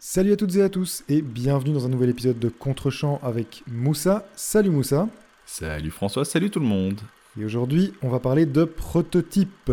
Salut 0.00 0.30
à 0.30 0.36
toutes 0.36 0.54
et 0.54 0.62
à 0.62 0.68
tous 0.68 1.02
et 1.08 1.22
bienvenue 1.22 1.72
dans 1.72 1.84
un 1.84 1.88
nouvel 1.88 2.10
épisode 2.10 2.38
de 2.38 2.48
Contre-champ 2.48 3.18
avec 3.20 3.64
Moussa. 3.66 4.28
Salut 4.36 4.70
Moussa. 4.70 5.08
Salut 5.44 5.90
François, 5.90 6.24
salut 6.24 6.50
tout 6.50 6.60
le 6.60 6.66
monde. 6.66 7.00
Et 7.36 7.44
aujourd'hui, 7.44 7.92
on 8.00 8.08
va 8.08 8.20
parler 8.20 8.46
de 8.46 8.62
prototype 8.62 9.72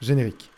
générique. 0.00 0.52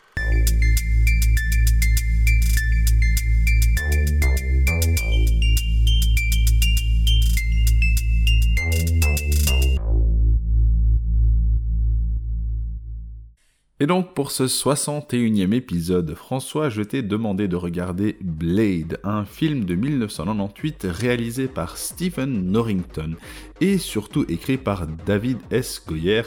Et 13.79 13.85
donc 13.85 14.15
pour 14.15 14.31
ce 14.31 14.45
61e 14.45 15.53
épisode, 15.53 16.15
François, 16.15 16.67
je 16.67 16.81
t'ai 16.81 17.03
demandé 17.03 17.47
de 17.47 17.55
regarder 17.55 18.17
Blade, 18.21 18.99
un 19.03 19.23
film 19.23 19.65
de 19.65 19.75
1998 19.75 20.87
réalisé 20.89 21.47
par 21.47 21.77
Stephen 21.77 22.51
Norrington 22.51 23.13
et 23.61 23.77
surtout 23.77 24.25
écrit 24.29 24.57
par 24.57 24.87
David 25.05 25.37
S. 25.51 25.83
Goyer, 25.87 26.23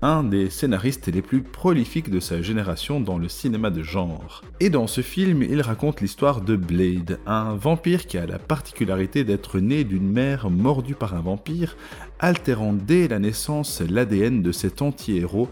un 0.00 0.24
des 0.24 0.48
scénaristes 0.48 1.08
les 1.08 1.20
plus 1.20 1.42
prolifiques 1.42 2.10
de 2.10 2.20
sa 2.20 2.40
génération 2.40 3.00
dans 3.00 3.18
le 3.18 3.28
cinéma 3.28 3.68
de 3.68 3.82
genre. 3.82 4.42
Et 4.60 4.70
dans 4.70 4.86
ce 4.86 5.02
film, 5.02 5.42
il 5.42 5.60
raconte 5.60 6.00
l'histoire 6.00 6.40
de 6.40 6.56
Blade, 6.56 7.18
un 7.26 7.54
vampire 7.54 8.06
qui 8.06 8.16
a 8.16 8.24
la 8.24 8.38
particularité 8.38 9.24
d'être 9.24 9.60
né 9.60 9.84
d'une 9.84 10.10
mère 10.10 10.48
mordue 10.48 10.94
par 10.94 11.14
un 11.14 11.20
vampire, 11.20 11.76
altérant 12.20 12.72
dès 12.72 13.08
la 13.08 13.18
naissance 13.18 13.80
l'ADN 13.80 14.42
de 14.42 14.52
cet 14.52 14.82
anti-héros 14.82 15.48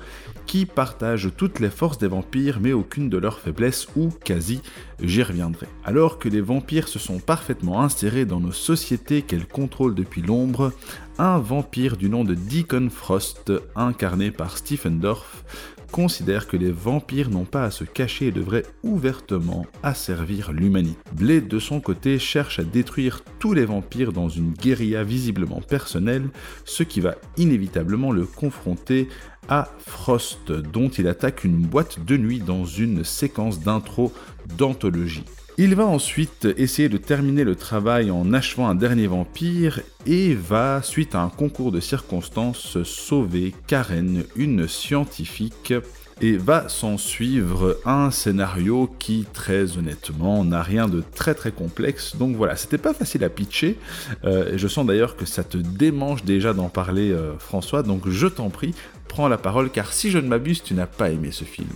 qui 0.47 0.67
partage 0.67 1.31
toutes 1.37 1.61
les 1.61 1.71
forces 1.71 1.99
des 1.99 2.09
vampires 2.09 2.61
mais 2.61 2.73
aucune 2.73 3.09
de 3.09 3.19
leurs 3.19 3.39
faiblesses 3.39 3.89
ou 3.97 4.11
quasi, 4.25 4.61
j'y 5.03 5.23
reviendrai. 5.23 5.67
Alors 5.85 6.19
que 6.19 6.29
les 6.29 6.41
vampires 6.41 6.89
se 6.89 6.99
sont 6.99 7.19
parfaitement 7.19 7.83
insérés 7.83 8.25
dans 8.25 8.41
nos 8.41 8.53
sociétés 8.53 9.23
qu'elles 9.23 9.47
contrôlent 9.47 9.95
depuis 9.95 10.23
l'ombre, 10.23 10.73
un 11.19 11.39
vampire 11.39 11.97
du 11.97 12.09
nom 12.09 12.25
de 12.25 12.35
Deacon 12.35 12.89
Frost, 12.91 13.53
incarné 13.77 14.31
par 14.31 14.57
Stephen 14.57 14.99
Dorff, 14.99 15.45
considère 15.93 16.49
que 16.49 16.57
les 16.57 16.73
vampires 16.73 17.31
n'ont 17.31 17.45
pas 17.45 17.65
à 17.65 17.71
se 17.71 17.85
cacher 17.85 18.29
et 18.29 18.33
devraient 18.33 18.65
ouvertement 18.83 19.67
asservir 19.83 20.51
l'humanité. 20.51 20.99
Blade 21.13 21.47
de 21.47 21.59
son 21.59 21.81
côté 21.81 22.19
cherche 22.19 22.59
à 22.59 22.65
détruire 22.65 23.23
tous 23.39 23.53
les 23.53 23.67
vampires 23.67 24.13
dans 24.13 24.29
une 24.29 24.53
guérilla 24.53 25.05
visiblement 25.05 25.61
personnelle, 25.61 26.31
ce 26.65 26.83
qui 26.83 27.01
va 27.01 27.17
inévitablement 27.37 28.11
le 28.11 28.25
confronter 28.25 29.09
à 29.49 29.69
Frost, 29.79 30.51
dont 30.51 30.89
il 30.89 31.07
attaque 31.07 31.45
une 31.45 31.59
boîte 31.59 32.05
de 32.05 32.17
nuit 32.17 32.41
dans 32.41 32.65
une 32.65 33.05
séquence 33.05 33.61
d'intro 33.61 34.13
d'anthologie. 34.57 35.25
Il 35.59 35.75
va 35.75 35.85
ensuite 35.85 36.49
essayer 36.57 36.89
de 36.89 36.97
terminer 36.97 37.45
le 37.45 37.55
travail 37.57 38.11
en 38.11 38.33
achevant 38.33 38.69
un 38.69 38.75
dernier 38.75 39.07
vampire 39.07 39.81
et 40.07 40.35
va, 40.35 40.81
suite 40.83 41.15
à 41.15 41.21
un 41.21 41.29
concours 41.29 41.71
de 41.71 41.79
circonstances, 41.79 42.83
sauver 42.85 43.53
Karen, 43.67 44.25
une 44.35 44.67
scientifique, 44.67 45.75
et 46.23 46.37
va 46.37 46.69
s'en 46.69 46.97
suivre 46.97 47.79
un 47.85 48.11
scénario 48.11 48.89
qui, 48.99 49.27
très 49.33 49.77
honnêtement, 49.77 50.45
n'a 50.45 50.63
rien 50.63 50.89
de 50.89 51.03
très 51.15 51.35
très 51.35 51.53
complexe. 51.53 52.17
Donc 52.17 52.37
voilà, 52.37 52.57
c'était 52.57 52.79
pas 52.79 52.95
facile 52.95 53.25
à 53.25 53.29
pitcher. 53.29 53.77
Euh, 54.25 54.53
je 54.57 54.69
sens 54.69 54.87
d'ailleurs 54.87 55.17
que 55.17 55.27
ça 55.27 55.45
te 55.45 55.59
démange 55.59 56.25
déjà 56.25 56.55
d'en 56.55 56.69
parler, 56.69 57.11
euh, 57.11 57.37
François. 57.39 57.83
Donc 57.83 58.09
je 58.09 58.27
t'en 58.27 58.51
prie, 58.51 58.75
prends 59.09 59.29
la 59.29 59.39
parole, 59.39 59.71
car 59.71 59.93
si 59.93 60.11
je 60.11 60.19
ne 60.19 60.29
m'abuse, 60.29 60.63
tu 60.63 60.75
n'as 60.75 60.87
pas 60.87 61.11
aimé 61.11 61.31
ce 61.31 61.45
film. 61.45 61.69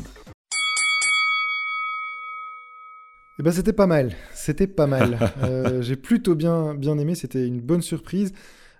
Eh 3.38 3.42
ben 3.42 3.50
c'était 3.52 3.74
pas 3.74 3.86
mal, 3.86 4.12
c'était 4.34 4.66
pas 4.66 4.86
mal. 4.86 5.18
Euh, 5.42 5.82
j'ai 5.82 5.96
plutôt 5.96 6.34
bien, 6.34 6.74
bien 6.74 6.98
aimé, 6.98 7.14
c'était 7.14 7.46
une 7.46 7.60
bonne 7.60 7.82
surprise. 7.82 8.32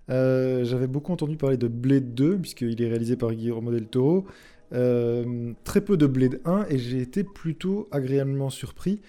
Euh, 0.09 0.65
j'avais 0.65 0.87
beaucoup 0.87 1.13
entendu 1.13 1.37
parler 1.37 1.57
de 1.57 1.69
Blade 1.69 2.15
2, 2.15 2.39
puisqu'il 2.39 2.81
est 2.81 2.89
réalisé 2.89 3.17
par 3.17 3.33
Guillermo 3.33 3.71
del 3.71 3.87
Toro. 3.87 4.27
Euh, 4.73 5.53
très 5.65 5.81
peu 5.81 5.97
de 5.97 6.07
Blade 6.07 6.41
1, 6.45 6.67
et 6.71 6.79
j'ai 6.79 7.01
été 7.01 7.25
plutôt 7.25 7.89
agréablement 7.91 8.51
surpris. 8.51 9.01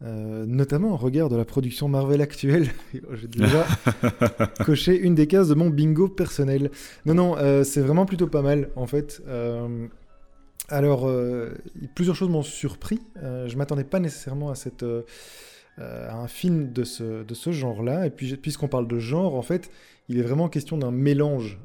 notamment 0.00 0.92
en 0.92 0.96
regard 0.96 1.28
de 1.28 1.36
la 1.36 1.44
production 1.44 1.88
Marvel 1.88 2.20
actuelle. 2.20 2.68
J'ai 3.14 3.28
déjà 3.28 3.66
coché 4.64 4.98
une 4.98 5.14
des 5.14 5.26
cases 5.26 5.48
de 5.48 5.54
mon 5.54 5.70
bingo 5.70 6.08
personnel. 6.08 6.70
Non, 7.06 7.14
non, 7.14 7.36
c'est 7.64 7.80
vraiment 7.80 8.06
plutôt 8.06 8.26
pas 8.26 8.42
mal 8.42 8.70
en 8.76 8.86
fait. 8.86 9.22
Alors, 10.72 11.06
euh, 11.06 11.50
plusieurs 11.94 12.16
choses 12.16 12.30
m'ont 12.30 12.42
surpris. 12.42 13.02
Euh, 13.22 13.46
je 13.46 13.52
ne 13.52 13.58
m'attendais 13.58 13.84
pas 13.84 14.00
nécessairement 14.00 14.48
à, 14.48 14.54
cette, 14.54 14.82
euh, 14.82 15.02
à 15.78 16.16
un 16.16 16.28
film 16.28 16.72
de 16.72 16.82
ce, 16.82 17.24
de 17.24 17.34
ce 17.34 17.52
genre-là. 17.52 18.06
Et 18.06 18.10
puis, 18.10 18.34
puisqu'on 18.38 18.68
parle 18.68 18.88
de 18.88 18.98
genre, 18.98 19.34
en 19.34 19.42
fait, 19.42 19.70
il 20.08 20.18
est 20.18 20.22
vraiment 20.22 20.48
question 20.48 20.78
d'un 20.78 20.90
mélange 20.90 21.60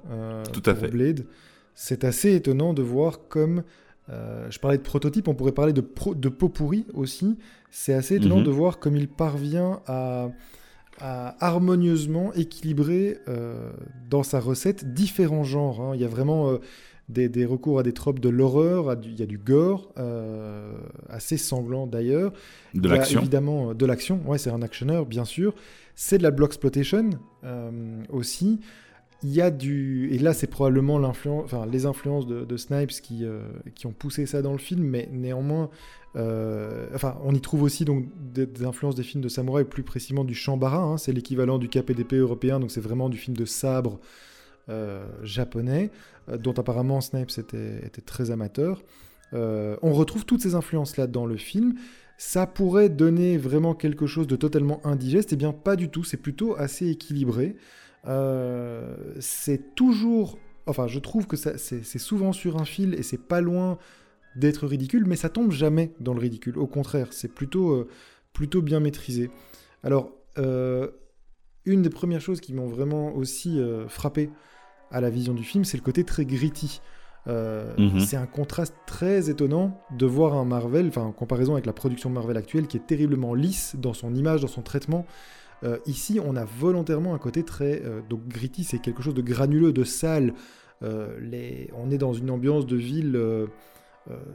Tout 0.51 0.63
à 0.66 0.75
fait. 0.75 0.90
Blade. 0.90 1.25
C'est 1.73 2.03
assez 2.03 2.35
étonnant 2.35 2.73
de 2.73 2.81
voir 2.81 3.29
comme... 3.29 3.63
je 4.09 4.59
parlais 4.59 4.78
de 4.78 4.84
prototype, 4.84 5.28
on 5.28 5.35
pourrait 5.35 5.53
parler 5.53 5.74
de, 5.74 5.85
de 6.16 6.29
pot 6.29 6.50
pourri 6.50 6.85
aussi. 6.94 7.38
C'est 7.72 7.94
assez 7.94 8.16
étonnant 8.16 8.39
mhm. 8.39 8.44
de 8.44 8.51
voir 8.51 8.79
comme 8.79 8.97
il 8.97 9.07
parvient 9.07 9.81
à, 9.88 10.31
harmonieusement 11.00 12.34
équilibrer 12.34 13.19
dans 14.09 14.24
sa 14.24 14.39
recette 14.39 14.94
différents 14.94 15.44
genres. 15.44 15.81
Hein. 15.81 15.91
Il 15.95 16.01
y 16.01 16.06
a 16.06 16.09
vraiment 16.09 16.59
des, 17.09 17.45
recours 17.45 17.79
à 17.79 17.84
des 17.84 17.94
tropes 17.94 18.19
de 18.19 18.29
l'horreur, 18.29 18.95
il 19.01 19.18
y 19.18 19.23
a 19.23 19.25
du 19.25 19.38
gore, 19.38 19.94
euh, 19.97 20.73
assez 21.09 21.38
sanglant 21.38 21.88
d'ailleurs. 21.88 22.34
De 22.73 22.90
l'action. 22.90 23.22
Évidemment, 23.22 23.73
de 23.73 23.85
l'action, 23.85 24.22
ouais, 24.25 24.38
c'est 24.38 24.50
un 24.50 24.62
actionneur, 24.62 25.06
bien 25.06 25.25
sûr. 25.25 25.53
C'est 25.95 26.18
de 26.18 26.23
la 26.23 26.31
block 26.31 26.50
exploitation 26.50 27.12
euh, 27.44 28.03
aussi. 28.09 28.59
Il 29.23 29.34
y 29.34 29.41
a 29.41 29.50
du. 29.50 30.09
Et 30.12 30.19
là, 30.19 30.34
c'est 30.34 30.47
probablement 30.47 31.00
l'influence, 31.00 31.45
enfin, 31.45 31.66
les 31.66 31.85
influences 31.85 32.28
de, 32.28 32.57
Snipes 32.57 32.91
qui, 33.01 33.24
euh, 33.24 33.41
qui 33.74 33.88
ont 33.88 33.94
poussé 33.94 34.25
ça 34.25 34.41
dans 34.41 34.51
le 34.51 34.59
film, 34.59 34.84
mais 34.84 35.09
néanmoins. 35.12 35.69
enfin, 36.13 37.18
on 37.24 37.34
y 37.34 37.41
trouve 37.41 37.63
aussi 37.63 37.85
donc 37.85 38.06
des, 38.34 38.66
influences 38.66 38.95
des 38.95 39.03
films 39.03 39.24
de 39.24 39.29
samouraï, 39.29 39.63
plus 39.63 39.84
précisément 39.84 40.25
du 40.25 40.35
Shambara, 40.35 40.84
hein, 40.84 40.97
c'est 40.97 41.13
l'équivalent 41.13 41.57
du 41.57 41.69
KPDP 41.69 42.16
européen, 42.16 42.59
donc 42.59 42.69
c'est 42.69 42.81
vraiment 42.81 43.09
du 43.09 43.18
film 43.18 43.35
de 43.35 43.45
sabre 43.45 44.00
japonais. 45.23 45.91
Euh, 46.29 46.38
dont 46.38 46.53
apparemment 46.53 47.01
Snipes 47.01 47.38
était, 47.38 48.01
très 48.05 48.31
amateur. 48.31 48.83
Euh, 49.33 49.78
on 49.81 49.94
retrouve 49.94 50.25
toutes 50.25 50.41
ces 50.41 50.55
influences-là 50.55 51.07
dans 51.07 51.25
le 51.25 51.38
film. 51.38 51.75
Ça 52.17 52.47
pourrait 52.47 52.89
donner 52.89 53.38
vraiment 53.38 53.75
quelque 53.75 54.07
chose 54.07 54.27
de 54.27 54.35
totalement 54.35 54.85
indigeste, 54.85 55.33
eh 55.33 55.35
bien 55.35 55.53
pas 55.53 55.75
du 55.75 55.89
tout, 55.89 56.03
c'est 56.03 56.17
plutôt 56.17 56.56
assez 56.57 56.89
équilibré. 56.89 57.56
Euh, 58.07 58.95
c'est 59.19 59.75
toujours... 59.75 60.38
Enfin, 60.66 60.88
je 60.88 61.00
trouve 61.00 61.27
que 61.27 61.38
c'est 61.38 62.00
souvent 62.00 62.33
sur 62.33 62.57
un 62.57 62.66
fil 62.66 62.94
et 62.95 63.03
c'est 63.03 63.22
pas 63.22 63.39
loin 63.39 63.77
d'être 64.35 64.67
ridicule, 64.67 65.06
mais 65.06 65.16
ça 65.16 65.29
tombe 65.29 65.51
jamais 65.51 65.94
dans 66.01 66.13
le 66.13 66.19
ridicule. 66.19 66.57
Au 66.57 66.67
contraire, 66.67 67.07
c'est 67.11 67.33
plutôt, 67.33 67.88
plutôt 68.33 68.61
bien 68.61 68.81
maîtrisé. 68.81 69.29
Alors, 69.81 70.11
une 70.35 71.81
des 71.81 71.89
premières 71.89 72.19
choses 72.19 72.41
qui 72.41 72.53
m'ont 72.53 72.67
vraiment 72.67 73.16
aussi 73.16 73.61
frappé 73.88 74.29
à 74.91 75.01
la 75.01 75.09
vision 75.09 75.33
du 75.33 75.43
film, 75.43 75.65
c'est 75.65 75.77
le 75.77 75.83
côté 75.83 76.03
très 76.03 76.25
gritty. 76.25 76.81
Euh, 77.27 77.73
mhm. 77.77 77.99
C'est 77.99 78.15
un 78.15 78.25
contraste 78.25 78.75
très 78.85 79.29
étonnant 79.29 79.81
de 79.91 80.05
voir 80.05 80.35
un 80.35 80.45
Marvel, 80.45 80.87
enfin 80.87 81.03
en 81.03 81.11
comparaison 81.11 81.53
avec 81.53 81.65
la 81.65 81.73
production 81.73 82.09
Marvel 82.09 82.37
actuelle, 82.37 82.67
qui 82.67 82.77
est 82.77 82.85
terriblement 82.87 83.33
lisse 83.33 83.75
dans 83.77 83.93
son 83.93 84.15
image, 84.15 84.41
dans 84.41 84.47
son 84.47 84.61
traitement. 84.61 85.05
Euh, 85.63 85.77
ici, 85.87 86.19
on 86.23 86.35
a 86.35 86.45
volontairement 86.45 87.13
un 87.13 87.17
côté 87.17 87.43
très 87.43 87.81
euh, 87.83 88.01
donc 88.07 88.27
gritty, 88.27 88.63
c'est 88.63 88.79
quelque 88.79 89.01
chose 89.01 89.15
de 89.15 89.21
granuleux, 89.21 89.73
de 89.73 89.83
sale. 89.83 90.33
Les... 91.19 91.71
On 91.75 91.89
est 91.89 91.97
dans 91.97 92.13
une 92.13 92.29
ambiance 92.29 92.67
de 92.67 92.75
ville 92.75 93.19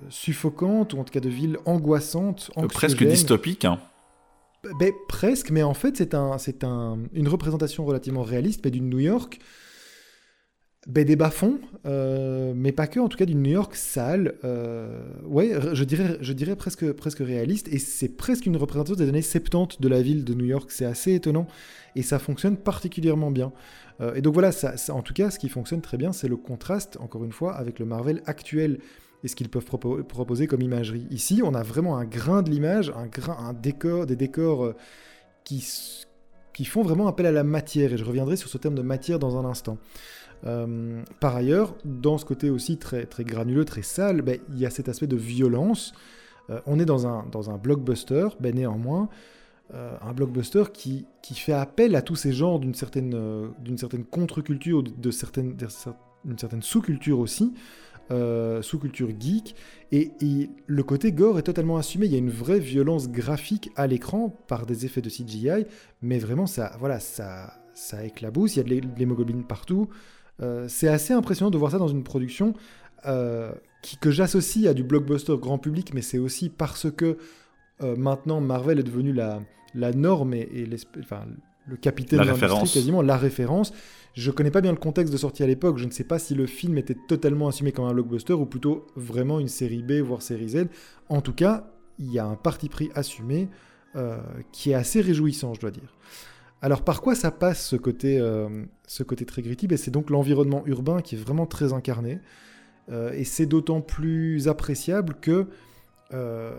suffocante 0.08 0.92
ou 0.92 0.98
en 0.98 1.04
tout 1.04 1.12
cas 1.12 1.20
de 1.20 1.28
ville 1.28 1.56
angoissante, 1.66 2.50
presque 2.68 3.04
dystopique. 3.04 3.64
Hein. 3.64 3.78
Ben, 4.80 4.92
presque, 5.08 5.50
mais 5.50 5.62
en 5.62 5.74
fait 5.74 5.96
c'est 5.96 6.14
un, 6.14 6.38
c'est 6.38 6.64
un, 6.64 6.98
une 7.12 7.28
représentation 7.28 7.84
relativement 7.84 8.22
réaliste, 8.22 8.60
mais 8.64 8.72
d'une 8.72 8.88
New 8.90 8.98
York 8.98 9.38
ben, 10.88 11.04
des 11.04 11.14
bas-fonds, 11.14 11.60
euh, 11.86 12.52
mais 12.56 12.72
pas 12.72 12.88
que, 12.88 12.98
en 12.98 13.08
tout 13.08 13.16
cas 13.16 13.24
d'une 13.24 13.40
New 13.40 13.52
York 13.52 13.76
sale, 13.76 14.34
euh, 14.42 15.04
ouais, 15.24 15.52
je 15.74 15.84
dirais, 15.84 16.18
je 16.20 16.32
dirais 16.32 16.56
presque, 16.56 16.90
presque 16.92 17.20
réaliste, 17.20 17.68
et 17.68 17.78
c'est 17.78 18.08
presque 18.08 18.46
une 18.46 18.56
représentation 18.56 18.96
des 18.96 19.08
années 19.08 19.22
70 19.22 19.80
de 19.80 19.88
la 19.88 20.02
ville 20.02 20.24
de 20.24 20.34
New 20.34 20.44
York, 20.44 20.72
c'est 20.72 20.84
assez 20.84 21.14
étonnant, 21.14 21.46
et 21.94 22.02
ça 22.02 22.18
fonctionne 22.18 22.56
particulièrement 22.56 23.30
bien. 23.30 23.52
Euh, 24.00 24.14
et 24.14 24.22
donc 24.22 24.34
voilà, 24.34 24.50
ça, 24.50 24.74
en 24.92 25.02
tout 25.02 25.14
cas, 25.14 25.30
ce 25.30 25.38
qui 25.38 25.48
fonctionne 25.48 25.82
très 25.82 25.98
bien, 25.98 26.12
c'est 26.12 26.28
le 26.28 26.36
contraste, 26.36 26.96
encore 26.98 27.22
une 27.24 27.32
fois, 27.32 27.54
avec 27.54 27.78
le 27.78 27.86
Marvel 27.86 28.20
actuel, 28.26 28.80
et 29.22 29.28
ce 29.28 29.36
qu'ils 29.36 29.48
peuvent 29.48 29.64
proposer 29.64 30.48
comme 30.48 30.62
imagerie. 30.62 31.06
Ici, 31.10 31.42
on 31.44 31.54
a 31.54 31.62
vraiment 31.62 31.96
un 31.96 32.04
grain 32.04 32.42
de 32.42 32.50
l'image, 32.50 32.92
un, 32.96 33.06
grain, 33.06 33.36
un 33.38 33.52
décor, 33.52 34.04
des 34.06 34.16
décors 34.16 34.74
qui, 35.44 35.64
qui 36.52 36.64
font 36.64 36.82
vraiment 36.82 37.06
appel 37.06 37.26
à 37.26 37.30
la 37.30 37.44
matière, 37.44 37.92
et 37.92 37.96
je 37.96 38.04
reviendrai 38.04 38.34
sur 38.34 38.48
ce 38.48 38.58
terme 38.58 38.74
de 38.74 38.82
matière 38.82 39.20
dans 39.20 39.36
un 39.36 39.44
instant. 39.44 39.78
Euh, 40.46 41.02
par 41.20 41.36
ailleurs, 41.36 41.74
dans 41.84 42.18
ce 42.18 42.24
côté 42.24 42.50
aussi 42.50 42.78
très, 42.78 43.06
très 43.06 43.24
granuleux, 43.24 43.64
très 43.64 43.82
sale, 43.82 44.22
ben, 44.22 44.38
il 44.50 44.58
y 44.58 44.66
a 44.66 44.70
cet 44.70 44.88
aspect 44.88 45.06
de 45.06 45.16
violence. 45.16 45.92
Euh, 46.50 46.60
on 46.66 46.78
est 46.78 46.84
dans 46.84 47.06
un, 47.06 47.24
dans 47.30 47.50
un 47.50 47.58
blockbuster, 47.58 48.28
ben, 48.40 48.54
néanmoins, 48.54 49.08
un 50.02 50.12
blockbuster 50.12 50.64
qui, 50.70 51.06
qui 51.22 51.34
fait 51.34 51.54
appel 51.54 51.96
à 51.96 52.02
tous 52.02 52.14
ces 52.14 52.34
genres 52.34 52.60
d'une 52.60 52.74
certaine, 52.74 53.16
d'une 53.58 53.78
certaine 53.78 54.04
contre-culture, 54.04 54.82
de, 54.82 55.10
certaines, 55.10 55.56
d'une 55.56 56.38
certaine 56.38 56.60
sous-culture 56.60 57.18
aussi, 57.18 57.54
sous-culture 58.60 59.08
geek, 59.18 59.56
et, 59.90 60.10
et, 60.20 60.50
le 60.66 60.82
côté 60.82 61.10
gore 61.12 61.38
est 61.38 61.44
totalement 61.44 61.78
assumé. 61.78 62.04
Il 62.04 62.12
y 62.12 62.16
a 62.16 62.18
une 62.18 62.28
vraie 62.28 62.58
violence 62.58 63.08
graphique 63.08 63.70
à 63.74 63.86
l'écran 63.86 64.28
par 64.46 64.66
des 64.66 64.84
effets 64.84 65.00
de 65.00 65.08
CGI, 65.08 65.64
mais 66.02 66.18
vraiment 66.18 66.46
ça, 66.46 66.76
voilà, 66.78 67.00
ça, 67.00 67.54
ça 67.72 68.04
éclabousse. 68.04 68.56
Il 68.56 68.58
y 68.58 68.76
a 68.76 68.80
de 68.80 68.98
l'hémoglobine 68.98 69.44
partout. 69.44 69.88
C'est 70.68 70.88
assez 70.88 71.12
impressionnant 71.12 71.50
de 71.50 71.58
voir 71.58 71.70
ça 71.70 71.78
dans 71.78 71.88
une 71.88 72.02
production 72.02 72.54
qui, 73.82 73.96
que 73.96 74.10
j'associe 74.10 74.66
à 74.66 74.74
du 74.74 74.84
blockbuster 74.84 75.36
grand 75.38 75.58
public, 75.58 75.92
mais 75.92 76.02
c'est 76.02 76.18
aussi 76.18 76.48
parce 76.48 76.90
que 76.90 77.18
euh, 77.82 77.96
maintenant 77.96 78.40
Marvel 78.40 78.78
est 78.78 78.84
devenu 78.84 79.12
la, 79.12 79.42
la 79.74 79.92
norme 79.92 80.34
et, 80.34 80.68
enfin, 81.00 81.24
le 81.66 81.76
capitaine 81.76 82.20
de 82.20 82.24
l'industrie, 82.24 82.70
quasiment 82.70 83.02
la 83.02 83.16
référence. 83.16 83.72
Je 84.14 84.30
connais 84.30 84.50
pas 84.50 84.60
bien 84.60 84.72
le 84.72 84.78
contexte 84.78 85.12
de 85.12 85.18
sortie 85.18 85.42
à 85.42 85.46
l'époque, 85.46 85.78
je 85.78 85.86
ne 85.86 85.90
sais 85.90 86.04
pas 86.04 86.18
si 86.18 86.34
le 86.34 86.46
film 86.46 86.78
était 86.78 86.96
totalement 87.08 87.48
assumé 87.48 87.72
comme 87.72 87.86
un 87.86 87.92
blockbuster 87.92 88.34
ou 88.34 88.46
plutôt 88.46 88.86
vraiment 88.94 89.40
une 89.40 89.48
série 89.48 89.82
B, 89.82 89.92
voire 89.92 90.22
série 90.22 90.50
Z. 90.50 90.66
En 91.08 91.20
tout 91.20 91.32
cas, 91.32 91.66
il 91.98 92.12
y 92.12 92.18
a 92.18 92.26
un 92.26 92.36
parti 92.36 92.68
pris 92.68 92.90
assumé 92.94 93.48
euh, 93.96 94.18
qui 94.52 94.70
est 94.70 94.74
assez 94.74 95.00
réjouissant, 95.00 95.54
je 95.54 95.60
dois 95.60 95.70
dire. 95.70 95.96
Alors 96.62 96.82
par 96.82 97.02
quoi 97.02 97.16
ça 97.16 97.32
passe 97.32 97.66
ce 97.66 97.74
côté, 97.74 98.18
euh, 98.20 98.48
très 99.26 99.42
gritty? 99.42 99.66
Ben, 99.66 99.76
C'est 99.76 99.90
donc 99.90 100.10
l'environnement 100.10 100.62
urbain 100.66 101.00
qui 101.00 101.16
est 101.16 101.18
vraiment 101.18 101.44
très 101.44 101.72
incarné. 101.72 102.20
Euh, 102.90 103.12
et 103.12 103.24
c'est 103.24 103.46
d'autant 103.46 103.80
plus 103.80 104.46
appréciable 104.46 105.14
que 105.20 105.48
euh, 106.14 106.56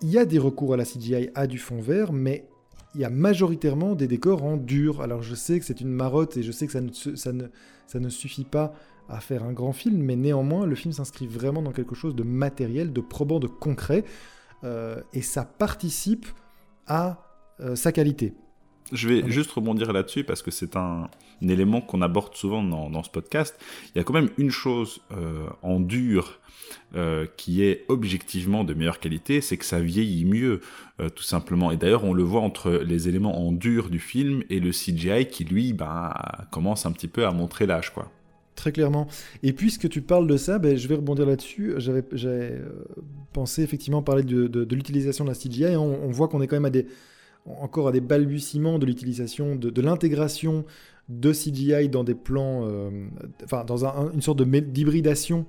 il 0.00 0.08
y 0.08 0.18
a 0.18 0.24
des 0.24 0.38
recours 0.38 0.72
à 0.72 0.78
la 0.78 0.84
CGI 0.84 1.28
à 1.34 1.46
du 1.46 1.58
fond 1.58 1.80
vert, 1.80 2.12
mais 2.12 2.48
il 2.94 3.02
y 3.02 3.04
a 3.04 3.10
majoritairement 3.10 3.94
des 3.94 4.08
décors 4.08 4.44
en 4.44 4.56
dur. 4.56 5.02
Alors 5.02 5.22
je 5.22 5.34
sais 5.34 5.58
que 5.58 5.66
c'est 5.66 5.82
une 5.82 5.90
marotte 5.90 6.38
et 6.38 6.42
je 6.42 6.50
sais 6.50 6.66
que 6.66 6.72
ça 6.72 8.00
ne, 8.00 8.08
suffit 8.08 8.44
pas 8.44 8.72
à 9.10 9.20
faire 9.20 9.44
un 9.44 9.52
grand 9.52 9.72
film, 9.72 10.02
mais 10.02 10.16
néanmoins 10.16 10.64
le 10.64 10.74
film 10.74 10.92
s'inscrit 10.92 11.26
vraiment 11.26 11.60
dans 11.60 11.72
quelque 11.72 11.94
chose 11.94 12.14
de 12.14 12.22
matériel, 12.22 12.94
de 12.94 13.00
probant, 13.02 13.40
de 13.40 13.46
concret, 13.46 14.04
et 15.12 15.20
ça 15.20 15.44
participe 15.44 16.26
à 16.86 17.18
sa 17.74 17.92
qualité. 17.92 18.34
Je 18.92 19.08
vais 19.08 19.30
juste 19.30 19.50
rebondir 19.52 19.92
là-dessus 19.92 20.24
parce 20.24 20.42
que 20.42 20.50
c'est 20.50 20.76
un, 20.76 21.08
élément 21.42 21.80
qu'on 21.80 22.02
aborde 22.02 22.34
souvent 22.34 22.62
dans, 22.62 23.02
ce 23.02 23.10
podcast. 23.10 23.58
Il 23.94 23.98
y 23.98 24.00
a 24.00 24.04
quand 24.04 24.12
même 24.12 24.30
une 24.38 24.50
chose 24.50 25.00
euh, 25.12 25.46
en 25.62 25.80
dur 25.80 26.40
euh, 26.94 27.26
qui 27.36 27.64
est 27.64 27.84
objectivement 27.88 28.62
de 28.62 28.72
meilleure 28.72 29.00
qualité, 29.00 29.40
c'est 29.40 29.56
que 29.56 29.64
ça 29.64 29.80
vieillit 29.80 30.24
mieux, 30.24 30.60
euh, 31.00 31.08
tout 31.08 31.22
simplement. 31.22 31.70
Et 31.70 31.76
d'ailleurs, 31.76 32.04
on 32.04 32.12
le 32.12 32.22
voit 32.22 32.40
entre 32.40 32.70
les 32.70 33.08
éléments 33.08 33.46
en 33.46 33.52
dur 33.52 33.90
du 33.90 33.98
film 33.98 34.42
et 34.48 34.60
le 34.60 34.70
CGI 34.70 35.26
qui, 35.26 35.44
lui, 35.44 35.72
ben, 35.72 36.12
commence 36.50 36.86
un 36.86 36.92
petit 36.92 37.08
peu 37.08 37.26
à 37.26 37.32
montrer 37.32 37.66
l'âge, 37.66 37.92
quoi. 37.92 38.10
Très 38.54 38.70
clairement. 38.70 39.08
Et 39.42 39.52
puisque 39.52 39.88
tu 39.88 40.00
parles 40.00 40.28
de 40.28 40.36
ça, 40.36 40.58
ben, 40.58 40.76
je 40.76 40.86
vais 40.86 40.94
rebondir 40.94 41.26
là-dessus. 41.26 41.74
J'avais 41.78 42.60
pensé 43.32 43.62
effectivement 43.62 44.02
parler 44.02 44.22
de, 44.22 44.74
l'utilisation 44.74 45.24
de 45.24 45.30
la 45.30 45.34
CGI. 45.34 45.76
on 45.76 46.10
voit 46.10 46.28
qu'on 46.28 46.40
est 46.40 46.46
quand 46.46 46.56
même 46.56 46.64
à 46.64 46.70
des 46.70 46.86
encore 47.46 47.88
à 47.88 47.92
des 47.92 48.00
balbutiements 48.00 48.78
de 48.78 48.86
l'utilisation, 48.86 49.56
de, 49.56 49.82
l'intégration 49.82 50.64
de 51.08 51.32
CGI 51.32 51.88
dans 51.88 52.04
des 52.04 52.14
plans, 52.14 52.66
euh, 52.66 52.90
enfin 53.44 53.64
dans 53.64 53.84
une 54.12 54.22
sorte 54.22 54.42
d'hybridation 54.42 55.46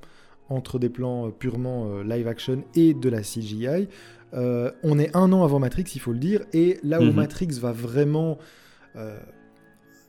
entre 0.49 0.77
des 0.79 0.89
plans 0.89 1.27
euh, 1.27 1.29
purement 1.31 1.87
euh, 1.87 2.03
live 2.03 2.27
action 2.27 2.63
et 2.75 2.93
de 2.93 3.09
la 3.09 3.21
CGI. 3.21 3.87
on 4.33 4.99
est 4.99 5.15
un 5.15 5.31
an 5.31 5.43
avant 5.43 5.59
Matrix, 5.59 5.85
il 5.95 6.01
faut 6.01 6.11
le 6.11 6.19
dire, 6.19 6.41
et 6.53 6.77
là 6.83 6.99
où 6.99 7.05
mhm. 7.05 7.15
Matrix 7.15 7.47
va 7.61 7.71
vraiment 7.71 8.37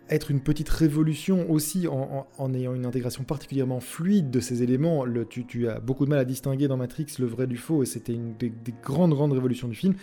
être 0.08 0.30
une 0.30 0.40
petite 0.40 0.68
révolution 0.68 1.50
aussi 1.50 1.88
en, 1.88 2.54
ayant 2.54 2.74
une 2.74 2.86
intégration 2.86 3.24
particulièrement 3.24 3.80
fluide 3.80 4.30
de 4.30 4.38
ces 4.38 4.62
éléments. 4.62 5.04
Le, 5.04 5.24
tu, 5.24 5.68
as 5.68 5.80
beaucoup 5.80 6.04
de 6.04 6.10
mal 6.10 6.20
à 6.20 6.24
distinguer 6.24 6.68
dans 6.68 6.76
Matrix 6.76 7.06
le 7.18 7.26
vrai 7.26 7.48
du 7.48 7.56
faux, 7.56 7.82
et 7.82 7.86
c'était 7.86 8.14
une 8.14 8.36
des, 8.36 8.50
des, 8.50 8.74
grandes, 8.82 9.10
grandes 9.10 9.32
révolutions 9.32 9.66
du 9.66 9.74
film 9.74 9.94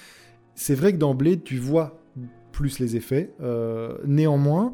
c'est 0.55 0.75
vrai 0.75 0.93
que 0.93 1.13
Blade, 1.13 1.43
tu 1.43 1.57
vois 1.57 1.99
plus 2.51 2.79
les 2.79 2.95
effets. 2.95 3.31
Euh, 3.41 3.97
néanmoins, 4.05 4.73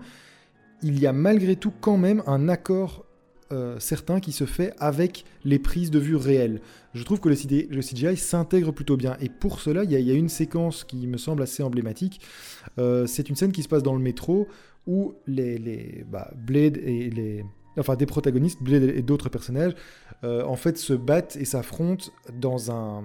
il 0.84 1.00
y 1.00 1.08
a 1.08 1.14
malgré 1.14 1.56
tout 1.56 1.72
quand 1.82 1.98
même 1.98 2.22
un 2.28 2.50
accord 2.50 3.06
euh, 3.52 3.80
certain 3.80 4.20
qui 4.20 4.32
se 4.32 4.46
fait 4.46 4.74
avec 4.78 5.26
les 5.44 5.58
prises 5.58 5.90
de 5.90 5.98
vue 5.98 6.16
réelles. 6.16 6.62
Je 6.94 7.04
trouve 7.04 7.20
que 7.20 7.30
le, 7.30 7.36
CGI 7.36 8.16
s'intègre 8.16 8.72
plutôt 8.72 8.96
bien. 8.96 9.18
Et 9.22 9.30
pour 9.30 9.60
cela, 9.60 9.84
il 9.84 9.92
y, 9.92 10.12
a 10.12 10.14
une 10.14 10.30
séquence 10.30 10.84
qui 10.84 11.08
me 11.08 11.18
semble 11.18 11.42
assez 11.42 11.64
emblématique. 11.64 12.22
Euh, 12.78 13.08
c'est 13.08 13.28
une 13.30 13.36
scène 13.36 13.52
qui 13.52 13.64
se 13.64 13.68
passe 13.68 13.82
dans 13.82 13.96
le 13.96 14.02
métro 14.02 14.48
où 14.86 15.16
les, 15.26 15.58
les 15.58 16.06
bah, 16.08 16.32
Blade 16.36 16.78
et 16.78 17.10
les, 17.10 17.44
enfin 17.80 17.96
des 17.96 18.06
protagonistes, 18.06 18.62
Blade 18.62 18.84
et 18.84 19.02
d'autres 19.02 19.30
personnages, 19.30 19.74
euh, 20.24 20.44
en 20.44 20.56
fait 20.56 20.78
se 20.78 20.94
battent 20.94 21.36
et 21.38 21.46
s'affrontent 21.46 22.12
dans 22.34 22.72
un, 22.72 23.04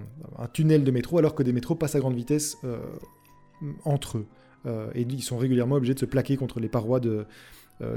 tunnel 0.52 0.84
de 0.84 0.90
métro 0.90 1.18
alors 1.18 1.34
que 1.34 1.42
des 1.42 1.52
métros 1.52 1.74
passent 1.74 1.94
à 1.94 2.00
grande 2.00 2.16
vitesse 2.16 2.58
euh, 2.64 2.78
entre 3.84 4.18
eux. 4.18 4.26
Euh, 4.66 4.90
et 4.94 5.02
ils 5.02 5.22
sont 5.22 5.36
régulièrement 5.36 5.76
obligés 5.76 5.94
de 5.94 5.98
se 5.98 6.06
plaquer 6.06 6.36
contre 6.36 6.60
les 6.60 6.68
parois 6.68 7.00
de, 7.00 7.26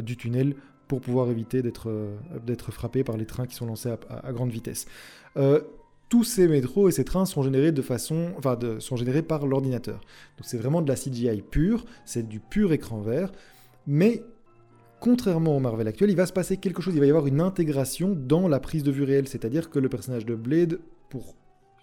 du 0.02 0.18
tunnel 0.18 0.56
pour 0.88 1.02
pouvoir 1.02 1.30
éviter 1.30 1.62
d'être 1.62 2.72
frappés 2.72 3.04
par 3.04 3.18
les 3.18 3.26
trains 3.26 3.46
qui 3.46 3.56
sont 3.56 3.66
lancés 3.66 3.90
à, 4.10 4.32
grande 4.32 4.52
vitesse. 4.52 4.86
tous 6.10 6.24
ces 6.24 6.48
métros 6.48 6.88
et 6.88 6.92
ces 6.92 7.06
trains 7.06 7.26
sont 7.26 7.44
générés 7.44 7.72
de 7.72 7.82
façon, 7.82 8.32
enfin, 8.38 8.58
sont 8.80 8.96
générés 8.96 9.22
par 9.22 9.46
l'ordinateur. 9.46 10.00
Donc 10.38 10.44
c'est 10.44 10.58
vraiment 10.58 10.82
de 10.82 10.88
la 10.88 10.96
CGI 10.96 11.42
pure, 11.42 11.86
c'est 12.06 12.28
du 12.28 12.40
pur 12.40 12.72
écran 12.74 13.02
vert, 13.02 13.32
mais 13.86 14.24
contrairement 15.00 15.56
au 15.56 15.60
Marvel 15.60 15.88
actuel, 15.88 16.10
il 16.10 16.16
va 16.16 16.26
se 16.26 16.34
passer 16.34 16.58
quelque 16.58 16.82
chose, 16.82 16.94
il 16.94 17.00
va 17.00 17.06
y 17.06 17.10
avoir 17.10 17.28
une 17.28 17.42
intégration 17.42 18.16
dans 18.16 18.48
la 18.48 18.60
prise 18.60 18.84
de 18.84 18.92
vue 18.92 19.04
réelle, 19.04 19.28
c'est-à-dire 19.28 19.70
que 19.70 19.80
le 19.80 19.90
personnage 19.90 20.26
de 20.26 20.36
Blade, 20.36 20.80
pour 21.10 21.36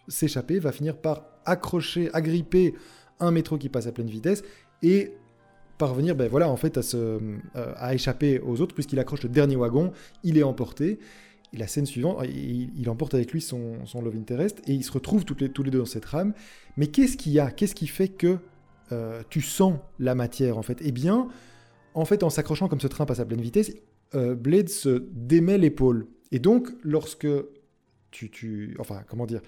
s'échapper, 0.09 0.59
va 0.59 0.73
finir 0.73 0.97
par 0.97 1.25
accrocher, 1.45 2.11
agripper 2.13 2.75
un 3.21 3.31
métro 3.31 3.59
qui 3.59 3.69
passe 3.69 3.87
à 3.87 3.93
pleine 3.93 4.09
vitesse 4.09 4.43
et 4.83 5.13
parvenir, 5.79 6.15
ben 6.15 6.29
voilà, 6.29 6.49
en 6.49 6.57
fait, 6.57 6.79
à, 6.79 6.83
se, 6.83 6.97
euh, 6.97 7.21
à 7.55 7.95
échapper 7.95 8.41
aux 8.41 8.61
autres, 8.61 8.75
puisqu'il 8.75 8.99
accroche 8.99 9.23
le 9.23 9.29
dernier 9.29 9.57
wagon, 9.57 9.93
il 10.23 10.39
est 10.39 10.43
emporté. 10.43 10.99
Et 11.53 11.57
la 11.57 11.69
scène 11.69 11.87
suivante, 11.87 12.25
il, 12.27 12.91
emporte 12.91 13.15
avec 13.15 13.33
lui 13.33 13.41
son, 13.41 13.79
love 13.95 14.17
interest 14.17 14.61
et 14.67 14.73
ils 14.73 14.83
se 14.83 14.91
retrouvent 14.91 15.25
tous 15.25 15.37
les, 15.39 15.49
tous 15.49 15.63
les 15.63 15.71
deux 15.71 15.79
dans 15.79 15.85
cette 15.85 16.05
rame. 16.05 16.35
Mais 16.77 16.89
qu'est-ce 16.89 17.17
qu'il 17.17 17.33
y 17.33 17.39
a? 17.39 17.53
Qu'est-ce 17.53 17.77
qui 17.77 17.87
fait 17.87 18.09
que 18.09 18.39
euh, 18.91 19.23
tu 19.31 19.41
sens 19.41 19.79
la 20.01 20.17
matière 20.17 20.59
en 20.59 20.63
fait? 20.63 20.79
Eh 20.83 20.91
bien, 20.91 21.29
en 21.95 22.05
fait, 22.05 22.23
en 22.23 22.31
s'accrochant 22.31 22.69
comme 22.69 22.81
ce 22.81 22.89
train 22.89 23.07
passe 23.07 23.21
à 23.21 23.25
pleine 23.25 23.41
vitesse, 23.41 23.73
euh, 24.15 24.35
Blade 24.35 24.69
se 24.69 25.05
démet 25.13 25.59
l'épaule. 25.59 26.07
Et 26.33 26.39
donc, 26.39 26.69
lorsque 26.83 27.29
tu, 28.11 28.77
enfin, 28.79 29.03
comment 29.09 29.27
dire, 29.27 29.41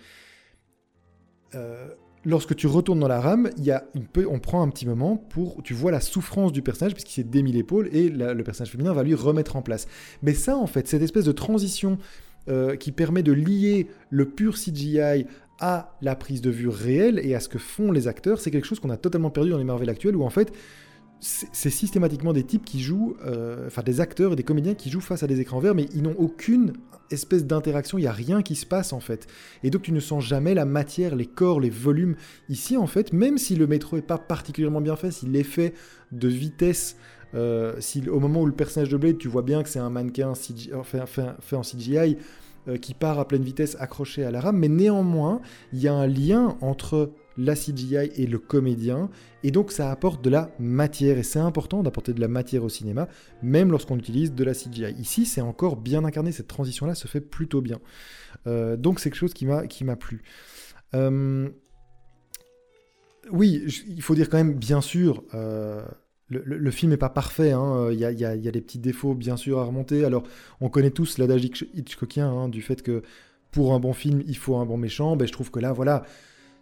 euh, 1.55 1.89
lorsque 2.25 2.57
tu 2.57 2.67
retournes 2.67 3.01
dans 3.01 3.09
la 3.09 3.21
rame, 3.21 3.51
y 3.59 3.71
a 3.71 3.85
on 4.29 4.41
prend 4.41 4.63
un 4.63 4.69
petit 4.69 4.87
moment 4.87 5.17
pour, 5.17 5.63
tu 5.63 5.75
vois 5.75 5.93
la 5.93 6.01
souffrance 6.01 6.53
du 6.53 6.63
personnage 6.63 6.95
puisqu'il 6.95 7.15
s'est 7.15 7.29
démis 7.29 7.53
l'épaule 7.53 7.89
et 7.93 8.09
le 8.09 8.43
personnage 8.43 8.73
féminin 8.73 8.93
va 8.93 9.05
lui 9.05 9.15
remettre 9.15 9.57
en 9.57 9.63
place. 9.63 9.87
Mais 10.23 10.35
ça, 10.35 10.57
en 10.57 10.67
fait, 10.67 10.89
cette 10.89 11.03
espèce 11.03 11.25
de 11.25 11.33
transition 11.33 11.99
euh, 12.49 12.77
qui 12.77 12.93
permet 12.93 13.23
de 13.23 13.33
lier 13.33 13.89
le 14.11 14.29
pur 14.29 14.55
CGI 14.55 15.27
à 15.59 15.97
la 16.03 16.17
prise 16.17 16.43
de 16.43 16.51
vue 16.51 16.69
réelle 16.69 17.21
et 17.23 17.35
à 17.35 17.41
ce 17.41 17.49
que 17.49 17.59
font 17.59 17.91
les 17.91 18.09
acteurs, 18.09 18.41
c'est 18.41 18.51
quelque 18.51 18.67
chose 18.67 18.79
qu'on 18.79 18.91
a 18.91 18.97
totalement 18.97 19.31
perdu 19.31 19.51
dans 19.51 19.59
les 19.59 19.65
Marvel 19.65 19.89
actuels 19.89 20.17
où 20.17 20.23
en 20.23 20.31
fait 20.31 20.53
c'est 21.21 21.71
systématiquement 21.71 22.33
des 22.33 22.45
types 22.45 22.65
qui 22.65 22.81
jouent, 22.81 23.17
euh, 23.25 23.67
enfin 23.67 23.83
des 23.83 24.01
acteurs 24.01 24.35
et 24.35 24.37
des 24.37 24.43
comédiens 24.43 24.75
qui 24.75 24.91
jouent 24.91 25.01
face 25.01 25.23
à 25.23 25.27
des 25.27 25.41
écrans 25.41 25.61
verts, 25.61 25.75
mais 25.75 25.89
ils 25.95 26.03
n'ont 26.03 26.15
aucune 26.19 26.75
espèce 27.11 27.47
d'interaction, 27.47 27.99
il 27.99 28.03
n'y 28.03 28.07
a 28.07 28.13
rien 28.13 28.43
qui 28.43 28.55
se 28.55 28.67
passe 28.67 28.93
en 28.93 29.01
fait. 29.01 29.27
Et 29.63 29.71
donc 29.71 29.83
tu 29.83 29.93
ne 29.93 30.01
sens 30.01 30.25
jamais 30.25 30.55
la 30.55 30.67
matière, 30.67 31.17
les 31.17 31.27
corps, 31.27 31.61
les 31.61 31.71
volumes. 31.71 32.17
Ici 32.49 32.77
en 32.77 32.87
fait, 32.87 33.13
même 33.13 33.39
si 33.39 33.57
le 33.57 33.67
métro 33.67 33.97
est 33.97 34.03
pas 34.03 34.19
particulièrement 34.19 34.81
bien 34.81 34.97
fait, 34.97 35.11
si 35.11 35.27
l'effet 35.27 35.73
de 36.13 36.29
vitesse, 36.29 36.97
euh, 37.35 37.75
si 37.81 38.09
au 38.09 38.21
moment 38.21 38.43
où 38.43 38.47
le 38.47 38.53
personnage 38.53 38.91
de 38.91 38.97
Blade, 38.97 39.19
tu 39.19 39.29
vois 39.29 39.43
bien 39.43 39.63
que 39.63 39.69
c'est 39.69 39.79
un 39.79 39.91
mannequin 39.91 40.35
fait, 40.35 41.57
en 41.57 41.63
CGI, 41.63 42.19
euh, 42.69 42.77
qui 42.77 42.95
part 42.95 43.19
à 43.19 43.27
pleine 43.27 43.43
vitesse 43.43 43.77
accroché 43.81 44.25
à 44.25 44.31
la 44.31 44.41
rame, 44.41 44.59
mais 44.59 44.69
néanmoins, 44.69 45.41
il 45.73 45.81
y 45.81 45.89
a 45.89 45.95
un 45.95 46.07
lien 46.07 46.57
entre 46.61 47.13
la 47.39 47.55
CGI 47.55 48.11
et 48.15 48.27
le 48.27 48.39
comédien, 48.39 49.11
et 49.43 49.51
donc 49.51 49.73
ça 49.73 49.91
apporte 49.91 50.23
de 50.25 50.31
la 50.31 50.51
matière, 50.59 51.19
et 51.19 51.23
c'est 51.23 51.39
important 51.39 51.83
d'apporter 51.83 52.13
de 52.13 52.21
la 52.21 52.29
matière 52.29 52.65
au 52.65 52.69
cinéma, 52.69 53.09
même 53.43 53.71
lorsqu'on 53.71 53.99
utilise 53.99 54.33
de 54.33 54.45
la 54.45 54.55
CGI. 54.55 54.95
Ici, 54.99 55.27
c'est 55.27 55.41
encore 55.41 55.77
bien 55.77 56.05
incarné, 56.05 56.33
cette 56.33 56.49
transition-là 56.49 56.95
se 56.95 57.09
fait 57.09 57.21
plutôt 57.21 57.61
bien. 57.61 57.81
Euh, 58.47 58.77
donc 58.77 59.01
c'est 59.01 59.11
quelque 59.11 59.19
chose 59.19 59.35
qui 59.35 59.47
m'a 59.47 59.97
plu. 59.97 60.23
Euh, 60.95 61.49
oui, 63.31 63.65
il 63.89 64.03
faut 64.03 64.15
dire 64.15 64.29
quand 64.29 64.39
même, 64.39 64.55
bien 64.55 64.81
sûr, 64.81 65.25
euh, 65.35 65.85
le, 66.29 66.71
film 66.71 66.91
n'est 66.91 66.97
pas 66.97 67.09
parfait, 67.09 67.53
hein. 67.53 67.89
il 67.93 67.99
y, 67.99 68.05
a, 68.05 68.37
des 68.37 68.61
petits 68.61 68.79
défauts 68.79 69.15
bien 69.15 69.37
sûr 69.37 69.59
à 69.59 69.65
remonter. 69.65 70.05
Alors, 70.05 70.25
on 70.61 70.69
connaît 70.69 70.91
tous 70.91 71.19
l'adage 71.19 71.45
Hitchcockien 71.45 72.29
hein, 72.29 72.49
du 72.49 72.63
fait 72.63 72.83
que 72.83 73.03
pour 73.51 73.75
un 73.75 73.81
bon 73.81 73.93
film, 73.93 74.23
il 74.27 74.37
faut 74.37 74.57
un 74.57 74.67
bon 74.67 74.77
méchant. 74.77 75.17
Ben, 75.17 75.27
je 75.27 75.33
trouve 75.33 75.51
que 75.51 75.61
là, 75.61 75.73
voilà, 75.73 76.05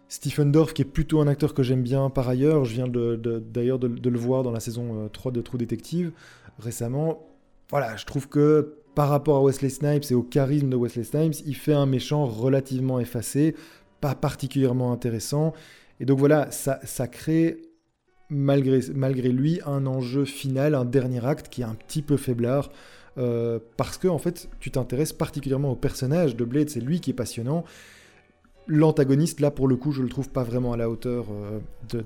Stephen 0.07 0.51
Dorff, 0.51 0.73
qui 0.73 0.83
est 0.83 0.85
plutôt 0.85 1.19
un 1.19 1.27
acteur 1.27 1.53
que 1.53 1.63
j'aime 1.63 1.81
bien 1.81 2.09
par 2.09 2.29
ailleurs, 2.29 2.65
je 2.65 2.73
viens 2.73 2.87
d'ailleurs 2.87 3.79
de, 3.79 4.09
le 4.09 4.19
voir 4.19 4.43
dans 4.43 4.51
la 4.51 4.59
saison 4.59 5.09
3 5.11 5.31
de 5.31 5.41
True 5.41 5.57
Detective 5.57 6.11
récemment. 6.59 7.27
Voilà, 7.69 7.95
je 7.95 8.05
trouve 8.05 8.29
que 8.29 8.77
par 8.93 9.09
rapport 9.09 9.37
à 9.37 9.43
Wesley 9.43 9.69
Snipes 9.69 10.05
et 10.09 10.15
au 10.15 10.23
charisme 10.23 10.69
de 10.69 10.75
Wesley 10.75 11.03
Snipes, 11.03 11.35
il 11.45 11.55
fait 11.55 11.73
un 11.73 11.85
méchant 11.85 12.25
relativement 12.25 12.99
effacé, 12.99 13.55
pas 13.99 14.15
particulièrement 14.15 14.91
intéressant. 14.91 15.53
Et 15.99 16.05
donc 16.05 16.19
voilà, 16.19 16.49
ça, 16.51 17.07
crée 17.07 17.61
malgré, 18.29 18.79
malgré 18.93 19.29
lui 19.29 19.59
un 19.65 19.85
enjeu 19.85 20.25
final, 20.25 20.75
un 20.75 20.85
dernier 20.85 21.25
acte 21.25 21.49
qui 21.49 21.61
est 21.61 21.65
un 21.65 21.75
petit 21.75 22.01
peu 22.01 22.17
faiblard. 22.17 22.69
Euh, 23.17 23.59
parce 23.77 23.97
que 23.97 24.09
en 24.09 24.17
fait, 24.17 24.49
tu 24.59 24.71
t'intéresses 24.71 25.13
particulièrement 25.13 25.71
au 25.71 25.75
personnage 25.75 26.35
de 26.35 26.43
Blade, 26.43 26.69
c'est 26.69 26.81
lui 26.81 26.99
qui 26.99 27.11
est 27.11 27.13
passionnant. 27.13 27.63
L'antagoniste, 28.67 29.39
là, 29.39 29.51
pour 29.51 29.67
le 29.67 29.75
coup, 29.75 29.91
je 29.91 30.01
le 30.01 30.09
trouve 30.09 30.29
pas 30.29 30.43
vraiment 30.43 30.73
à 30.73 30.77
la 30.77 30.89
hauteur 30.89 31.27
euh, 31.31 31.59
de, 31.89 32.03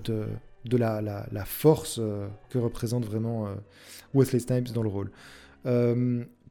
de, 0.66 0.78
la, 0.78 1.02
la, 1.02 1.46
force 1.46 2.00
euh, 2.00 2.28
que 2.50 2.58
représente 2.58 3.06
vraiment 3.06 3.48
Wesley 4.14 4.40
Snipes 4.40 4.72
dans 4.74 4.84
le 4.84 4.90
rôle. 4.90 5.12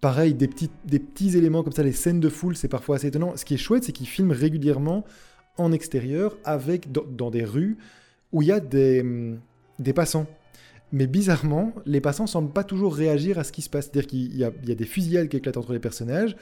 pareil, 0.00 0.34
des 0.34 0.48
petits, 0.48 0.70
des 0.84 0.98
petits 0.98 1.36
éléments 1.36 1.62
comme 1.62 1.72
ça, 1.72 1.82
les 1.82 1.92
scènes 1.92 2.20
de 2.20 2.28
foule, 2.28 2.56
c'est 2.56 2.68
parfois 2.68 2.96
assez 2.96 3.08
étonnant. 3.08 3.36
Ce 3.36 3.44
qui 3.44 3.54
est 3.54 3.58
chouette, 3.58 3.84
c'est 3.84 3.92
qu'il 3.92 4.06
filme 4.06 4.32
régulièrement 4.32 5.04
en 5.58 5.72
extérieur, 5.72 6.36
avec, 6.44 6.90
dans, 6.92 7.30
des 7.30 7.44
rues 7.44 7.76
où 8.32 8.42
il 8.42 8.48
y 8.48 8.52
a 8.52 8.60
des, 8.60 9.00
hum, 9.00 9.40
des 9.78 9.92
passants. 9.92 10.26
Mais 10.92 11.06
bizarrement, 11.06 11.74
les 11.84 12.00
passants 12.00 12.26
semblent 12.26 12.52
pas 12.52 12.64
toujours 12.64 12.94
réagir 12.94 13.38
à 13.38 13.44
ce 13.44 13.52
qui 13.52 13.60
se 13.60 13.68
passe. 13.68 13.86
C'est-à-dire 13.86 14.06
qu'il 14.06 14.36
y, 14.36 14.44
a 14.44 14.50
des 14.50 14.84
fusillades 14.84 15.28
qui 15.28 15.36
éclatent 15.36 15.58
entre 15.58 15.74
les 15.74 15.78
personnages, 15.78 16.34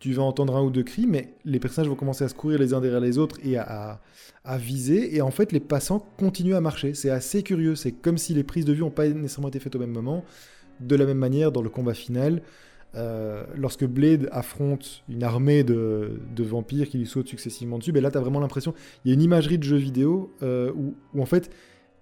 tu 0.00 0.14
vas 0.14 0.22
entendre 0.22 0.56
un 0.56 0.62
ou 0.62 0.70
deux 0.70 0.82
cris, 0.82 1.06
mais 1.06 1.34
les 1.44 1.60
personnages 1.60 1.88
vont 1.88 1.94
commencer 1.94 2.24
à 2.24 2.28
se 2.28 2.34
courir 2.34 2.58
les 2.58 2.72
uns 2.72 2.80
derrière 2.80 3.00
les 3.00 3.18
autres 3.18 3.38
et 3.44 3.58
à, 3.58 4.00
viser, 4.58 5.14
et 5.14 5.20
en 5.20 5.30
fait 5.30 5.52
les 5.52 5.60
passants 5.60 6.04
continuent 6.18 6.54
à 6.54 6.60
marcher. 6.60 6.94
C'est 6.94 7.10
assez 7.10 7.42
curieux, 7.42 7.76
c'est 7.76 7.92
comme 7.92 8.18
si 8.18 8.34
les 8.34 8.42
prises 8.42 8.64
de 8.64 8.72
vue 8.72 8.80
n'ont 8.80 8.90
pas 8.90 9.06
nécessairement 9.08 9.48
été 9.48 9.60
faites 9.60 9.76
au 9.76 9.78
même 9.78 9.92
moment. 9.92 10.24
De 10.80 10.96
la 10.96 11.04
même 11.04 11.18
manière, 11.18 11.52
dans 11.52 11.60
le 11.60 11.68
combat 11.68 11.92
final, 11.92 12.42
euh, 12.96 13.44
lorsque 13.54 13.84
Blade 13.84 14.28
affronte 14.32 15.04
une 15.08 15.22
armée 15.22 15.62
de, 15.62 16.18
vampires 16.38 16.88
qui 16.88 16.98
lui 16.98 17.06
sautent 17.06 17.28
successivement 17.28 17.78
dessus, 17.78 17.92
ben 17.92 18.02
là 18.02 18.10
tu 18.10 18.16
as 18.16 18.20
vraiment 18.20 18.40
l'impression, 18.40 18.74
il 19.04 19.10
y 19.10 19.12
a 19.12 19.14
une 19.14 19.22
imagerie 19.22 19.58
de 19.58 19.64
jeu 19.64 19.76
vidéo 19.76 20.32
euh, 20.42 20.72
où, 20.74 21.20
en 21.20 21.26
fait 21.26 21.50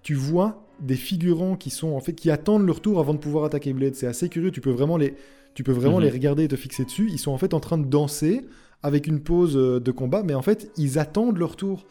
tu 0.02 0.14
vois 0.14 0.64
des 0.81 0.95
figurants 0.95 1.57
qui 1.57 1.71
sont 1.71 1.88
en 1.88 2.00
fait 2.00 2.12
qui 2.12 2.31
attendent 2.31 2.64
leur 2.64 2.81
tour 2.81 3.00
avant 3.00 3.12
de 3.12 3.19
pouvoir 3.19 3.45
attaquer 3.45 3.73
Blade. 3.73 3.97
C'est 3.97 4.07
assez 4.07 4.28
curieux. 4.28 4.52
Tu 4.52 4.61
peux 4.61 4.71
vraiment 4.71 4.97
les, 4.97 5.17
tu 5.59 5.65
peux 5.65 5.73
vraiment 5.73 5.97
mhm. 5.97 6.05
les 6.05 6.11
regarder 6.11 6.45
et 6.45 6.49
te 6.49 6.55
fixer 6.55 6.85
dessus. 6.85 7.09
Ils 7.11 7.19
sont 7.19 7.33
en 7.33 7.37
fait 7.37 7.53
en 7.53 7.59
train 7.59 7.79
de 7.79 7.85
danser 7.85 8.47
avec 8.85 9.09
une 9.09 9.19
pause 9.19 9.57
euh, 9.57 9.81
de 9.81 9.91
combat, 9.91 10.23
mais 10.23 10.35
en 10.35 10.41
fait 10.41 10.71
ils 10.77 11.00
attendent 11.00 11.37
leur 11.37 11.57
tour. 11.57 11.85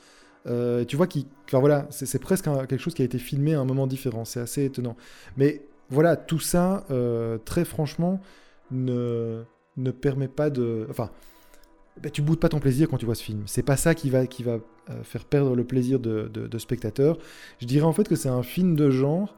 Euh, 0.46 0.86
tu 0.86 0.96
vois 0.96 1.06
qui, 1.06 1.28
enfin 1.44 1.60
voilà, 1.60 1.86
c'est 1.90 2.22
presque 2.22 2.46
quelque 2.46 2.78
chose 2.78 2.94
qui 2.94 3.02
a 3.02 3.06
été 3.06 3.18
filmé 3.18 3.56
à 3.56 3.60
un 3.60 3.66
moment 3.66 3.86
différent. 3.86 4.24
C'est 4.24 4.40
assez 4.40 4.64
étonnant. 4.64 4.96
Mais 5.36 5.66
voilà, 5.90 6.16
tout 6.16 6.40
ça, 6.40 6.86
euh, 6.92 7.40
très 7.40 7.66
franchement, 7.66 8.22
ne 8.72 9.44
ne 9.76 9.92
permet 9.92 10.30
pas 10.30 10.50
de, 10.50 10.88
enfin 10.90 11.10
ben, 12.02 12.10
tu 12.10 12.22
boudes 12.22 12.40
pas 12.40 12.48
ton 12.48 12.60
plaisir 12.60 12.88
quand 12.88 12.98
tu 12.98 13.06
vois 13.06 13.16
ce 13.16 13.24
film. 13.24 13.44
C'est 13.48 13.64
pas 13.64 13.76
ça 13.76 13.96
qui 13.96 14.10
va, 14.10 14.28
qui 14.28 14.44
va 14.44 14.60
euh, 14.90 15.04
faire 15.04 15.26
perdre 15.26 15.58
le 15.58 15.66
plaisir 15.66 16.00
de, 16.00 16.30
de, 16.30 16.58
spectateur. 16.58 17.18
Je 17.60 17.66
dirais 17.66 17.86
en 17.86 17.92
fait 17.92 18.08
que 18.08 18.16
c'est 18.16 18.30
un 18.30 18.44
film 18.44 18.78
de 18.78 18.90
genre 18.90 19.36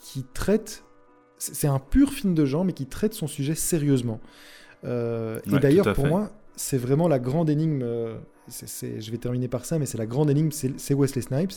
qui 0.00 0.24
traite. 0.32 0.82
C'est 1.38 1.68
un 1.68 1.78
pur 1.78 2.12
film 2.12 2.34
de 2.34 2.44
genre, 2.44 2.64
mais 2.64 2.72
qui 2.72 2.86
traite 2.86 3.14
son 3.14 3.26
sujet 3.26 3.54
sérieusement. 3.54 4.20
Euh, 4.84 5.40
et 5.46 5.58
d'ailleurs, 5.58 5.92
pour 5.94 6.06
moi, 6.06 6.30
c'est 6.56 6.78
vraiment 6.78 7.08
la 7.08 7.18
grande 7.18 7.48
énigme. 7.50 7.80
je 7.80 9.10
vais 9.10 9.18
terminer 9.18 9.48
par 9.48 9.64
ça, 9.64 9.78
mais 9.78 9.86
c'est 9.86 9.98
la 9.98 10.06
grande 10.06 10.30
énigme, 10.30 10.50
c'est 10.50 10.94
Wesley 10.94 11.22
Snipes. 11.22 11.52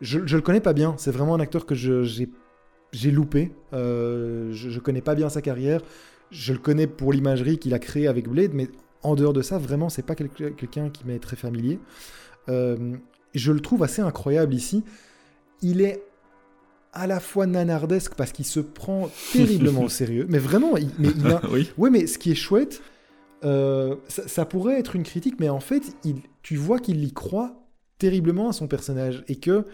Je, 0.00 0.26
je 0.26 0.36
le 0.36 0.42
connais 0.42 0.60
pas 0.60 0.72
bien. 0.72 0.94
C'est 0.98 1.12
vraiment 1.12 1.34
un 1.34 1.40
acteur 1.40 1.66
que 1.66 1.74
j'ai 1.74 3.10
loupé. 3.10 3.52
je, 3.72 4.50
je 4.52 4.80
connais 4.80 5.02
pas 5.02 5.14
bien 5.14 5.28
sa 5.28 5.40
carrière. 5.40 5.80
Je 6.32 6.54
le 6.54 6.58
connais 6.58 6.86
pour 6.86 7.12
l'imagerie 7.12 7.58
qu'il 7.58 7.74
a 7.74 7.78
créée 7.78 8.08
avec 8.08 8.26
Blade, 8.26 8.54
mais 8.54 8.68
en 9.02 9.14
dehors 9.14 9.32
de 9.32 9.42
ça, 9.42 9.58
vraiment, 9.58 9.88
c'est 9.88 10.02
pas 10.02 10.14
quelqu'un 10.14 10.90
qui 10.90 11.06
m'est 11.06 11.18
très 11.18 11.36
familier. 11.36 11.78
Euh, 12.48 12.96
je 13.34 13.52
le 13.52 13.60
trouve 13.60 13.82
assez 13.82 14.02
incroyable 14.02 14.54
ici. 14.54 14.84
Il 15.60 15.80
est 15.80 16.02
à 16.92 17.06
la 17.06 17.20
fois 17.20 17.46
nanardesque 17.46 18.14
parce 18.14 18.32
qu'il 18.32 18.44
se 18.44 18.60
prend 18.60 19.10
terriblement 19.32 19.82
au 19.82 19.88
sérieux, 19.90 20.26
mais 20.28 20.38
vraiment, 20.38 20.76
il, 20.76 20.90
mais 20.98 21.08
il 21.08 21.26
a... 21.26 21.40
oui. 21.50 21.70
Ouais, 21.78 21.90
mais 21.90 22.06
ce 22.06 22.18
qui 22.18 22.30
est 22.30 22.36
chouette, 22.36 22.82
euh, 23.44 23.96
ça, 24.08 24.44
pourrait 24.44 24.78
être 24.78 24.94
une 24.94 25.02
critique, 25.02 25.40
mais 25.40 25.48
en 25.48 25.60
fait, 25.60 25.82
il, 26.04 26.16
tu 26.42 26.56
vois 26.56 26.78
qu'il 26.78 27.02
y 27.02 27.12
croit 27.12 27.66
terriblement 27.98 28.48
à 28.48 28.52
son 28.52 28.68
personnage 28.68 29.24
et 29.28 29.36
que 29.36 29.64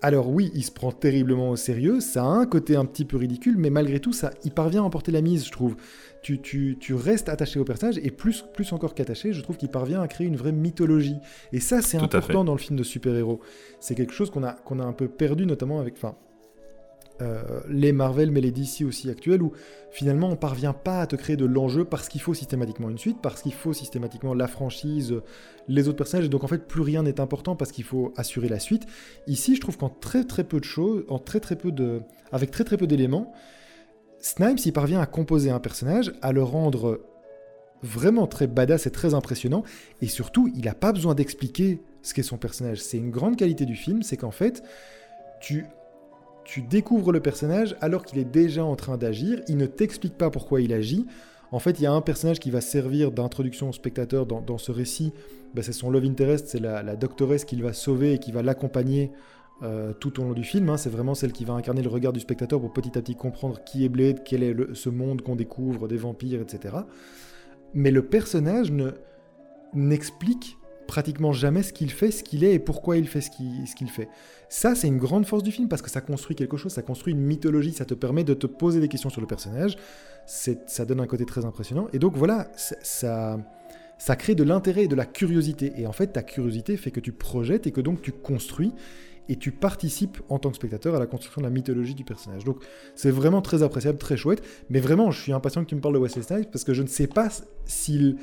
alors 0.00 0.28
oui, 0.30 0.50
il 0.54 0.62
se 0.62 0.70
prend 0.70 0.92
terriblement 0.92 1.50
au 1.50 1.56
sérieux, 1.56 2.00
ça 2.00 2.22
a 2.22 2.26
un 2.26 2.46
côté 2.46 2.76
un 2.76 2.84
petit 2.84 3.04
peu 3.04 3.16
ridicule, 3.16 3.56
mais 3.58 3.70
malgré 3.70 3.98
tout, 3.98 4.12
ça, 4.12 4.30
il 4.44 4.52
parvient 4.52 4.82
à 4.82 4.84
emporter 4.84 5.10
la 5.10 5.22
mise, 5.22 5.46
je 5.46 5.50
trouve. 5.50 5.76
Tu, 6.22 6.40
tu, 6.40 6.94
restes 6.94 7.28
attaché 7.28 7.58
au 7.58 7.64
personnage, 7.64 7.98
et 8.02 8.10
plus, 8.10 8.44
plus 8.52 8.72
encore 8.72 8.94
qu'attaché, 8.94 9.32
je 9.32 9.40
trouve 9.40 9.56
qu'il 9.56 9.70
parvient 9.70 10.02
à 10.02 10.08
créer 10.08 10.26
une 10.26 10.36
vraie 10.36 10.52
mythologie. 10.52 11.16
Et 11.52 11.60
ça, 11.60 11.80
c'est 11.82 11.98
important 11.98 12.44
dans 12.44 12.52
le 12.52 12.58
film 12.58 12.78
de 12.78 12.84
super-héros. 12.84 13.40
C'est 13.80 13.94
quelque 13.94 14.12
chose 14.12 14.30
qu'on 14.30 14.44
a, 14.44 14.52
qu'on 14.52 14.78
a 14.78 14.84
un 14.84 14.92
peu 14.92 15.08
perdu, 15.08 15.46
notamment 15.46 15.80
avec... 15.80 15.94
Enfin, 15.96 16.16
euh, 17.20 17.60
les 17.68 17.92
Marvel, 17.92 18.30
mais 18.30 18.40
les 18.40 18.52
DC 18.52 18.82
aussi 18.86 19.10
actuels, 19.10 19.42
où 19.42 19.52
finalement 19.90 20.28
on 20.28 20.36
parvient 20.36 20.72
pas 20.72 21.00
à 21.00 21.06
te 21.06 21.16
créer 21.16 21.36
de 21.36 21.44
l'enjeu 21.44 21.84
parce 21.84 22.08
qu'il 22.08 22.20
faut 22.20 22.34
systématiquement 22.34 22.90
une 22.90 22.98
suite, 22.98 23.18
parce 23.20 23.42
qu'il 23.42 23.54
faut 23.54 23.72
systématiquement 23.72 24.34
la 24.34 24.46
franchise, 24.46 25.14
les 25.66 25.88
autres 25.88 25.96
personnages, 25.96 26.26
et 26.26 26.28
donc 26.28 26.44
en 26.44 26.48
fait 26.48 26.68
plus 26.68 26.82
rien 26.82 27.02
n'est 27.02 27.20
important 27.20 27.56
parce 27.56 27.72
qu'il 27.72 27.84
faut 27.84 28.12
assurer 28.16 28.48
la 28.48 28.60
suite. 28.60 28.86
Ici, 29.26 29.56
je 29.56 29.60
trouve 29.60 29.76
qu'en 29.76 29.88
très 29.88 30.24
très 30.24 30.44
peu 30.44 30.60
de 30.60 30.64
choses, 30.64 31.04
en 31.08 31.18
très 31.18 31.40
très 31.40 31.56
peu 31.56 31.72
de, 31.72 32.02
avec 32.30 32.50
très 32.50 32.64
très 32.64 32.76
peu 32.76 32.86
d'éléments, 32.86 33.32
Snipes 34.20 34.64
il 34.64 34.72
parvient 34.72 35.00
à 35.00 35.06
composer 35.06 35.50
un 35.50 35.60
personnage, 35.60 36.12
à 36.22 36.32
le 36.32 36.42
rendre 36.42 37.00
vraiment 37.82 38.26
très 38.26 38.46
badass 38.46 38.86
et 38.86 38.90
très 38.90 39.14
impressionnant, 39.14 39.62
et 40.02 40.06
surtout 40.06 40.50
il 40.54 40.64
n'a 40.64 40.74
pas 40.74 40.92
besoin 40.92 41.14
d'expliquer 41.14 41.80
ce 42.02 42.14
qu'est 42.14 42.22
son 42.22 42.36
personnage. 42.36 42.80
C'est 42.80 42.98
une 42.98 43.10
grande 43.10 43.36
qualité 43.36 43.66
du 43.66 43.76
film, 43.76 44.02
c'est 44.02 44.16
qu'en 44.16 44.30
fait 44.30 44.62
tu 45.40 45.66
tu 46.48 46.62
découvres 46.62 47.12
le 47.12 47.20
personnage 47.20 47.76
alors 47.82 48.06
qu'il 48.06 48.18
est 48.18 48.24
déjà 48.24 48.64
en 48.64 48.74
train 48.74 48.96
d'agir, 48.96 49.42
il 49.48 49.58
ne 49.58 49.66
t'explique 49.66 50.16
pas 50.16 50.30
pourquoi 50.30 50.62
il 50.62 50.72
agit. 50.72 51.06
En 51.52 51.58
fait, 51.58 51.78
il 51.78 51.82
y 51.82 51.86
a 51.86 51.92
un 51.92 52.00
personnage 52.00 52.40
qui 52.40 52.50
va 52.50 52.62
servir 52.62 53.12
d'introduction 53.12 53.68
au 53.68 53.72
spectateur 53.72 54.24
dans, 54.24 54.58
ce 54.58 54.72
récit. 54.72 55.12
Bah, 55.54 55.62
c'est 55.62 55.72
son 55.72 55.90
love 55.90 56.04
interest, 56.04 56.46
c'est 56.48 56.58
la, 56.58 56.96
doctoresse 56.96 57.44
qu'il 57.44 57.62
va 57.62 57.74
sauver 57.74 58.14
et 58.14 58.18
qui 58.18 58.32
va 58.32 58.42
l'accompagner 58.42 59.12
euh, 59.62 59.92
tout 59.92 60.20
au 60.20 60.24
long 60.24 60.32
du 60.32 60.42
film. 60.42 60.70
Hein. 60.70 60.78
C'est 60.78 60.88
vraiment 60.88 61.14
celle 61.14 61.32
qui 61.32 61.44
va 61.44 61.52
incarner 61.52 61.82
le 61.82 61.90
regard 61.90 62.14
du 62.14 62.20
spectateur 62.20 62.58
pour 62.60 62.72
petit 62.72 62.96
à 62.96 63.02
petit 63.02 63.14
comprendre 63.14 63.62
qui 63.64 63.84
est 63.84 63.90
Blade, 63.90 64.22
quel 64.24 64.42
est 64.42 64.56
ce 64.72 64.88
monde 64.88 65.20
qu'on 65.20 65.36
découvre, 65.36 65.86
des 65.86 65.98
vampires, 65.98 66.40
etc. 66.40 66.76
Mais 67.74 67.90
le 67.90 68.06
personnage 68.06 68.72
ne 68.72 68.92
n'explique 69.74 70.56
pratiquement 70.88 71.32
jamais 71.32 71.62
ce 71.62 71.72
qu'il 71.72 71.92
fait, 71.92 72.10
ce 72.10 72.24
qu'il 72.24 72.42
est 72.42 72.54
et 72.54 72.58
pourquoi 72.58 72.96
il 72.96 73.06
fait 73.06 73.20
ce 73.20 73.30
qu'il 73.30 73.90
fait. 73.90 74.08
Ça, 74.48 74.74
c'est 74.74 74.88
une 74.88 74.98
grande 74.98 75.26
force 75.26 75.44
du 75.44 75.52
film 75.52 75.68
parce 75.68 75.82
que 75.82 75.90
ça 75.90 76.00
construit 76.00 76.34
quelque 76.34 76.56
chose, 76.56 76.72
ça 76.72 76.82
construit 76.82 77.12
une 77.12 77.20
mythologie, 77.20 77.72
ça 77.72 77.84
te 77.84 77.94
permet 77.94 78.24
de 78.24 78.34
te 78.34 78.46
poser 78.48 78.80
des 78.80 78.88
questions 78.88 79.10
sur 79.10 79.20
le 79.20 79.26
personnage, 79.26 79.76
ça 80.26 80.84
donne 80.84 81.00
un 81.00 81.06
côté 81.06 81.26
très 81.26 81.44
impressionnant. 81.44 81.88
Et 81.92 81.98
donc 82.00 82.16
voilà, 82.16 82.50
ça, 82.56 83.38
ça 83.98 84.16
crée 84.16 84.34
de 84.34 84.42
l'intérêt 84.42 84.84
et 84.84 84.88
de 84.88 84.96
la 84.96 85.06
curiosité. 85.06 85.74
Et 85.76 85.86
en 85.86 85.92
fait, 85.92 86.08
ta 86.08 86.22
curiosité 86.22 86.76
fait 86.76 86.90
que 86.90 87.00
tu 87.00 87.12
projettes 87.12 87.66
et 87.66 87.70
que 87.70 87.82
donc 87.82 88.00
tu 88.00 88.10
construis 88.10 88.72
et 89.28 89.36
tu 89.36 89.52
participes 89.52 90.18
en 90.30 90.38
tant 90.38 90.48
que 90.48 90.56
spectateur 90.56 90.94
à 90.94 90.98
la 90.98 91.06
construction 91.06 91.42
de 91.42 91.46
la 91.46 91.52
mythologie 91.52 91.94
du 91.94 92.04
personnage. 92.04 92.44
Donc 92.44 92.64
c'est 92.94 93.10
vraiment 93.10 93.42
très 93.42 93.62
appréciable, 93.62 93.98
très 93.98 94.16
chouette. 94.16 94.42
Mais 94.70 94.80
vraiment, 94.80 95.10
je 95.10 95.20
suis 95.20 95.32
impatient 95.32 95.62
que 95.62 95.68
tu 95.68 95.74
me 95.74 95.82
parles 95.82 95.94
de 95.94 95.98
Wesley 95.98 96.22
Snipes 96.22 96.50
parce 96.50 96.64
que 96.64 96.72
je 96.72 96.82
ne 96.82 96.88
sais 96.88 97.06
pas 97.06 97.28
s'il 97.66 98.16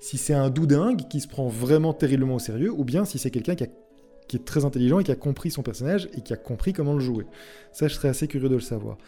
si 0.00 0.18
c'est 0.18 0.34
un 0.34 0.50
doudingue 0.50 1.08
qui 1.08 1.20
se 1.20 1.28
prend 1.28 1.48
vraiment 1.48 1.92
terriblement 1.92 2.36
au 2.36 2.38
sérieux, 2.38 2.72
ou 2.72 2.84
bien 2.84 3.04
si 3.04 3.18
c'est 3.18 3.30
quelqu'un 3.30 3.54
qui, 3.54 3.64
est 3.64 4.44
très 4.44 4.64
intelligent 4.64 5.00
et 5.00 5.04
qui 5.04 5.12
a 5.12 5.16
compris 5.16 5.50
son 5.50 5.62
personnage 5.62 6.08
et 6.14 6.20
qui 6.20 6.32
a 6.32 6.36
compris 6.36 6.72
comment 6.72 6.94
le 6.94 7.00
jouer. 7.00 7.26
Ça, 7.72 7.88
je 7.88 7.94
serais 7.94 8.08
assez 8.08 8.28
curieux 8.28 8.48
de 8.48 8.54
le 8.54 8.60
savoir. 8.60 8.98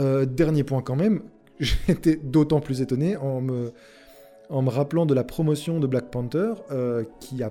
Euh, 0.00 0.26
dernier 0.26 0.64
point 0.64 0.82
quand 0.82 0.96
même, 0.96 1.22
j'étais 1.60 2.16
d'autant 2.16 2.60
plus 2.60 2.82
étonné 2.82 3.16
en 3.16 3.40
me, 3.40 3.72
rappelant 4.50 5.06
de 5.06 5.14
la 5.14 5.24
promotion 5.24 5.80
de 5.80 5.86
Black 5.86 6.10
Panther, 6.10 6.54
euh, 6.70 7.04
qui, 7.20 7.42
a, 7.42 7.50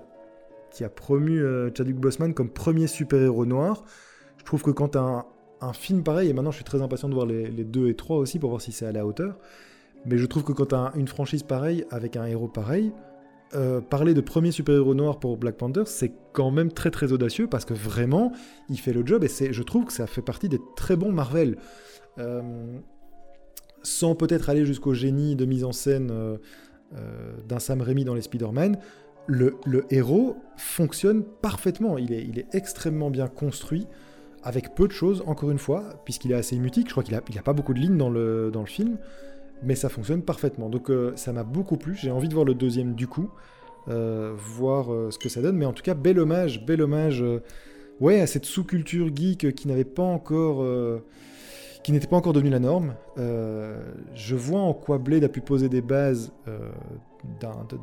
promu 0.89 1.41
euh, 1.41 1.69
Chadwick 1.73 1.97
Boseman 1.97 2.33
comme 2.33 2.49
premier 2.49 2.87
super-héros 2.87 3.45
noir. 3.45 3.85
Je 4.37 4.43
trouve 4.43 4.61
que 4.61 4.71
quand 4.71 4.95
un, 4.95 5.25
un 5.61 5.73
film 5.73 6.03
pareil, 6.03 6.29
et 6.29 6.33
maintenant 6.33 6.51
je 6.51 6.57
suis 6.57 6.65
très 6.65 6.81
impatient 6.81 7.09
de 7.09 7.13
voir 7.13 7.25
les, 7.25 7.47
les 7.47 7.63
deux 7.63 7.87
et 7.87 7.95
trois 7.95 8.17
aussi 8.17 8.39
pour 8.39 8.49
voir 8.49 8.61
si 8.61 8.71
c'est 8.71 8.85
à 8.85 8.91
la 8.91 9.05
hauteur, 9.05 9.39
mais 10.05 10.17
je 10.17 10.25
trouve 10.25 10.43
que 10.43 10.51
quand 10.51 10.67
tu 10.67 10.75
as 10.75 10.91
une 10.95 11.07
franchise 11.07 11.43
pareille, 11.43 11.85
avec 11.89 12.15
un 12.15 12.25
héros 12.25 12.47
pareil, 12.47 12.91
euh, 13.53 13.79
parler 13.79 14.13
de 14.13 14.21
premier 14.21 14.51
super-héros 14.51 14.95
noir 14.95 15.19
pour 15.19 15.37
Black 15.37 15.55
Panther, 15.55 15.83
c'est 15.85 16.11
quand 16.33 16.51
même 16.51 16.71
très 16.71 16.91
très 16.91 17.11
audacieux 17.11 17.47
parce 17.47 17.63
que 17.63 17.73
vraiment, 17.73 18.31
il 18.69 18.79
fait 18.79 18.91
le 18.91 19.05
job 19.05 19.23
et 19.23 19.27
je 19.27 19.63
trouve 19.63 19.85
que 19.85 19.93
ça 19.93 20.07
fait 20.07 20.21
partie 20.21 20.49
des 20.49 20.59
très 20.75 20.95
bons 20.95 21.11
Marvel. 21.11 21.57
Euh, 22.17 22.41
sans 23.83 24.15
peut-être 24.15 24.49
aller 24.49 24.65
jusqu'au 24.65 24.93
génie 24.93 25.35
de 25.35 25.45
mise 25.45 25.63
en 25.63 25.71
scène 25.71 26.09
euh, 26.11 26.37
d'un 27.47 27.59
Sam 27.59 27.81
Raimi 27.81 28.03
dans 28.03 28.15
les 28.15 28.21
Spider-Man, 28.21 28.79
le, 29.27 29.57
héros 29.89 30.37
fonctionne 30.57 31.23
parfaitement. 31.23 31.97
Il 31.97 32.11
est, 32.13 32.23
il 32.23 32.39
est 32.39 32.47
extrêmement 32.53 33.09
bien 33.09 33.27
construit, 33.27 33.87
avec 34.43 34.75
peu 34.75 34.87
de 34.87 34.91
choses, 34.91 35.23
encore 35.27 35.51
une 35.51 35.59
fois, 35.59 35.83
puisqu'il 36.03 36.31
est 36.31 36.35
assez 36.35 36.57
mutique. 36.57 36.87
Je 36.87 36.91
crois 36.91 37.03
qu'il 37.03 37.13
n'a 37.13 37.19
a 37.19 37.43
pas 37.43 37.53
beaucoup 37.53 37.73
de 37.73 37.79
lignes 37.79 37.97
dans 37.97 38.09
le, 38.09 38.49
dans 38.51 38.61
le 38.61 38.67
film, 38.67 38.97
mais 39.63 39.75
ça 39.75 39.89
fonctionne 39.89 40.21
parfaitement. 40.21 40.69
Donc 40.69 40.89
euh, 40.89 41.13
ça 41.15 41.33
m'a 41.33 41.43
beaucoup 41.43 41.77
plu. 41.77 41.95
J'ai 41.95 42.11
envie 42.11 42.29
de 42.29 42.33
voir 42.33 42.45
le 42.45 42.53
deuxième 42.53 42.93
du 42.95 43.07
coup, 43.07 43.29
euh, 43.87 44.33
voir 44.35 44.93
euh, 44.93 45.11
ce 45.11 45.19
que 45.19 45.29
ça 45.29 45.41
donne. 45.41 45.57
Mais 45.57 45.65
en 45.65 45.73
tout 45.73 45.83
cas, 45.83 45.93
bel 45.93 46.19
hommage, 46.19 46.65
bel 46.65 46.81
hommage 46.81 47.23
ouais, 47.99 48.21
à 48.21 48.27
cette 48.27 48.45
sous-culture 48.45 49.09
geek 49.15 49.53
qui 49.55 49.67
n'avait 49.67 49.83
pas 49.83 50.03
encore 50.03 50.65
qui 51.83 51.91
n'était 51.91 52.07
pas 52.07 52.15
encore 52.15 52.33
devenu 52.33 52.49
la 52.49 52.59
norme. 52.59 52.95
Je 53.17 54.35
vois 54.35 54.59
en 54.59 54.73
quoi 54.73 54.97
Blade 54.97 55.23
a 55.23 55.29
pu 55.29 55.41
poser 55.41 55.69
des 55.69 55.81
bases 55.81 56.31
euh, 56.47 56.71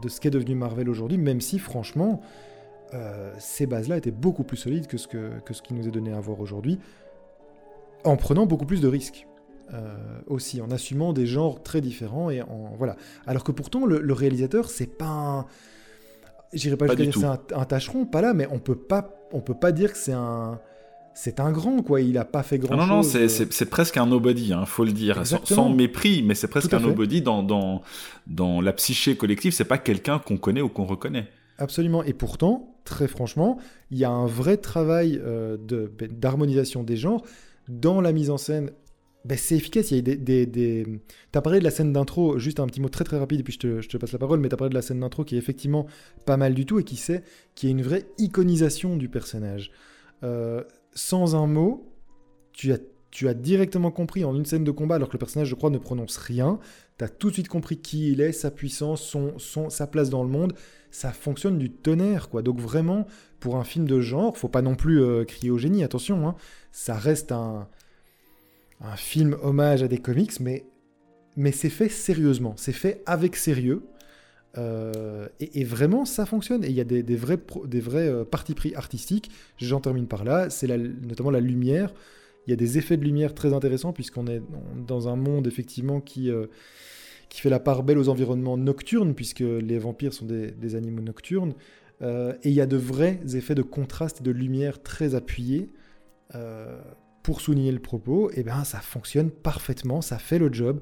de, 0.02 0.08
ce 0.08 0.20
qu'est 0.20 0.30
devenu 0.30 0.56
Marvel 0.56 0.88
aujourd'hui, 0.88 1.18
même 1.18 1.40
si 1.40 1.60
franchement, 1.60 2.20
ces 3.38 3.66
bases-là 3.66 3.96
étaient 3.96 4.10
beaucoup 4.10 4.42
plus 4.42 4.56
solides 4.56 4.86
que 4.86 4.98
ce, 4.98 5.06
que, 5.06 5.38
que 5.44 5.54
ce 5.54 5.62
qui 5.62 5.72
nous 5.72 5.86
est 5.86 5.90
donné 5.92 6.12
à 6.12 6.20
voir 6.20 6.40
aujourd'hui, 6.40 6.78
en 8.04 8.16
prenant 8.16 8.44
beaucoup 8.44 8.66
plus 8.66 8.80
de 8.80 8.88
risques. 8.88 9.26
Aussi, 10.26 10.60
en 10.60 10.70
assumant 10.70 11.12
des 11.12 11.26
genres 11.26 11.62
très 11.62 11.80
différents 11.80 12.30
et 12.30 12.42
en 12.42 12.74
voilà. 12.76 12.96
Alors 13.26 13.44
que 13.44 13.52
pourtant, 13.52 13.86
le, 13.86 14.12
réalisateur, 14.12 14.70
c'est 14.70 14.86
pas 14.86 15.06
un... 15.06 15.46
J'irai 16.52 16.76
pas, 16.76 16.86
jusqu'à 16.94 17.40
c'est 17.48 17.54
un, 17.54 17.64
tâcheron, 17.64 18.04
pas 18.04 18.20
là, 18.20 18.34
mais 18.34 18.46
on 18.50 18.58
peut 18.58 18.76
pas, 18.76 19.14
on 19.32 19.40
peut 19.40 19.54
pas 19.54 19.72
dire 19.72 19.92
que 19.92 19.98
c'est 19.98 20.12
un 20.12 20.60
c'est 21.14 21.40
un 21.40 21.52
grand, 21.52 21.82
quoi. 21.82 22.00
Il 22.00 22.16
a 22.18 22.24
pas 22.24 22.42
fait 22.42 22.58
grand 22.58 22.78
chose. 22.78 22.88
Non, 22.88 22.96
non, 22.96 23.28
c'est 23.28 23.70
presque 23.70 23.96
un 23.96 24.06
nobody, 24.06 24.52
hein, 24.52 24.64
faut 24.66 24.84
le 24.84 24.92
dire. 24.92 25.22
Sans, 25.26 25.68
mépris, 25.68 26.22
mais 26.22 26.34
c'est 26.34 26.48
presque 26.48 26.72
un 26.72 26.80
nobody 26.80 27.22
dans, 27.22 27.42
dans, 27.42 27.82
dans 28.26 28.60
la 28.60 28.72
psyché 28.72 29.16
collective. 29.16 29.52
C'est 29.52 29.64
pas 29.64 29.78
quelqu'un 29.78 30.18
qu'on 30.18 30.36
connaît 30.36 30.62
ou 30.62 30.68
qu'on 30.68 30.84
reconnaît. 30.84 31.28
Absolument. 31.58 32.02
Et 32.02 32.12
pourtant, 32.12 32.76
très 32.84 33.08
franchement, 33.08 33.58
il 33.90 33.98
y 33.98 34.04
a 34.04 34.10
un 34.10 34.26
vrai 34.26 34.56
travail 34.56 35.20
euh, 35.22 35.56
d'harmonisation 36.10 36.82
des 36.82 36.96
genres 36.96 37.22
dans 37.68 38.00
la 38.00 38.12
mise 38.12 38.30
en 38.30 38.38
scène. 38.38 38.70
Ben, 39.24 39.38
c'est 39.38 39.56
efficace. 39.56 39.90
Il 39.90 39.96
y 39.96 39.98
a 39.98 40.02
des, 40.02 40.16
des, 40.16 40.46
des... 40.46 40.84
Tu 41.32 41.38
as 41.38 41.42
parlé 41.42 41.60
de 41.60 41.64
la 41.64 41.70
scène 41.70 41.92
d'intro, 41.92 42.38
juste 42.38 42.60
un 42.60 42.66
petit 42.66 42.80
mot 42.80 42.88
très 42.88 43.04
très 43.04 43.18
rapide, 43.18 43.40
et 43.40 43.42
puis 43.42 43.52
je 43.52 43.86
te, 43.86 43.96
passe 43.96 44.12
la 44.12 44.18
parole, 44.18 44.40
mais 44.40 44.48
tu 44.48 44.54
as 44.54 44.56
parlé 44.56 44.70
de 44.70 44.74
la 44.74 44.82
scène 44.82 45.00
d'intro 45.00 45.24
qui 45.24 45.36
est 45.36 45.38
effectivement 45.38 45.86
pas 46.26 46.36
mal 46.36 46.54
du 46.54 46.66
tout 46.66 46.78
et 46.78 46.84
qui 46.84 46.96
sait 46.96 47.22
qui 47.54 47.68
est 47.68 47.70
une 47.70 47.82
vraie 47.82 48.06
iconisation 48.18 48.96
du 48.96 49.08
personnage. 49.08 49.70
Euh, 50.24 50.62
sans 50.94 51.36
un 51.36 51.46
mot, 51.46 51.88
tu 52.52 52.72
as, 52.72 53.34
directement 53.34 53.90
compris 53.90 54.24
en 54.24 54.34
une 54.34 54.44
scène 54.44 54.64
de 54.64 54.70
combat, 54.70 54.96
alors 54.96 55.08
que 55.08 55.14
le 55.14 55.18
personnage, 55.18 55.48
je 55.48 55.54
crois, 55.54 55.70
ne 55.70 55.78
prononce 55.78 56.16
rien. 56.16 56.58
Tu 56.98 57.04
as 57.04 57.08
tout 57.08 57.28
de 57.28 57.34
suite 57.34 57.48
compris 57.48 57.76
qui 57.78 58.10
il 58.12 58.20
est, 58.20 58.32
sa 58.32 58.50
puissance, 58.50 59.02
son, 59.02 59.38
son, 59.38 59.70
sa 59.70 59.86
place 59.86 60.10
dans 60.10 60.24
le 60.24 60.30
monde. 60.30 60.54
Ça 60.90 61.12
fonctionne 61.12 61.58
du 61.58 61.70
tonnerre, 61.70 62.28
quoi. 62.28 62.42
Donc 62.42 62.58
vraiment, 62.58 63.06
pour 63.38 63.56
un 63.56 63.64
film 63.64 63.86
de 63.86 64.00
genre, 64.00 64.36
faut 64.36 64.48
pas 64.48 64.62
non 64.62 64.74
plus 64.74 65.02
euh, 65.02 65.24
crier 65.24 65.50
au 65.50 65.58
génie, 65.58 65.84
attention. 65.84 66.26
Hein. 66.28 66.34
Ça 66.72 66.94
reste 66.94 67.32
un, 67.32 67.68
un 68.82 68.96
film 68.96 69.36
hommage 69.42 69.82
à 69.82 69.88
des 69.88 69.98
comics, 69.98 70.40
mais, 70.40 70.64
mais 71.36 71.52
c'est 71.52 71.70
fait 71.70 71.88
sérieusement. 71.88 72.54
C'est 72.56 72.72
fait 72.72 73.02
avec 73.06 73.36
sérieux. 73.36 73.82
Euh, 74.58 75.28
et, 75.40 75.64
vraiment, 75.64 76.04
ça 76.04 76.26
fonctionne. 76.26 76.64
Et 76.64 76.68
il 76.68 76.74
y 76.74 76.80
a 76.80 76.84
des, 76.84 77.02
vrais, 77.16 77.38
des 77.66 77.80
vrais 77.80 78.08
euh, 78.08 78.24
partis 78.24 78.54
pris 78.54 78.74
artistiques. 78.74 79.30
J'en 79.56 79.80
termine 79.80 80.06
par 80.06 80.24
là. 80.24 80.50
C'est 80.50 80.68
notamment 80.68 81.30
la 81.30 81.40
lumière. 81.40 81.94
Il 82.46 82.50
y 82.50 82.52
a 82.52 82.56
des 82.56 82.76
effets 82.76 82.96
de 82.96 83.04
lumière 83.04 83.34
très 83.34 83.52
intéressants 83.52 83.92
puisqu'on 83.92 84.26
est 84.26 84.42
dans 84.86 85.08
un 85.08 85.14
monde 85.14 85.46
effectivement 85.46 86.00
qui, 86.00 86.28
euh, 86.28 86.46
qui 87.28 87.40
fait 87.40 87.50
la 87.50 87.60
part 87.60 87.84
belle 87.84 87.98
aux 87.98 88.08
environnements 88.08 88.58
nocturnes 88.58 89.14
puisque 89.14 89.40
les 89.40 89.78
vampires 89.78 90.12
sont 90.12 90.26
des, 90.26 90.74
animaux 90.74 91.02
nocturnes. 91.02 91.54
et 92.00 92.34
il 92.42 92.52
y 92.52 92.60
a 92.60 92.66
de 92.66 92.76
vrais 92.76 93.20
effets 93.34 93.54
de 93.54 93.62
contraste 93.62 94.22
et 94.22 94.24
de 94.24 94.32
lumière 94.32 94.82
très 94.82 95.14
appuyés 95.14 95.70
pour 97.22 97.40
souligner 97.40 97.72
le 97.72 97.78
propos. 97.78 98.30
Et 98.34 98.42
bien, 98.42 98.64
ça 98.64 98.80
fonctionne 98.80 99.30
parfaitement. 99.30 100.00
Ça 100.00 100.18
fait 100.18 100.38
le 100.38 100.52
job. 100.52 100.80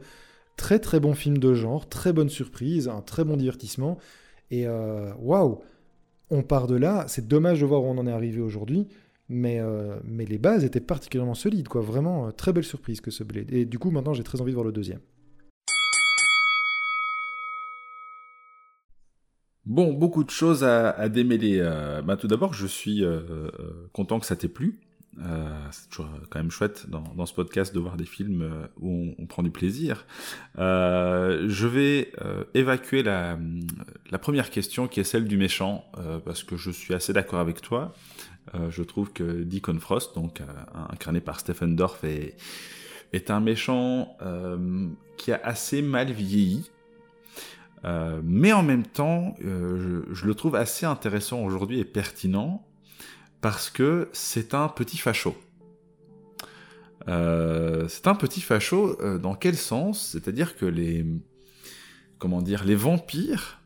Très 0.57 0.79
très 0.79 1.01
bon 1.01 1.14
film 1.14 1.38
de 1.38 1.55
genre, 1.55 1.88
très 1.88 2.12
bonne 2.12 2.29
surprise, 2.29 2.88
un 2.88 3.01
très 3.01 3.25
bon 3.25 3.37
divertissement. 3.37 3.99
Et 4.51 4.67
euh, 4.67 5.12
waouh, 5.19 5.61
on 6.31 6.43
part 6.43 6.67
de 6.67 6.77
là. 6.77 7.05
C'est 7.09 7.27
dommage 7.27 7.61
de 7.61 7.67
voir 7.67 7.83
où 7.83 7.87
on 7.87 7.99
en 7.99 8.07
est 8.07 8.12
arrivé 8.12 8.41
aujourd'hui, 8.41 8.88
mais, 9.29 9.61
euh, 9.61 9.97
mais 10.05 10.27
les 10.27 10.38
bases 10.38 10.64
étaient 10.64 10.81
particulièrement 10.81 11.35
solides, 11.35 11.69
quoi. 11.69 11.81
Vraiment, 11.81 12.27
euh, 12.27 12.31
très 12.31 12.53
belle 12.53 12.64
surprise 12.64 13.01
que 13.01 13.11
ce 13.11 13.25
Blade. 13.25 13.53
Et 13.53 13.64
du 13.64 13.79
coup, 13.79 13.91
maintenant, 13.91 14.12
j'ai 14.12 14.25
très 14.25 14.41
envie 14.41 14.51
de 14.51 14.57
voir 14.57 14.67
le 14.67 14.73
deuxième. 14.73 15.01
Bon, 19.67 19.93
beaucoup 19.93 20.25
de 20.25 20.31
choses 20.31 20.64
à, 20.64 21.09
démêler. 21.09 21.61
Bah, 22.05 22.17
tout 22.17 22.27
d'abord, 22.27 22.55
je 22.55 22.67
suis 22.67 23.05
content 23.93 24.19
que 24.19 24.27
ça 24.27 24.35
t'ait 24.35 24.49
plu. 24.49 24.81
Euh, 25.23 25.49
c'est 25.71 25.89
toujours 25.91 26.11
quand 26.31 26.39
même 26.39 26.51
chouette 26.51 26.87
dans, 26.89 27.27
ce 27.27 27.35
podcast 27.35 27.75
de 27.75 27.81
voir 27.81 27.97
des 27.97 28.07
films 28.07 28.43
euh, 28.43 28.67
où 28.81 29.15
on, 29.19 29.27
prend 29.27 29.43
du 29.43 29.51
plaisir. 29.51 30.07
Euh, 30.59 31.47
je 31.49 31.67
vais 31.67 32.13
évacuer 32.55 33.03
la, 33.03 33.39
première 34.21 34.51
question 34.51 34.89
qui 34.89 35.01
est 35.01 35.05
celle 35.05 35.27
du 35.27 35.37
méchant, 35.37 35.85
parce 36.25 36.43
que 36.43 36.57
je 36.57 36.71
suis 36.71 36.95
assez 36.95 37.13
d'accord 37.13 37.41
avec 37.41 37.61
toi. 37.61 37.93
je 38.69 38.83
trouve 38.83 39.13
que 39.13 39.43
Deacon 39.43 39.79
Frost, 39.79 40.15
donc 40.15 40.43
incarné 40.91 41.21
par 41.21 41.41
Stephen 41.41 41.77
Dorff, 41.77 42.05
est, 42.05 43.31
un 43.31 43.41
méchant 43.41 44.17
qui 45.17 45.33
a 45.33 45.41
assez 45.43 45.83
mal 45.83 46.11
vieilli. 46.11 46.71
mais 47.85 48.53
en 48.53 48.63
même 48.63 48.87
temps, 48.87 49.37
je, 49.41 50.27
le 50.27 50.35
trouve 50.35 50.57
assez 50.57 50.87
intéressant 50.87 51.43
aujourd'hui 51.43 51.79
et 51.79 51.85
pertinent 51.85 52.67
parce 53.40 53.70
que 53.70 54.09
c'est 54.12 54.55
un 54.55 54.68
petit 54.68 54.98
facho. 54.98 55.37
Euh, 57.09 57.88
c'est 57.88 58.07
un 58.07 58.14
petit 58.14 58.40
facho 58.40 59.00
euh, 59.00 59.18
dans 59.18 59.35
quel 59.35 59.57
sens? 59.57 60.11
C'est-à-dire 60.12 60.57
que 60.57 60.66
les 60.66 61.07
comment 62.18 62.42
dire 62.42 62.64
les 62.64 62.74
vampires, 62.74 63.61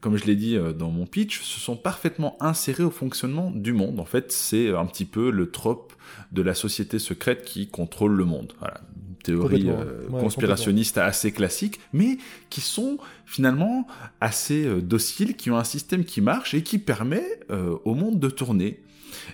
comme 0.00 0.16
je 0.16 0.24
l'ai 0.24 0.34
dit 0.34 0.56
euh, 0.56 0.72
dans 0.72 0.90
mon 0.90 1.06
pitch, 1.06 1.40
se 1.42 1.60
sont 1.60 1.76
parfaitement 1.76 2.36
insérés 2.40 2.82
au 2.82 2.90
fonctionnement 2.90 3.50
du 3.50 3.72
monde. 3.72 4.00
En 4.00 4.04
fait, 4.04 4.32
c'est 4.32 4.70
un 4.70 4.86
petit 4.86 5.04
peu 5.04 5.30
le 5.30 5.50
trope 5.50 5.92
de 6.32 6.42
la 6.42 6.54
société 6.54 6.98
secrète 6.98 7.44
qui 7.44 7.68
contrôle 7.68 8.12
le 8.12 8.24
monde. 8.24 8.52
Voilà, 8.58 8.80
une 9.08 9.16
théorie 9.16 9.70
conspirationniste 10.10 10.98
assez 10.98 11.32
classique, 11.32 11.80
mais 11.92 12.18
qui 12.48 12.60
sont 12.60 12.98
finalement 13.26 13.86
assez 14.20 14.66
dociles, 14.80 15.36
qui 15.36 15.50
ont 15.50 15.56
un 15.56 15.64
système 15.64 16.04
qui 16.04 16.20
marche 16.20 16.54
et 16.54 16.62
qui 16.62 16.78
permet 16.78 17.40
au 17.84 17.94
monde 17.94 18.18
de 18.18 18.28
tourner. 18.28 18.80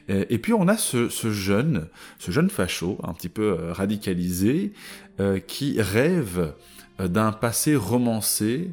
Et 0.08 0.38
puis 0.38 0.52
on 0.52 0.68
a 0.68 0.76
ce, 0.76 1.08
jeune, 1.30 1.88
ce 2.18 2.30
jeune 2.30 2.50
facho, 2.50 2.98
un 3.02 3.12
petit 3.12 3.28
peu 3.28 3.42
euh, 3.58 3.72
radicalisé, 3.72 4.72
euh, 5.20 5.38
qui 5.38 5.80
rêve 5.80 6.38
euh, 6.38 6.50
d'un 6.98 7.32
passé 7.32 7.76
romancé, 7.76 8.72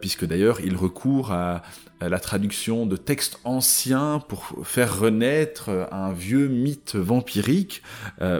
puisque 0.00 0.24
d'ailleurs 0.24 0.60
il 0.60 0.76
recourt 0.76 1.32
à, 1.32 1.62
la 2.00 2.20
traduction 2.20 2.86
de 2.86 2.96
textes 2.96 3.40
anciens 3.44 4.20
pour 4.28 4.52
faire 4.64 4.98
renaître 4.98 5.70
un 5.90 6.12
vieux 6.12 6.48
mythe 6.48 6.96
vampirique, 6.96 7.82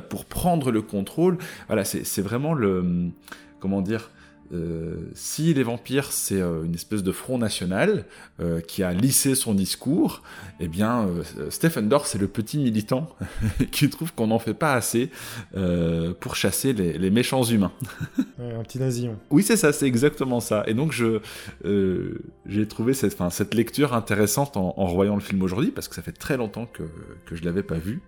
pour 0.08 0.26
prendre 0.26 0.70
le 0.70 0.82
contrôle. 0.82 1.38
Voilà, 1.66 1.84
c'est 1.84 2.22
vraiment 2.22 2.54
le, 2.54 3.10
comment 3.60 3.80
dire, 3.80 4.10
euh, 4.54 5.10
si 5.14 5.52
les 5.52 5.62
vampires 5.62 6.12
c'est 6.12 6.40
euh, 6.40 6.64
une 6.64 6.74
espèce 6.74 7.02
de 7.02 7.12
front 7.12 7.38
national 7.38 8.04
euh, 8.40 8.60
qui 8.60 8.82
a 8.82 8.92
lissé 8.92 9.34
son 9.34 9.54
discours, 9.54 10.22
eh 10.60 10.68
bien 10.68 11.08
Stephen 11.50 11.88
Dorff 11.88 12.06
c'est 12.06 12.18
le 12.18 12.28
petit 12.28 12.58
militant 12.58 13.08
qui 13.72 13.88
trouve 13.90 14.14
qu'on 14.14 14.28
n'en 14.28 14.38
fait 14.38 14.54
pas 14.54 14.74
assez 14.74 15.10
pour 16.20 16.36
chasser 16.36 16.72
les, 16.72 17.10
méchants 17.10 17.44
humains. 17.44 17.72
un 18.38 18.62
petit 18.62 18.78
nazi. 18.78 19.08
Oui 19.30 19.42
c'est 19.42 19.56
ça, 19.56 19.72
c'est 19.72 19.86
exactement 19.86 20.40
ça. 20.40 20.62
Et 20.66 20.74
donc 20.74 20.92
je 20.92 21.20
j'ai 22.46 22.68
trouvé 22.68 22.94
cette, 22.94 23.16
cette 23.30 23.54
lecture 23.54 23.94
intéressante 23.94 24.56
en, 24.56 24.74
en 24.76 24.86
revoyant 24.86 25.14
le 25.14 25.20
film 25.20 25.42
aujourd'hui 25.42 25.70
parce 25.70 25.88
que 25.88 25.94
ça 25.94 26.02
fait 26.02 26.12
très 26.12 26.36
longtemps 26.36 26.66
que, 26.66 26.84
que 27.26 27.36
je 27.36 27.44
l'avais 27.44 27.62
pas 27.62 27.78
vu. 27.78 28.00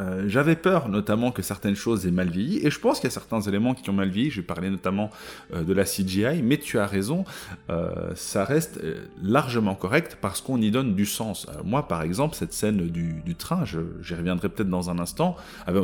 Euh, 0.00 0.24
j'avais 0.26 0.56
peur 0.56 0.88
notamment 0.88 1.30
que 1.30 1.42
certaines 1.42 1.74
choses 1.74 2.06
aient 2.06 2.10
mal 2.10 2.30
vieilli, 2.30 2.64
et 2.66 2.70
je 2.70 2.78
pense 2.78 3.00
qu'il 3.00 3.08
y 3.08 3.12
a 3.12 3.14
certains 3.14 3.40
éléments 3.42 3.74
qui 3.74 3.88
ont 3.90 3.94
mal 3.94 4.08
vieilli, 4.08 4.30
je 4.30 4.40
parler 4.40 4.70
notamment 4.70 5.10
euh, 5.52 5.62
de 5.62 5.72
la 5.72 5.84
CGI, 5.84 6.42
mais 6.42 6.56
tu 6.56 6.78
as 6.78 6.86
raison, 6.86 7.24
euh, 7.68 8.12
ça 8.14 8.44
reste 8.44 8.80
largement 9.22 9.74
correct 9.74 10.18
parce 10.20 10.40
qu'on 10.40 10.60
y 10.60 10.70
donne 10.70 10.94
du 10.94 11.06
sens. 11.06 11.46
moi 11.64 11.86
par 11.88 12.02
exemple, 12.02 12.34
cette 12.34 12.52
scène 12.52 12.88
du, 12.88 13.34
train, 13.34 13.64
j'y 13.64 14.14
reviendrai 14.14 14.48
peut-être 14.48 14.68
dans 14.68 14.90
un 14.90 14.98
instant, 14.98 15.36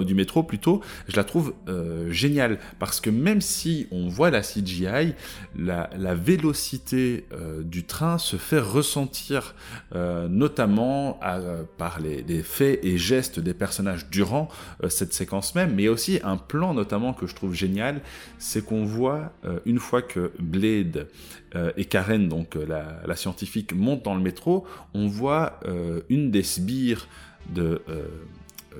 du 0.05 0.15
métro 0.15 0.43
plutôt, 0.43 0.81
je 1.09 1.17
la 1.17 1.25
trouve 1.25 1.55
géniale, 2.09 2.59
parce 2.79 3.01
que 3.01 3.11
même 3.11 3.41
si 3.41 3.87
on 3.91 4.09
voit 4.09 4.31
la 4.31 4.41
CGI, 4.41 5.15
la, 5.57 6.15
vélocité 6.15 7.27
du 7.63 7.85
train 7.85 8.19
se 8.19 8.37
fait 8.37 8.59
ressentir 8.59 9.55
notamment 9.95 11.21
par 11.79 12.01
les 12.01 12.43
faits 12.43 12.81
et 12.83 12.99
gestes 12.99 13.41
des 13.41 13.55
personnages 13.55 14.06
durant 14.11 14.49
cette 14.89 15.13
séquence 15.13 15.55
même, 15.55 15.75
mais 15.75 15.89
aussi 15.89 16.21
un 16.25 16.37
plan 16.37 16.75
notamment 16.75 17.13
que 17.13 17.27
je 17.27 17.35
trouve 17.35 17.55
génial, 17.55 18.01
c'est 18.39 18.65
qu'on 18.65 18.85
voit 18.85 19.33
une 19.65 19.79
fois 19.79 20.03
que 20.03 20.33
Blade 20.39 21.09
et 21.77 21.85
Karen, 21.85 22.29
donc 22.29 22.55
la, 22.55 23.01
la, 23.07 23.17
scientifique, 23.17 23.73
montent 23.73 24.05
dans 24.05 24.15
le 24.15 24.21
métro, 24.21 24.67
on 24.95 25.09
voit 25.09 25.61
une 26.09 26.31
des 26.31 26.43
sbires 26.43 27.09
de 27.51 27.83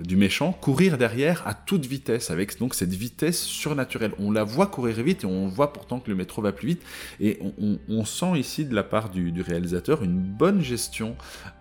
du 0.03 0.17
méchant 0.17 0.53
courir 0.53 0.99
derrière 0.99 1.47
à 1.47 1.55
toute 1.55 1.87
vitesse, 1.87 2.31
avec 2.31 2.59
donc 2.59 2.75
cette 2.75 2.93
vitesse 2.93 3.43
surnaturelle. 3.43 4.13
On 4.19 4.31
la 4.31 4.45
voit 4.45 4.67
courir 4.67 4.97
vite 5.03 5.25
et 5.25 5.27
on 5.27 5.49
voit 5.49 5.73
pourtant 5.73 6.01
que 6.01 6.11
le 6.11 6.17
métro 6.17 6.43
va 6.43 6.53
plus 6.53 6.69
vite. 6.69 6.83
Et 7.21 7.39
on, 7.89 8.05
sent 8.05 8.39
ici 8.39 8.65
de 8.65 8.75
la 8.75 8.83
part 8.83 9.11
du, 9.11 9.33
réalisateur 9.43 10.03
une 10.03 10.19
bonne 10.19 10.61
gestion 10.61 11.17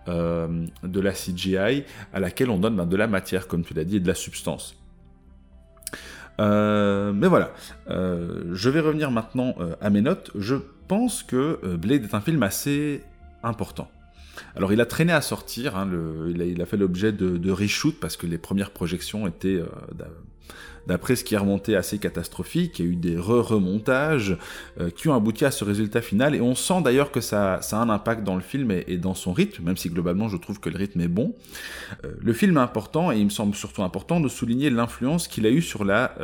euh, 0.08 0.66
de 0.82 1.00
la 1.00 1.12
CGI 1.12 1.84
à 2.12 2.20
laquelle 2.20 2.50
on 2.50 2.58
donne 2.58 2.76
ben, 2.76 2.86
de 2.86 2.96
la 2.96 3.06
matière, 3.06 3.48
comme 3.48 3.64
tu 3.64 3.74
l'as 3.74 3.84
dit, 3.84 3.96
et 3.96 4.00
de 4.00 4.08
la 4.08 4.14
substance. 4.14 4.76
Euh, 6.38 7.12
mais 7.12 7.28
voilà, 7.28 7.52
euh, 7.88 8.44
je 8.52 8.68
vais 8.68 8.80
revenir 8.80 9.10
maintenant 9.10 9.54
à 9.80 9.90
mes 9.90 10.02
notes. 10.02 10.30
Je 10.34 10.56
pense 10.88 11.22
que 11.22 11.76
Blade 11.76 12.04
est 12.04 12.14
un 12.14 12.20
film 12.20 12.42
assez 12.42 13.02
important. 13.42 13.90
Alors 14.54 14.72
il 14.72 14.80
a 14.80 14.86
traîné 14.86 15.12
à 15.12 15.20
sortir, 15.20 15.76
hein, 15.76 15.88
il, 16.28 16.62
a, 16.62 16.66
fait 16.66 16.76
l'objet 16.76 17.12
de, 17.12 17.36
de 17.36 17.50
reshoot 17.50 17.94
parce 18.00 18.16
que 18.16 18.26
les 18.26 18.38
premières 18.38 18.70
projections 18.70 19.26
étaient, 19.26 19.56
euh, 19.56 19.66
d'après 20.86 21.16
ce 21.16 21.24
qui 21.24 21.34
est 21.34 21.38
remonté, 21.38 21.76
assez 21.76 21.98
catastrophiques. 21.98 22.78
Il 22.78 22.84
y 22.84 22.88
a 22.88 22.92
eu 22.92 22.96
des 22.96 23.16
re-remontages 23.16 24.36
euh, 24.80 24.90
qui 24.90 25.08
ont 25.08 25.14
abouti 25.14 25.44
à 25.44 25.50
ce 25.50 25.64
résultat 25.64 26.00
final. 26.00 26.34
Et 26.34 26.40
on 26.40 26.54
sent 26.54 26.82
d'ailleurs 26.82 27.10
que 27.10 27.20
ça, 27.20 27.54
a 27.54 27.76
un 27.76 27.88
impact 27.88 28.24
dans 28.24 28.34
le 28.34 28.40
film 28.40 28.70
et, 28.70 28.96
dans 28.96 29.14
son 29.14 29.32
rythme, 29.32 29.64
même 29.64 29.76
si 29.76 29.90
globalement 29.90 30.28
je 30.28 30.36
trouve 30.36 30.60
que 30.60 30.70
le 30.70 30.76
rythme 30.76 31.00
est 31.00 31.08
bon. 31.08 31.34
Euh, 32.04 32.12
le 32.20 32.32
film 32.32 32.56
est 32.56 32.60
important 32.60 33.12
et 33.12 33.18
il 33.18 33.24
me 33.24 33.30
semble 33.30 33.54
surtout 33.54 33.82
important 33.82 34.20
de 34.20 34.28
souligner 34.28 34.70
l'influence 34.70 35.28
qu'il 35.28 35.46
a 35.46 35.50
eu 35.50 35.62
sur 35.62 35.84
la 35.84 36.14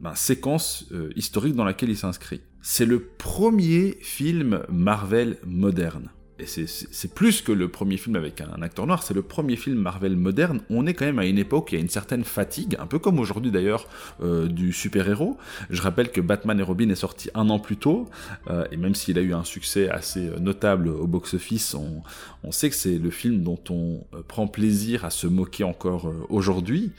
ben, 0.00 0.14
séquence 0.14 0.86
historique 1.14 1.54
dans 1.54 1.64
laquelle 1.64 1.90
il 1.90 1.96
s'inscrit. 1.96 2.40
C'est 2.62 2.86
le 2.86 3.00
premier 3.00 3.96
film 4.00 4.62
Marvel 4.68 5.36
moderne 5.46 6.10
et 6.38 6.46
c'est 6.46 7.14
plus 7.14 7.40
que 7.40 7.50
le 7.50 7.68
premier 7.68 7.96
film 7.96 8.14
avec 8.14 8.42
un, 8.42 8.60
acteur 8.60 8.86
noir, 8.86 9.02
c'est 9.02 9.14
le 9.14 9.22
premier 9.22 9.56
film 9.56 9.78
Marvel 9.78 10.16
moderne. 10.16 10.60
On 10.68 10.86
est 10.86 10.92
quand 10.92 11.06
même 11.06 11.18
à 11.18 11.24
une 11.24 11.38
époque 11.38 11.66
où 11.66 11.68
il 11.70 11.74
y 11.76 11.78
a 11.78 11.80
une 11.80 11.88
certaine 11.88 12.24
fatigue, 12.24 12.76
un 12.78 12.86
peu 12.86 12.98
comme 12.98 13.18
aujourd'hui 13.18 13.50
d'ailleurs, 13.50 13.88
euh, 14.22 14.46
du 14.46 14.72
super-héros. 14.72 15.38
Je 15.70 15.80
rappelle 15.80 16.10
que 16.10 16.20
Batman 16.20 16.60
et 16.60 16.62
Robin 16.62 16.90
est 16.90 16.94
sorti 16.94 17.30
un 17.34 17.48
an 17.48 17.58
plus 17.58 17.78
tôt, 17.78 18.10
euh, 18.50 18.66
et 18.70 18.76
même 18.76 18.94
s'il 18.94 19.18
a 19.18 19.22
eu 19.22 19.32
un 19.32 19.44
succès 19.44 19.88
assez 19.88 20.28
euh, 20.28 20.38
notable 20.38 20.88
au 20.88 21.06
box-office, 21.06 21.74
on, 21.74 22.02
on, 22.42 22.52
sait 22.52 22.68
que 22.68 22.76
c'est 22.76 22.98
le 22.98 23.10
film 23.10 23.42
dont 23.42 23.60
on 23.70 24.04
prend 24.28 24.46
plaisir 24.46 25.06
à 25.06 25.10
se 25.10 25.26
moquer 25.26 25.64
encore 25.64 26.12
aujourd'hui. 26.28 26.92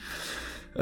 et 0.80 0.82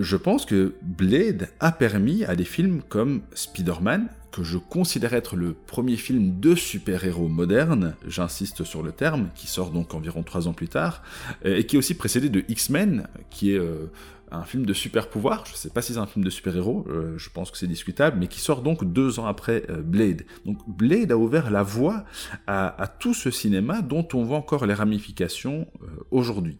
je 0.00 0.16
pense 0.16 0.46
que 0.46 0.74
Blade 0.82 1.48
a 1.60 1.72
permis 1.72 2.24
à 2.24 2.34
des 2.34 2.44
films 2.44 2.82
comme 2.88 3.22
Spider-Man, 3.34 4.08
que 4.30 4.42
je 4.42 4.58
considère 4.58 5.14
être 5.14 5.36
le 5.36 5.54
premier 5.54 5.96
film 5.96 6.38
de 6.38 6.54
super-héros 6.54 7.28
moderne, 7.28 7.94
j'insiste 8.06 8.64
sur 8.64 8.82
le 8.82 8.92
terme, 8.92 9.30
qui 9.34 9.46
sort 9.46 9.70
donc 9.70 9.94
environ 9.94 10.22
trois 10.22 10.48
ans 10.48 10.52
plus 10.52 10.68
tard, 10.68 11.02
et 11.44 11.64
qui 11.66 11.76
est 11.76 11.78
aussi 11.78 11.94
précédé 11.94 12.28
de 12.28 12.44
X-Men, 12.48 13.08
qui 13.30 13.52
est 13.52 13.58
euh, 13.58 13.90
un 14.30 14.44
film 14.44 14.66
de 14.66 14.72
super-pouvoir, 14.72 15.44
je 15.46 15.52
ne 15.52 15.56
sais 15.56 15.70
pas 15.70 15.82
si 15.82 15.94
c'est 15.94 15.98
un 15.98 16.06
film 16.06 16.24
de 16.24 16.30
super-héros, 16.30 16.86
euh, 16.88 17.16
je 17.16 17.30
pense 17.30 17.50
que 17.50 17.58
c'est 17.58 17.66
discutable, 17.66 18.18
mais 18.18 18.28
qui 18.28 18.40
sort 18.40 18.62
donc 18.62 18.84
deux 18.84 19.18
ans 19.18 19.26
après 19.26 19.64
Blade. 19.82 20.22
Donc 20.44 20.58
Blade 20.68 21.12
a 21.12 21.16
ouvert 21.16 21.50
la 21.50 21.62
voie 21.62 22.04
à, 22.46 22.86
tout 22.98 23.14
ce 23.14 23.30
cinéma 23.30 23.82
dont 23.82 24.06
on 24.14 24.24
voit 24.24 24.38
encore 24.38 24.66
les 24.66 24.74
ramifications 24.74 25.66
aujourd'hui. 26.10 26.58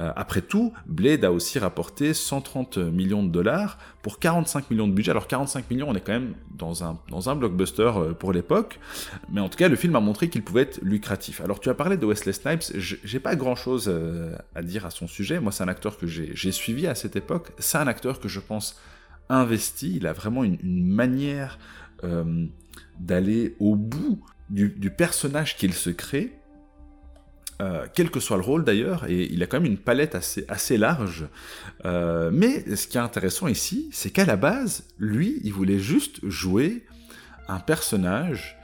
Euh, 0.00 0.12
après 0.16 0.42
tout, 0.42 0.72
Blade 0.86 1.24
a 1.24 1.32
aussi 1.32 1.58
rapporté 1.58 2.14
130 2.14 2.78
millions 2.78 3.22
de 3.22 3.30
dollars 3.30 3.78
pour 4.02 4.18
45 4.18 4.70
millions 4.70 4.88
de 4.88 4.92
budget. 4.92 5.10
Alors 5.10 5.26
45 5.26 5.70
millions, 5.70 5.88
on 5.88 5.94
est 5.94 6.00
quand 6.00 6.12
même 6.12 6.34
dans 6.50 6.84
un, 6.84 6.98
dans 7.10 7.28
un 7.30 7.36
blockbuster 7.36 7.90
euh, 7.96 8.12
pour 8.12 8.32
l'époque, 8.32 8.78
mais 9.30 9.40
en 9.40 9.48
tout 9.48 9.56
cas, 9.56 9.68
le 9.68 9.76
film 9.76 9.96
a 9.96 10.00
montré 10.00 10.28
qu'il 10.28 10.42
pouvait 10.42 10.62
être 10.62 10.80
lucratif. 10.82 11.40
Alors 11.40 11.60
tu 11.60 11.68
as 11.68 11.74
parlé 11.74 11.96
de 11.96 12.06
Wesley 12.06 12.32
Snipes, 12.32 12.62
j'ai 12.76 13.20
pas 13.20 13.36
grand 13.36 13.56
chose 13.56 13.86
euh, 13.88 14.34
à 14.54 14.62
dire 14.62 14.86
à 14.86 14.90
son 14.90 15.06
sujet. 15.06 15.40
Moi, 15.40 15.52
c'est 15.52 15.62
un 15.62 15.68
acteur 15.68 15.98
que 15.98 16.06
j'ai 16.06 16.52
suivi 16.52 16.86
à 16.86 16.94
cette 17.00 17.16
époque. 17.16 17.52
C'est 17.58 17.78
un 17.78 17.86
acteur 17.86 18.20
que 18.20 18.28
je 18.28 18.40
pense 18.40 18.78
investi. 19.28 19.96
Il 19.96 20.06
a 20.06 20.12
vraiment 20.12 20.44
une, 20.44 20.58
manière 20.62 21.58
d'aller 22.98 23.56
au 23.58 23.76
bout 23.76 24.24
du, 24.48 24.90
personnage 24.90 25.56
qu'il 25.56 25.74
se 25.74 25.90
crée 25.90 26.40
euh, 27.60 27.84
quel 27.94 28.10
que 28.10 28.20
soit 28.20 28.38
le 28.38 28.42
rôle 28.42 28.64
d'ailleurs, 28.64 29.04
et 29.06 29.28
il 29.30 29.42
a 29.42 29.46
quand 29.46 29.60
même 29.60 29.70
une 29.70 29.78
palette 29.78 30.14
assez, 30.14 30.78
large. 30.78 31.26
Euh, 31.84 32.30
mais 32.32 32.74
ce 32.74 32.86
qui 32.86 32.96
est 32.96 33.00
intéressant 33.00 33.48
ici, 33.48 33.90
c'est 33.92 34.08
qu'à 34.08 34.24
la 34.24 34.36
base, 34.36 34.84
lui, 34.98 35.40
il 35.44 35.52
voulait 35.52 35.78
juste 35.78 36.26
jouer 36.26 36.86
un 37.48 37.58
personnage 37.58 38.56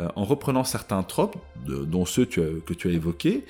euh, 0.00 0.08
en 0.16 0.24
reprenant 0.24 0.64
certains 0.64 1.02
tropes, 1.02 1.38
dont 1.66 2.04
ceux 2.04 2.26
que 2.26 2.74
tu 2.74 2.88
as 2.88 2.90
évoqués, 2.90 3.46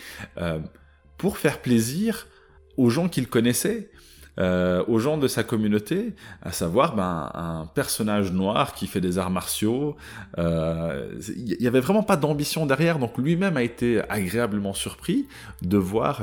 pour 1.18 1.38
faire 1.38 1.60
plaisir 1.60 2.28
aux 2.76 2.90
gens 2.90 3.08
qu'il 3.08 3.26
connaissait. 3.26 3.90
Euh, 4.38 4.82
aux 4.88 4.98
gens 4.98 5.18
de 5.18 5.28
sa 5.28 5.44
communauté, 5.44 6.14
à 6.40 6.52
savoir 6.52 6.96
ben, 6.96 7.30
un 7.34 7.66
personnage 7.74 8.32
noir 8.32 8.72
qui 8.72 8.86
fait 8.86 9.00
des 9.00 9.18
arts 9.18 9.30
martiaux. 9.30 9.94
Il 10.38 10.44
euh, 10.44 11.20
n'y 11.60 11.66
avait 11.66 11.80
vraiment 11.80 12.02
pas 12.02 12.16
d'ambition 12.16 12.64
derrière, 12.64 12.98
donc 12.98 13.18
lui-même 13.18 13.58
a 13.58 13.62
été 13.62 14.00
agréablement 14.08 14.72
surpris 14.72 15.28
de 15.60 15.76
voir 15.76 16.22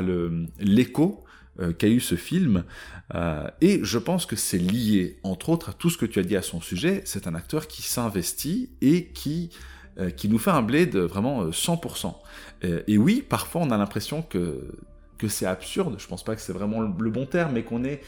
l'écho 0.59 1.23
euh, 1.59 1.71
qu'a 1.71 1.87
eu 1.87 1.99
ce 1.99 2.15
film. 2.15 2.63
et 3.61 3.79
je 3.83 3.99
pense 3.99 4.25
que 4.25 4.35
c'est 4.35 4.57
lié, 4.57 5.19
entre 5.21 5.49
autres, 5.49 5.69
à 5.69 5.73
tout 5.73 5.91
ce 5.91 5.97
que 5.97 6.07
tu 6.07 6.17
as 6.17 6.23
dit 6.23 6.35
à 6.35 6.41
son 6.41 6.61
sujet. 6.61 7.03
C'est 7.05 7.27
un 7.27 7.35
acteur 7.35 7.67
qui 7.67 7.83
s'investit 7.83 8.69
et 8.81 9.05
qui 9.05 9.51
qui 10.15 10.29
nous 10.29 10.37
fait 10.37 10.51
un 10.51 10.61
blade 10.61 10.95
vraiment 10.95 11.49
100%. 11.49 12.13
et 12.63 12.97
oui, 12.97 13.21
parfois 13.27 13.61
on 13.63 13.69
a 13.69 13.77
l'impression 13.77 14.21
que 14.21 14.71
que 15.19 15.27
c'est 15.27 15.45
absurde, 15.45 15.97
je 15.99 16.07
pense 16.07 16.23
pas 16.23 16.35
que 16.35 16.41
c'est 16.41 16.53
vraiment 16.53 16.81
le 16.81 17.11
bon 17.11 17.27
terme, 17.27 17.51
mais 17.53 17.63
qu'on 17.63 17.83
est 17.83 18.01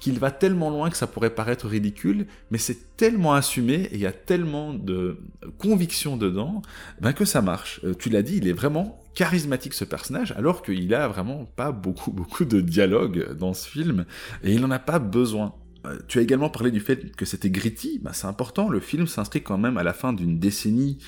qu'il 0.00 0.18
va 0.18 0.30
tellement 0.30 0.70
loin 0.70 0.90
que 0.90 0.96
ça 0.96 1.06
pourrait 1.06 1.30
paraître 1.30 1.68
ridicule, 1.68 2.26
mais 2.50 2.58
c'est 2.58 2.96
tellement 2.96 3.34
assumé 3.34 3.74
et 3.74 3.94
il 3.94 4.00
y 4.00 4.06
a 4.06 4.12
tellement 4.12 4.74
de 4.74 5.18
conviction 5.58 6.16
dedans 6.16 6.62
ben 7.00 7.12
que 7.12 7.24
ça 7.24 7.42
marche. 7.42 7.80
Euh, 7.84 7.94
tu 7.94 8.10
l'as 8.10 8.22
dit, 8.22 8.36
il 8.36 8.48
est 8.48 8.52
vraiment 8.52 9.02
charismatique 9.14 9.74
ce 9.74 9.84
personnage, 9.84 10.32
alors 10.32 10.62
qu'il 10.62 10.92
a 10.94 11.08
vraiment 11.08 11.44
pas 11.44 11.72
beaucoup 11.72 12.10
beaucoup 12.10 12.44
de 12.44 12.60
dialogue 12.60 13.32
dans 13.34 13.54
ce 13.54 13.68
film 13.68 14.04
et 14.42 14.52
il 14.52 14.60
n'en 14.60 14.70
a 14.70 14.78
pas 14.78 14.98
besoin. 14.98 15.54
Euh, 15.86 15.98
tu 16.08 16.18
as 16.18 16.22
également 16.22 16.48
parlé 16.48 16.70
du 16.70 16.80
fait 16.80 17.14
que 17.16 17.24
c'était 17.24 17.50
gritty, 17.50 18.00
bah, 18.02 18.10
c'est 18.12 18.26
important, 18.26 18.68
le 18.68 18.80
film 18.80 19.06
s'inscrit 19.06 19.42
quand 19.42 19.58
même 19.58 19.76
à 19.76 19.82
la 19.82 19.92
fin 19.92 20.12
d'une 20.12 20.38
décennie 20.38 20.98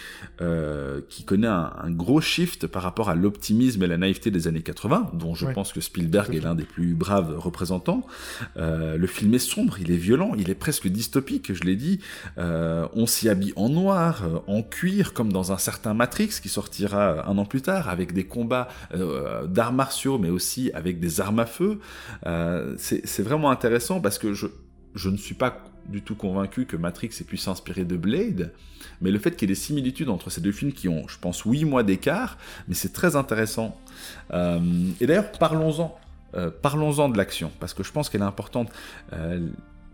euh, 0.41 1.01
qui 1.09 1.25
connaît 1.25 1.47
un, 1.47 1.91
gros 1.91 2.21
shift 2.21 2.67
par 2.67 2.83
rapport 2.83 3.09
à 3.09 3.15
l'optimisme 3.15 3.83
et 3.83 3.87
la 3.87 3.97
naïveté 3.97 4.31
des 4.31 4.47
années 4.47 4.63
80, 4.63 5.11
dont 5.15 5.35
je 5.35 5.47
pense 5.47 5.73
que 5.73 5.81
Spielberg 5.81 6.35
est 6.35 6.41
l'un 6.41 6.55
des 6.55 6.65
plus 6.65 6.95
braves 6.95 7.37
représentants. 7.39 8.07
Euh, 8.57 8.97
le 8.97 9.07
film 9.07 9.35
est 9.35 9.39
sombre, 9.39 9.79
il 9.81 9.91
est 9.91 9.97
violent, 9.97 10.33
il 10.37 10.51
est 10.51 10.55
presque 10.55 10.89
dystopique, 10.89 11.53
je 11.55 11.65
l'ai 11.65 11.77
dit. 11.77 12.01
on 12.37 13.07
s'y 13.07 13.29
habille 13.29 13.53
en 13.57 13.69
noir, 13.69 14.25
en 14.47 14.63
cuir, 14.63 15.13
comme 15.13 15.33
dans 15.33 15.53
un 15.53 15.59
certain 15.59 15.95
Matrix 15.95 16.41
qui 16.43 16.49
sortira 16.49 17.29
un 17.29 17.39
an 17.39 17.45
plus 17.45 17.63
tard, 17.63 17.89
avec 17.89 18.13
des 18.13 18.25
combats 18.25 18.69
d'arts 19.47 19.73
martiaux, 19.73 20.19
mais 20.19 20.31
aussi 20.31 20.71
avec 20.75 21.01
des 21.01 21.21
armes 21.21 21.41
à 21.41 21.47
feu. 21.47 21.79
c'est 22.77 23.23
vraiment 23.23 23.51
intéressant 23.51 24.01
parce 24.01 24.19
que 24.19 24.35
je, 24.35 24.47
je 24.99 25.09
ne 25.09 25.17
suis 25.17 25.35
pas 25.35 25.65
du 25.89 26.03
tout 26.03 26.15
convaincu 26.15 26.67
que 26.67 26.77
Matrix 26.77 27.11
ait 27.21 27.25
pu 27.25 27.37
s'inspirer 27.37 27.85
de 27.85 27.97
Blade, 27.97 28.53
mais 29.01 29.11
le 29.11 29.19
fait 29.19 29.31
qu'il 29.33 29.49
y 29.49 29.53
ait 29.53 29.55
des 29.55 29.61
similitudes 29.61 30.11
entre 30.11 30.31
ces 30.31 30.41
deux 30.41 30.53
films 30.53 30.73
qui 30.73 30.89
ont, 30.89 31.09
je 31.09 31.19
pense, 31.19 31.43
8 31.45 31.65
mois 31.65 31.83
d'écart, 31.83 32.37
mais 32.69 32.75
c'est 32.75 32.93
très 32.93 33.17
intéressant. 33.17 33.79
Euh, 34.33 34.61
et 35.01 35.07
d'ailleurs, 35.07 35.33
parlons-en. 35.33 35.99
Euh, 36.35 36.51
parlons-en 36.51 37.09
de 37.09 37.17
l'action, 37.17 37.51
parce 37.59 37.73
que 37.73 37.83
je 37.83 37.91
pense 37.91 38.11
qu'elle 38.11 38.21
est 38.21 38.25
importante. 38.25 38.71
Euh, 39.15 39.49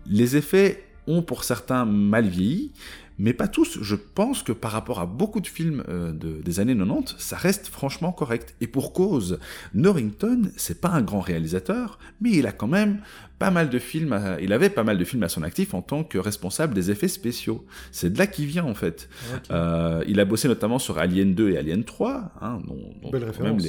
les 0.07 0.37
effets 0.37 0.85
ont 1.07 1.23
pour 1.23 1.45
certains 1.45 1.85
mal 1.85 2.27
vieilli, 2.27 2.73
mais 3.19 3.33
pas 3.33 3.47
tous. 3.47 3.79
Je 3.81 3.95
pense 3.95 4.43
que 4.43 4.51
par 4.51 4.73
rapport 4.73 4.99
à 4.99 5.07
beaucoup 5.07 5.41
de 5.41 5.47
films 5.47 5.85
des 6.19 6.59
années 6.59 6.77
90, 6.77 7.15
ça 7.19 7.37
reste 7.37 7.69
franchement 7.69 8.11
correct. 8.11 8.57
Et 8.61 8.67
pour 8.67 8.93
cause, 8.93 9.39
Norrington, 9.75 10.51
c'est 10.57 10.81
pas 10.81 10.89
un 10.89 11.03
grand 11.03 11.21
réalisateur, 11.21 12.01
mais 12.21 12.33
il 12.33 12.49
a 12.49 12.53
quand 12.53 12.67
même 12.67 13.01
pas 13.45 13.51
mal 13.51 13.69
de 13.69 13.79
films, 13.79 14.19
il 14.41 14.55
avait 14.55 14.71
pas 14.71 14.85
mal 14.85 14.97
de 14.97 15.05
films 15.05 15.23
à 15.23 15.29
son 15.29 15.43
actif 15.43 15.75
en 15.75 15.83
tant 15.83 16.03
que 16.03 16.17
responsable 16.17 16.73
des 16.73 16.91
effets 16.91 17.09
spéciaux. 17.09 17.67
C'est 17.93 18.11
de 18.11 18.19
là 18.19 18.27
qu'il 18.27 18.47
vient 18.47 18.65
en 18.65 18.75
fait. 18.75 19.11
Euh, 19.51 20.03
il 20.07 20.19
a 20.19 20.25
bossé 20.25 20.49
notamment 20.49 20.79
sur 20.79 20.97
Alien 20.97 21.35
2 21.35 21.51
et 21.51 21.59
Alien 21.59 21.85
3, 21.85 22.33
hein, 22.41 22.63
Belle 23.13 23.25
référence. 23.25 23.63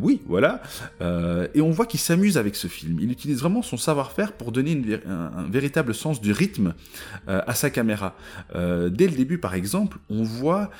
oui, 0.00 0.20
voilà. 0.28 0.62
Euh, 1.00 1.48
et 1.52 1.60
on 1.60 1.70
voit 1.70 1.86
qu'il 1.86 1.98
s'amuse 1.98 2.38
avec 2.38 2.54
ce 2.54 2.68
film. 2.68 2.98
Il 3.00 3.10
utilise 3.10 3.40
vraiment 3.40 3.62
son 3.62 3.76
savoir-faire 3.76 4.34
pour 4.34 4.52
donner 4.52 4.80
un, 5.04 5.48
véritable 5.50 5.96
sens 5.96 6.20
du 6.20 6.30
rythme 6.30 6.74
euh, 7.28 7.42
à 7.44 7.54
sa 7.54 7.70
caméra. 7.70 8.14
dès 8.54 9.08
le 9.08 9.16
début, 9.16 9.38
par 9.38 9.54
exemple, 9.54 9.98
on 10.10 10.22
voit 10.22 10.70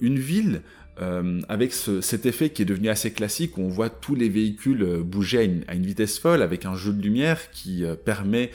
une 0.00 0.18
ville 0.18 0.62
euh, 1.00 1.40
avec 1.48 1.72
cet 1.72 2.24
effet 2.24 2.50
qui 2.50 2.62
est 2.62 2.64
devenu 2.64 2.88
assez 2.88 3.12
classique 3.12 3.58
où 3.58 3.62
on 3.62 3.68
voit 3.68 3.90
tous 3.90 4.14
les 4.14 4.28
véhicules 4.28 4.82
euh, 4.82 5.02
bouger 5.02 5.38
à 5.66 5.74
une, 5.74 5.84
vitesse 5.84 6.20
folle 6.20 6.40
avec 6.40 6.66
un 6.66 6.76
jeu 6.76 6.92
de 6.92 7.02
lumière 7.02 7.50
qui 7.50 7.84
euh, 7.84 7.96
permet 7.96 8.50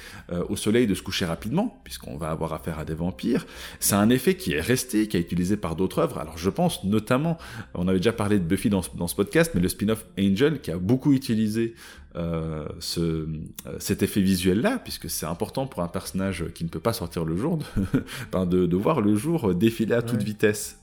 au 0.48 0.56
soleil 0.56 0.88
de 0.88 0.94
se 0.96 1.02
coucher 1.02 1.26
rapidement 1.26 1.80
puisqu'on 1.84 2.18
va 2.18 2.30
avoir 2.30 2.54
affaire 2.54 2.80
à 2.80 2.86
des 2.86 2.94
vampires. 2.94 3.46
C'est 3.80 3.96
un 3.96 4.10
effet 4.10 4.36
qui 4.36 4.54
est 4.54 4.62
resté, 4.62 5.08
qui 5.08 5.18
est 5.18 5.20
utilisé 5.20 5.58
par 5.58 5.76
d'autres 5.76 6.00
œuvres. 6.00 6.18
Alors 6.18 6.38
je 6.38 6.50
pense 6.50 6.84
notamment, 6.84 7.38
on 7.74 7.88
avait 7.88 7.98
déjà 7.98 8.14
parlé 8.14 8.40
de 8.40 8.44
Buffy 8.44 8.70
dans, 8.70 8.82
ce 8.82 9.16
podcast, 9.16 9.52
mais 9.54 9.62
le 9.62 9.68
spin-off 9.68 10.06
Angel 10.20 10.62
qui 10.62 10.72
a 10.72 10.78
beaucoup 10.78 11.14
utilisé 11.14 11.74
ce, 12.80 13.28
cet 13.80 14.04
effet 14.04 14.22
visuel-là, 14.22 14.80
puisque 14.80 15.10
c'est 15.10 15.26
important 15.26 15.68
pour 15.68 15.82
un 15.82 15.88
personnage 15.88 16.46
qui 16.54 16.64
ne 16.64 16.70
peut 16.70 16.80
pas 16.80 16.94
sortir 16.94 17.26
le 17.26 17.36
jour, 17.36 17.58
de, 17.58 18.46
de, 18.46 18.66
de 18.66 18.76
voir 18.76 19.02
le 19.02 19.16
jour 19.16 19.54
défiler 19.54 19.96
à 19.96 20.02
toute 20.02 20.24
vitesse. 20.24 20.80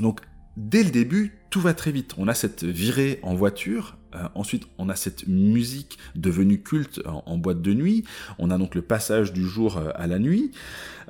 Donc 0.00 0.20
dès 0.56 0.82
le 0.82 0.90
début, 0.90 1.38
tout 1.50 1.60
va 1.60 1.74
très 1.74 1.92
vite. 1.92 2.14
On 2.18 2.28
a 2.28 2.34
cette 2.34 2.64
virée 2.64 3.18
en 3.22 3.34
voiture, 3.34 3.96
euh, 4.14 4.28
ensuite 4.34 4.64
on 4.78 4.88
a 4.88 4.96
cette 4.96 5.26
musique 5.26 5.98
devenue 6.14 6.60
culte 6.62 7.00
en, 7.06 7.36
boîte 7.38 7.62
de 7.62 7.72
nuit, 7.74 8.04
on 8.38 8.50
a 8.50 8.58
donc 8.58 8.74
le 8.74 8.82
passage 8.82 9.32
du 9.32 9.46
jour 9.46 9.76
euh, 9.76 9.90
à 9.94 10.06
la 10.06 10.18
nuit, 10.18 10.52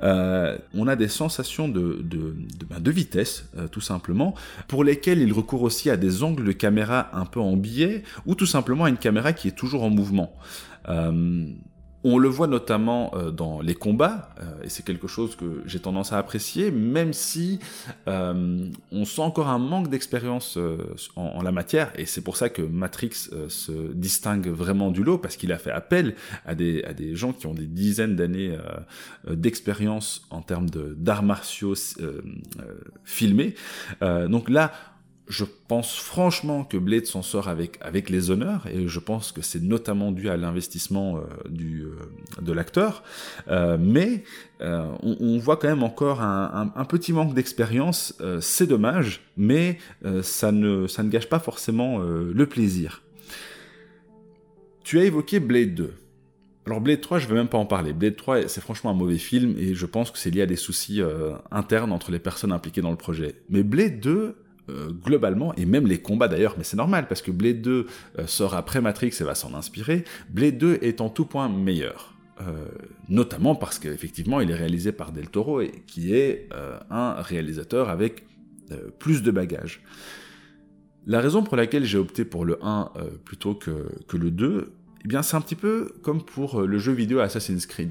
euh, 0.03 0.57
on 0.73 0.87
a 0.87 0.95
des 0.95 1.07
sensations 1.07 1.67
de, 1.67 2.01
de, 2.03 2.35
ben, 2.69 2.91
vitesse, 2.91 3.49
tout 3.71 3.81
simplement, 3.81 4.35
pour 4.67 4.83
lesquelles 4.83 5.19
il 5.19 5.33
recourt 5.33 5.63
aussi 5.63 5.89
à 5.89 5.97
des 5.97 6.23
angles 6.23 6.45
de 6.45 6.51
caméra 6.51 7.09
un 7.13 7.25
peu 7.25 7.39
en 7.39 7.57
biais, 7.57 8.03
ou 8.25 8.35
tout 8.35 8.45
simplement 8.45 8.85
à 8.85 8.89
une 8.89 8.97
caméra 8.97 9.33
qui 9.33 9.47
est 9.47 9.57
toujours 9.57 9.83
en 9.83 9.89
mouvement. 9.89 10.33
On 12.09 12.19
le 12.19 12.29
voit 12.29 12.47
notamment 12.47 13.11
euh, 13.15 13.31
dans 13.31 13.59
les 13.59 13.75
combats, 13.75 14.29
euh, 14.39 14.63
et 14.63 14.69
c'est 14.69 14.85
quelque 14.85 15.09
chose 15.09 15.35
que 15.35 15.61
j'ai 15.65 15.81
tendance 15.81 16.13
à 16.13 16.17
apprécier, 16.17 16.71
même 16.71 17.11
si 17.11 17.59
euh, 18.07 18.69
on 18.93 19.03
sent 19.03 19.19
encore 19.19 19.49
un 19.49 19.59
manque 19.59 19.89
d'expérience 19.89 20.57
en, 21.17 21.41
la 21.41 21.51
matière, 21.51 21.91
et 21.97 22.05
c'est 22.05 22.21
pour 22.21 22.37
ça 22.37 22.47
que 22.47 22.61
Matrix 22.61 23.29
se 23.49 23.91
distingue 23.91 24.47
vraiment 24.47 24.89
du 24.89 25.03
lot, 25.03 25.17
parce 25.17 25.35
qu'il 25.35 25.51
a 25.51 25.57
fait 25.57 25.71
appel 25.71 26.15
à 26.45 26.55
des, 26.55 26.81
à 26.83 26.93
des 26.93 27.13
gens 27.13 27.33
qui 27.33 27.45
ont 27.45 27.53
des 27.53 27.67
dizaines 27.67 28.15
d'années 28.15 28.57
d'expérience 29.29 30.25
en 30.29 30.41
termes 30.41 30.69
d'arts 30.69 31.23
martiaux 31.23 31.75
filmés. 33.03 33.53
donc 34.01 34.49
là, 34.49 34.71
je 35.27 35.43
pense 35.67 35.97
franchement 35.97 36.63
que 36.63 36.77
Blade 36.77 37.05
s'en 37.05 37.21
sort 37.21 37.49
avec, 37.49 37.77
avec 37.81 38.09
les 38.09 38.31
honneurs, 38.31 38.65
et 38.67 38.87
je 38.87 38.99
pense 38.99 39.31
que 39.31 39.41
c'est 39.41 39.61
notamment 39.61 40.11
dû 40.11 40.29
à 40.29 40.37
l'investissement 40.37 41.17
euh, 41.17 41.21
euh, 41.49 42.41
de 42.41 42.53
l'acteur, 42.53 43.03
euh, 43.49 43.77
mais 43.79 44.23
on, 44.59 45.37
voit 45.37 45.57
quand 45.57 45.67
même 45.67 45.83
encore 45.83 46.21
un, 46.21 46.85
petit 46.89 47.13
manque 47.13 47.35
d'expérience, 47.35 48.17
c'est 48.41 48.65
dommage, 48.65 49.21
mais 49.35 49.77
ça, 50.23 50.51
ne, 50.51 50.87
ça 50.87 51.03
ne 51.03 51.09
gâche 51.09 51.29
pas 51.29 51.37
forcément 51.37 51.99
le 51.99 52.45
plaisir. 52.47 53.03
Tu 54.83 54.99
as 54.99 55.03
évoqué 55.03 55.39
Blade 55.39 55.75
2. 55.75 55.93
Alors 56.65 56.81
Blade 56.81 57.01
3, 57.01 57.19
je 57.19 57.25
ne 57.25 57.29
vais 57.29 57.35
même 57.35 57.49
pas 57.49 57.59
en 57.59 57.67
parler. 57.67 57.93
Blade 57.93 58.15
3, 58.15 58.47
c'est 58.47 58.61
franchement 58.61 58.89
un 58.89 58.95
mauvais 58.95 59.19
film, 59.19 59.55
et 59.59 59.75
je 59.75 59.85
pense 59.85 60.09
que 60.09 60.17
c'est 60.17 60.31
lié 60.31 60.41
à 60.41 60.47
des 60.47 60.55
soucis 60.55 61.01
internes 61.51 61.91
entre 61.91 62.09
les 62.09 62.19
personnes 62.19 62.51
impliquées 62.51 62.81
dans 62.81 62.91
le 62.91 62.97
projet. 62.97 63.35
Mais 63.49 63.61
Blade 63.61 63.99
2, 63.99 64.35
euh, 64.69 64.91
globalement, 64.91 65.55
et 65.55 65.65
même 65.65 65.87
les 65.87 65.99
combats 65.99 66.27
d'ailleurs, 66.27 66.55
mais 66.57 66.65
c'est 66.65 66.75
normal, 66.75 67.07
parce 67.07 67.21
que 67.21 67.31
Blade 67.31 67.61
2 67.61 67.85
euh, 68.19 68.27
sort 68.27 68.53
après 68.53 68.81
Matrix 68.81 69.13
et 69.19 69.23
va 69.23 69.33
s'en 69.33 69.53
inspirer, 69.53 70.03
Blade 70.29 70.57
2 70.57 70.79
est 70.81 70.99
en 70.99 71.09
tout 71.09 71.25
point 71.25 71.47
meilleur. 71.47 72.13
Euh, 72.41 72.67
notamment 73.09 73.55
parce 73.55 73.79
qu'effectivement 73.79 74.41
il 74.41 74.51
est 74.51 74.55
réalisé 74.55 74.91
par 74.91 75.11
Del 75.11 75.29
Toro 75.29 75.61
et 75.61 75.71
qui 75.87 76.13
est 76.13 76.49
un 76.91 77.13
réalisateur 77.13 77.89
avec 77.89 78.27
plus 78.99 79.23
de 79.23 79.31
bagages. 79.31 79.81
La 81.07 81.19
raison 81.19 81.41
pour 81.41 81.57
laquelle 81.57 81.83
j'ai 81.83 81.97
opté 81.97 82.25
pour 82.25 82.45
le 82.45 82.59
1 82.61 82.91
plutôt 83.25 83.55
que, 83.55 83.87
le 84.15 84.29
2, 84.29 84.71
eh 85.03 85.07
bien 85.07 85.23
c'est 85.23 85.35
un 85.35 85.41
petit 85.41 85.55
peu 85.55 85.93
comme 86.03 86.21
pour 86.23 86.61
le 86.61 86.77
jeu 86.77 86.91
vidéo 86.91 87.19
Assassin's 87.21 87.65
Creed. 87.65 87.89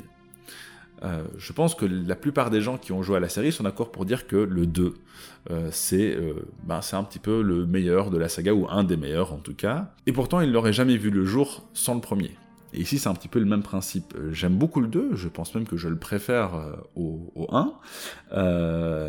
Euh, 1.03 1.25
je 1.39 1.53
pense 1.53 1.75
que 1.75 1.85
la 1.85 2.17
plupart 2.17 2.51
des 2.51 2.61
gens 2.61 2.79
qui 2.79 2.93
ont 2.93 3.03
joué 3.03 3.17
à 3.17 3.21
la 3.21 3.29
série 3.29 3.53
sont 3.53 3.65
d'accord 3.65 3.93
pour 3.93 4.05
dire 4.05 4.27
que 4.27 4.37
le 4.37 4.67
2, 4.67 4.95
euh, 5.51 5.71
euh, 5.93 6.33
ben, 6.65 6.81
c'est 6.83 6.97
un 6.97 7.05
petit 7.05 7.19
peu 7.19 7.43
le 7.43 7.67
meilleur 7.67 8.11
de 8.11 8.19
la 8.19 8.29
saga, 8.29 8.55
ou 8.55 8.67
un 8.69 8.85
des 8.85 8.97
meilleurs 8.97 9.33
en 9.33 9.39
tout 9.39 9.55
cas. 9.55 9.93
Et 10.07 10.13
pourtant, 10.13 10.41
il 10.41 10.51
n'aurait 10.51 10.73
jamais 10.73 10.97
vu 10.97 11.11
le 11.11 11.25
jour 11.25 11.69
sans 11.75 11.95
le 11.95 12.01
premier. 12.01 12.31
Et 12.73 12.81
ici, 12.81 12.99
c'est 12.99 13.09
un 13.09 13.15
petit 13.15 13.29
peu 13.29 13.39
le 13.39 13.47
même 13.47 13.63
principe. 13.63 14.15
J'aime 14.33 14.57
beaucoup 14.57 14.81
le 14.81 14.89
2, 14.89 15.15
je 15.15 15.29
pense 15.29 15.55
même 15.55 15.67
que 15.67 15.77
je 15.77 15.89
le 15.89 15.97
préfère 15.97 16.53
au, 16.95 17.33
au, 17.35 17.47
1, 17.55 17.73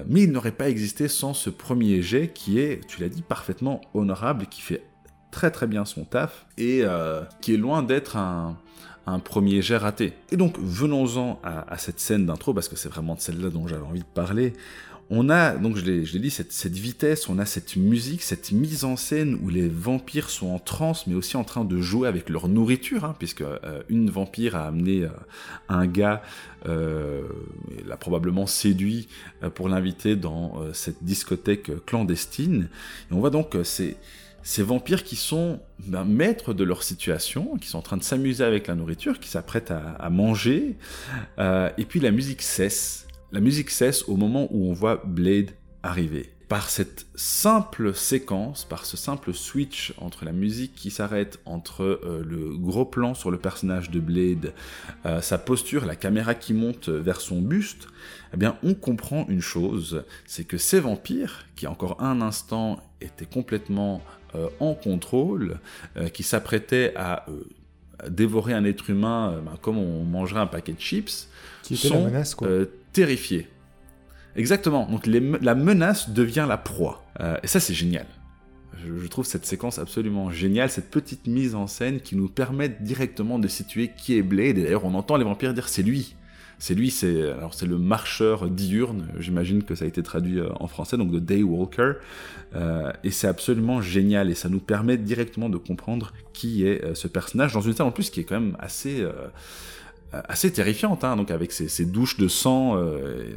mais 0.07 0.23
il 0.23 0.31
n'aurait 0.31 0.51
pas 0.51 0.69
existé 0.69 1.07
sans 1.07 1.33
ce 1.33 1.49
premier 1.49 2.01
jet 2.01 2.31
qui 2.33 2.59
est, 2.59 2.85
tu 2.87 3.01
l'as 3.01 3.09
dit, 3.09 3.23
parfaitement 3.23 3.81
honorable, 3.93 4.45
qui 4.45 4.61
fait 4.61 4.83
très 5.31 5.51
très 5.51 5.67
bien 5.67 5.85
son 5.85 6.05
taf, 6.05 6.45
et 6.57 6.83
qui 7.41 7.55
est 7.55 7.57
loin 7.57 7.83
d'être 7.83 8.15
un, 8.15 8.57
un 9.07 9.19
premier 9.19 9.61
jet 9.61 9.77
raté. 9.77 10.13
Et 10.31 10.37
donc 10.37 10.59
venons-en 10.59 11.39
à, 11.43 11.77
cette 11.77 11.99
scène 11.99 12.25
d'intro, 12.25 12.53
parce 12.53 12.67
que 12.67 12.75
c'est 12.75 12.89
vraiment 12.89 13.15
de 13.15 13.21
celle-là 13.21 13.49
dont 13.49 13.67
j'avais 13.67 13.85
envie 13.85 14.01
de 14.01 14.05
parler. 14.05 14.53
On 15.09 15.29
a, 15.29 15.55
donc 15.55 15.77
je 15.77 15.85
l'ai 15.85 16.19
dit, 16.19 16.29
cette, 16.29 16.73
vitesse, 16.73 17.29
on 17.29 17.39
a 17.39 17.45
cette 17.45 17.77
musique, 17.77 18.21
cette 18.21 18.51
mise 18.51 18.83
en 18.83 18.97
scène 18.97 19.39
où 19.41 19.47
les 19.47 19.69
vampires 19.69 20.29
sont 20.29 20.47
en 20.47 20.59
transe, 20.59 21.07
mais 21.07 21.15
aussi 21.15 21.37
en 21.37 21.45
train 21.45 21.63
de 21.63 21.79
jouer 21.79 22.09
avec 22.09 22.27
leur 22.27 22.49
nourriture, 22.49 23.05
hein, 23.05 23.15
puisque 23.17 23.41
euh, 23.41 23.81
une 23.87 24.09
vampire 24.09 24.57
a 24.57 24.67
amené 24.67 25.03
euh, 25.03 25.09
un 25.69 25.87
gars, 25.87 26.21
euh, 26.65 27.21
l'a 27.85 27.95
probablement 27.95 28.47
séduit 28.47 29.07
euh, 29.43 29.49
pour 29.49 29.69
l'inviter 29.69 30.17
dans 30.17 30.61
cette 30.73 31.01
discothèque 31.05 31.71
clandestine. 31.85 32.67
Et 33.09 33.13
on 33.13 33.19
voit 33.21 33.29
donc 33.29 33.55
c'est 33.63 33.95
ces 34.47 34.63
vampires 34.63 35.03
qui 35.03 35.17
sont 35.17 35.59
ben, 35.79 36.05
maîtres 36.05 36.53
de 36.53 36.63
leur 36.63 36.81
situation, 36.81 37.57
qui 37.57 37.67
sont 37.67 37.79
en 37.79 37.81
train 37.81 37.97
de 37.97 38.03
s'amuser 38.03 38.45
avec 38.45 38.67
la 38.67 38.75
nourriture, 38.75 39.19
qui 39.19 39.27
s'apprêtent 39.27 39.71
à, 39.71 40.09
manger, 40.09 40.77
euh, 41.37 41.69
et 41.77 41.83
puis 41.83 41.99
la 41.99 42.11
musique 42.11 42.41
cesse. 42.41 43.07
La 43.33 43.41
musique 43.41 43.69
cesse 43.69 44.07
au 44.07 44.15
moment 44.15 44.47
où 44.51 44.69
on 44.69 44.73
voit 44.73 45.01
Blade 45.03 45.51
arriver. 45.83 46.31
Par 46.47 46.69
cette 46.69 47.07
simple 47.15 47.93
séquence, 47.93 48.63
par 48.63 48.85
ce 48.85 48.95
simple 48.95 49.33
switch 49.33 49.93
entre 49.97 50.23
la 50.23 50.31
musique 50.31 50.75
qui 50.75 50.91
s'arrête, 50.91 51.41
entre 51.43 51.83
euh, 51.83 52.23
le 52.25 52.57
gros 52.57 52.85
plan 52.85 53.15
sur 53.15 53.31
le 53.31 53.37
personnage 53.37 53.91
de 53.91 53.99
Blade, 53.99 54.53
euh, 55.05 55.19
sa 55.19 55.37
posture, 55.37 55.85
la 55.85 55.97
caméra 55.97 56.35
qui 56.35 56.53
monte 56.53 56.87
vers 56.87 57.19
son 57.19 57.41
buste, 57.41 57.89
eh 58.33 58.37
bien 58.37 58.57
on 58.63 58.75
comprend 58.75 59.25
une 59.27 59.41
chose, 59.41 60.05
c'est 60.25 60.45
que 60.45 60.57
ces 60.57 60.79
vampires, 60.79 61.45
qui 61.57 61.67
encore 61.67 62.01
un 62.01 62.21
instant 62.21 62.79
étaient 63.01 63.25
complètement 63.25 64.01
en 64.59 64.73
contrôle, 64.73 65.59
euh, 65.97 66.09
qui 66.09 66.23
s'apprêtait 66.23 66.93
à 66.95 67.25
euh, 67.29 68.09
dévorer 68.09 68.53
un 68.53 68.63
être 68.65 68.89
humain 68.89 69.41
ben, 69.43 69.57
comme 69.61 69.77
on 69.77 70.03
mangerait 70.03 70.39
un 70.39 70.47
paquet 70.47 70.73
de 70.73 70.79
chips, 70.79 71.29
qui 71.63 71.77
sont 71.77 72.09
terrifiés. 72.93 73.47
Exactement. 74.35 74.87
Donc 74.87 75.07
la 75.07 75.55
menace 75.55 76.11
devient 76.11 76.45
la 76.47 76.57
proie. 76.57 77.03
et 77.41 77.47
ça, 77.47 77.59
c'est 77.59 77.73
génial. 77.73 78.05
Je, 78.85 79.07
trouve 79.07 79.25
cette 79.25 79.45
séquence 79.45 79.79
absolument 79.79 80.29
géniale, 80.29 80.69
cette 80.69 80.91
petite 80.91 81.27
mise 81.27 81.55
en 81.55 81.67
scène 81.67 81.99
qui 81.99 82.15
nous 82.15 82.27
permet 82.27 82.69
directement 82.69 83.39
de 83.39 83.47
situer 83.47 83.91
qui 83.97 84.17
est 84.17 84.21
Blade. 84.21 84.57
Et 84.57 84.63
d'ailleurs, 84.63 84.85
on 84.85 84.93
entend 84.93 85.17
les 85.17 85.23
vampires 85.23 85.53
dire 85.53 85.67
c'est 85.67 85.83
lui. 85.83 86.15
C'est 86.59 86.73
lui, 86.73 86.89
c'est 86.89 87.29
alors 87.31 87.53
c'est 87.53 87.67
le 87.67 87.77
marcheur 87.77 88.49
diurne. 88.49 89.07
J'imagine 89.19 89.63
que 89.63 89.75
ça 89.75 89.85
a 89.85 89.87
été 89.87 90.01
traduit 90.01 90.39
euh, 90.39 90.49
en 90.59 90.67
français, 90.67 90.97
donc 90.97 91.11
de 91.11 91.19
Daywalker. 91.19 91.93
Euh, 92.55 92.91
et 93.03 93.11
c'est 93.11 93.27
absolument 93.27 93.81
génial 93.81 94.29
et 94.29 94.35
ça 94.35 94.49
nous 94.49 94.59
permet 94.59 94.97
directement 94.97 95.49
de 95.49 95.57
comprendre 95.57 96.13
qui 96.33 96.65
est 96.65 96.83
euh, 96.83 96.95
ce 96.95 97.07
personnage 97.07 97.53
dans 97.53 97.61
une 97.61 97.73
scène 97.73 97.85
en 97.85 97.91
plus 97.91 98.09
qui 98.09 98.21
est 98.21 98.23
quand 98.23 98.39
même 98.39 98.55
assez 98.59 99.05
assez 100.29 100.53
terrifiante, 100.53 101.03
hein, 101.03 101.17
donc 101.17 101.31
avec 101.31 101.51
ces, 101.51 101.85
douches 101.85 102.17
de 102.17 102.29
sang, 102.29 102.81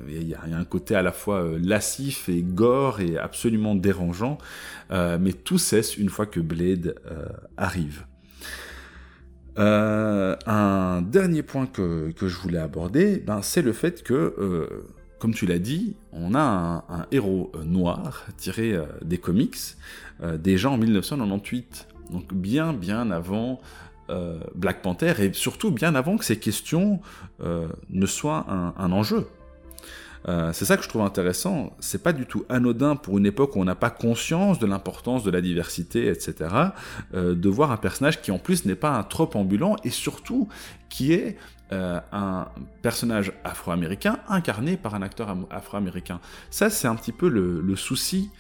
il 0.09 0.29
y, 0.29 0.35
a 0.35 0.57
un 0.57 0.65
côté 0.65 0.95
à 0.95 1.03
la 1.03 1.11
fois 1.11 1.45
lascif 1.61 2.29
et 2.29 2.43
gore 2.43 3.01
et 3.01 3.19
absolument 3.19 3.75
dérangeant, 3.75 4.39
mais 4.91 5.33
tout 5.33 5.59
cesse 5.59 5.97
une 5.97 6.09
fois 6.09 6.27
que 6.27 6.39
Blade 6.39 6.95
arrive. 7.57 8.05
Euh, 9.61 10.37
un 10.47 11.03
dernier 11.03 11.43
point 11.43 11.67
que, 11.67 12.13
je 12.19 12.37
voulais 12.39 12.59
aborder, 12.59 13.19
ben, 13.19 13.43
c'est 13.43 13.61
le 13.61 13.73
fait 13.73 14.03
que, 14.03 14.35
euh, 14.39 14.87
comme 15.19 15.35
tu 15.35 15.45
l'as 15.45 15.59
dit, 15.59 15.97
on 16.13 16.35
a 16.35 16.85
un, 16.89 17.07
héros 17.13 17.53
euh, 17.55 17.65
noir 17.65 18.27
tiré 18.39 18.75
des 19.03 19.19
comics, 19.19 19.59
déjà 20.39 20.71
en 20.71 20.77
1998, 20.77 21.89
donc 22.11 22.35
bien 22.35 23.11
avant 23.11 23.61
Black 24.55 24.83
Panther, 24.83 25.15
et 25.21 25.33
surtout 25.33 25.71
bien 25.71 25.95
avant 25.95 26.19
que 26.19 26.25
ces 26.27 26.39
questions 26.39 27.01
ne 27.41 28.07
soient 28.07 28.45
un 28.77 28.93
enjeu. 28.93 29.27
Euh, 30.29 30.53
c'est 30.53 30.65
ça 30.65 30.77
que 30.77 30.83
je 30.83 30.89
trouve 30.89 31.03
intéressant. 31.03 31.75
C'est 31.81 32.03
pas 32.03 32.13
du 32.13 32.27
tout 32.27 32.45
anodin 32.49 32.97
pour 32.97 33.19
une 33.19 33.27
époque 33.27 33.57
où 33.57 33.61
on 33.61 33.65
n'a 33.65 33.75
pas 33.75 33.91
conscience 33.91 34.59
de 34.59 34.67
l'importance 34.67 35.25
de 35.25 35.31
la 35.31 35.41
diversité, 35.41 36.09
etc. 36.09 36.35
Euh, 37.15 37.35
de 37.35 37.49
voir 37.49 37.73
un 37.73 37.77
personnage 37.77 38.21
qui 38.21 38.31
en 38.31 38.39
plus 38.39 38.65
n'est 38.65 38.75
pas 38.75 38.91
un 38.91 39.03
trop 39.03 39.31
ambulant 39.35 39.77
et 39.85 39.91
surtout 39.91 40.49
qui 40.89 41.13
est 41.13 41.37
euh, 41.73 42.01
un 42.13 42.49
personnage 42.83 43.33
afro-américain 43.45 44.19
incarné 44.29 44.77
par 44.77 44.95
un 44.95 45.03
acteur 45.03 45.37
afro-américain. 45.51 46.21
Ça, 46.51 46.69
c'est 46.69 46.89
un 46.89 46.97
petit 46.97 47.13
peu 47.13 47.29
le, 47.29 47.77
souci 47.77 48.31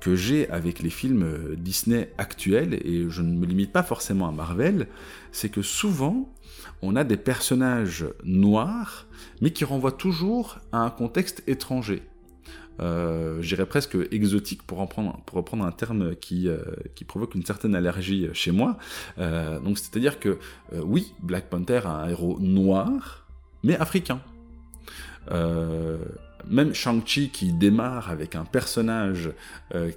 que 0.00 0.16
j'ai 0.16 0.48
avec 0.50 0.80
les 0.80 0.90
films 0.90 1.54
Disney 1.56 2.12
actuels, 2.18 2.74
et 2.74 3.06
je 3.08 3.22
ne 3.22 3.36
me 3.36 3.46
limite 3.46 3.72
pas 3.72 3.84
forcément 3.84 4.28
à 4.28 4.32
Marvel, 4.32 4.88
c'est 5.30 5.48
que 5.48 5.62
souvent, 5.62 6.28
on 6.82 6.96
a 6.96 7.04
des 7.04 7.16
personnages 7.16 8.06
noirs, 8.24 9.06
mais 9.40 9.50
qui 9.50 9.64
renvoient 9.64 9.92
toujours 9.92 10.58
à 10.72 10.78
un 10.78 10.90
contexte 10.90 11.42
étranger. 11.46 12.02
Euh, 12.80 13.42
j'irais 13.42 13.66
presque 13.66 13.96
exotique 14.12 14.62
pour, 14.62 14.86
prendre, 14.88 15.20
pour 15.26 15.38
reprendre 15.38 15.64
un 15.64 15.72
terme 15.72 16.14
qui, 16.14 16.48
euh, 16.48 16.62
qui 16.94 17.04
provoque 17.04 17.34
une 17.34 17.44
certaine 17.44 17.74
allergie 17.74 18.28
chez 18.32 18.52
moi. 18.52 18.76
Euh, 19.18 19.58
c'est-à-dire 19.74 20.20
que 20.20 20.38
oui, 20.72 21.12
Black 21.20 21.50
Panther 21.50 21.80
a 21.84 22.02
un 22.02 22.08
héros 22.08 22.38
noir, 22.40 23.26
mais 23.62 23.76
africain. 23.76 24.20
Même 26.50 26.74
Shang-Chi 26.74 27.30
qui 27.30 27.52
démarre 27.52 28.10
avec 28.10 28.34
un 28.34 28.44
personnage 28.44 29.30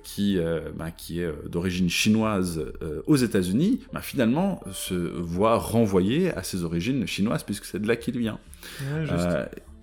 qui, 0.03 0.37
ben, 0.75 0.91
qui 0.95 1.21
est 1.21 1.31
d'origine 1.49 1.89
chinoise 1.89 2.63
aux 3.07 3.15
États-Unis, 3.15 3.81
ben, 3.93 4.01
finalement 4.01 4.61
se 4.71 4.93
voit 4.93 5.57
renvoyé 5.57 6.31
à 6.33 6.43
ses 6.43 6.63
origines 6.63 7.05
chinoises 7.07 7.43
puisque 7.43 7.65
c'est 7.65 7.79
de 7.79 7.87
là 7.87 7.95
qu'il 7.95 8.17
vient. 8.17 8.39
Ouais, 8.81 9.05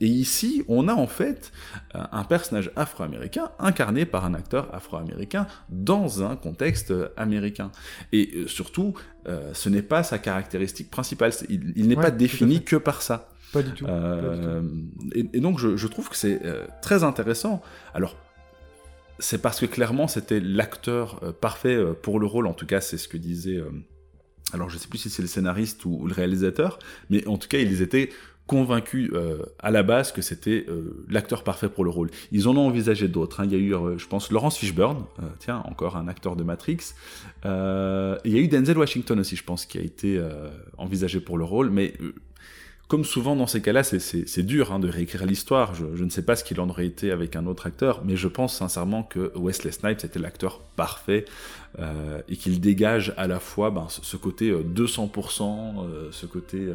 et 0.01 0.07
ici, 0.07 0.65
on 0.69 0.89
a 0.89 0.95
en 0.95 1.07
fait 1.07 1.53
euh, 1.95 2.03
un 2.13 2.25
personnage 2.25 2.71
afro-américain 2.77 3.51
incarné 3.59 4.05
par 4.05 4.25
un 4.25 4.35
acteur 4.35 4.73
afro-américain 4.75 5.47
dans 5.71 6.23
un 6.23 6.37
contexte 6.37 6.93
américain. 7.17 7.71
Et 8.13 8.31
euh, 8.35 8.47
surtout, 8.47 8.95
euh, 9.27 9.51
ce 9.55 9.69
n'est 9.69 9.83
pas 9.83 10.03
sa 10.03 10.19
caractéristique 10.19 10.91
principale. 10.91 11.33
Il, 11.49 11.89
n'est 11.89 11.97
pas 11.97 12.11
défini 12.11 12.63
que 12.63 12.77
par 12.77 13.03
ça. 13.03 13.29
Pas 13.53 13.63
du 13.63 13.73
tout. 13.73 13.87
Et, 15.15 15.41
donc, 15.41 15.59
je, 15.59 15.87
trouve 15.87 16.09
que 16.09 16.17
c'est 16.17 16.41
très 16.83 17.05
intéressant. 17.05 17.63
Alors, 17.95 18.17
c'est 19.19 19.43
parce 19.43 19.59
que 19.59 19.67
clairement, 19.67 20.07
c'était 20.07 20.41
l'acteur 20.41 21.21
parfait 21.41 21.79
pour 22.03 22.21
le 22.21 22.27
rôle. 22.27 22.47
En 22.47 22.53
tout 22.53 22.67
cas, 22.67 22.81
c'est 22.81 22.99
ce 22.99 23.09
que 23.09 23.17
disait 23.17 23.63
alors 24.53 24.71
je 24.71 24.77
ne 24.77 24.81
sais 24.81 24.89
plus 24.89 24.99
si 24.99 25.11
c'est 25.11 25.23
le 25.23 25.29
scénariste 25.29 25.85
ou, 25.85 26.07
le 26.07 26.15
réalisateur, 26.15 26.79
mais 27.11 27.27
en 27.27 27.37
tout 27.37 27.49
cas 27.49 27.59
ils 27.59 27.83
étaient 27.83 28.11
convaincu 28.47 29.11
euh, 29.13 29.43
à 29.59 29.71
la 29.71 29.83
base 29.83 30.11
que 30.11 30.23
c'était 30.23 30.65
euh, 30.69 31.05
l'acteur 31.11 31.45
parfait 31.45 31.69
pour 31.69 31.85
le 31.85 31.91
rôle. 31.91 32.11
Ils 32.33 32.49
en 32.49 32.57
ont 32.57 32.67
envisagé 32.67 33.07
d'autres. 33.07 33.41
Hein. 33.41 33.45
Il 33.45 33.53
y 33.53 33.55
a 33.55 33.59
eu, 33.59 33.75
euh, 33.75 33.99
je 33.99 34.07
pense, 34.07 34.31
Laurence 34.33 34.57
Fishburne, 34.57 35.05
tiens, 35.39 35.63
encore 35.67 35.99
un 35.99 36.09
acteur 36.09 36.35
de 36.35 36.45
Matrix. 36.45 36.95
il 37.45 37.51
y 38.33 38.39
a 38.39 38.41
eu 38.41 38.49
Denzel 38.49 38.79
Washington 38.79 39.21
aussi, 39.21 39.37
je 39.37 39.45
pense, 39.45 39.67
qui 39.67 39.77
a 39.77 39.83
été 39.83 40.19
envisagé 40.79 41.21
pour 41.21 41.37
le 41.37 41.45
rôle. 41.45 41.69
Mais 41.69 41.93
comme 42.89 43.05
souvent 43.05 43.37
dans 43.37 43.47
ces 43.47 43.61
cas-là, 43.61 43.83
c'est 43.85 44.43
dur 44.43 44.73
hein, 44.73 44.79
de 44.79 44.89
réécrire 44.89 45.27
l'histoire. 45.27 45.75
Je, 45.75 46.03
ne 46.03 46.09
sais 46.09 46.23
pas 46.23 46.37
ce 46.37 46.43
qu'il 46.43 46.59
en 46.59 46.71
aurait 46.71 46.87
été 46.87 47.11
avec 47.11 47.37
un 47.37 47.47
autre 47.47 47.67
acteur, 47.67 48.03
mais 48.03 48.17
je 48.17 48.29
pense 48.29 48.57
sincèrement 48.57 49.03
que 49.03 49.31
Wesley 49.37 49.73
Snipes 49.73 50.05
était 50.05 50.19
l'acteur 50.19 50.61
parfait 50.75 51.27
et 52.29 52.37
qu'il 52.37 52.61
dégage 52.61 53.15
à 53.17 53.27
la 53.27 53.39
fois 53.39 53.71
ben, 53.71 53.87
ce, 53.89 54.17
côté 54.17 54.53
200%, 54.53 56.11
ce 56.11 56.27
côté 56.27 56.73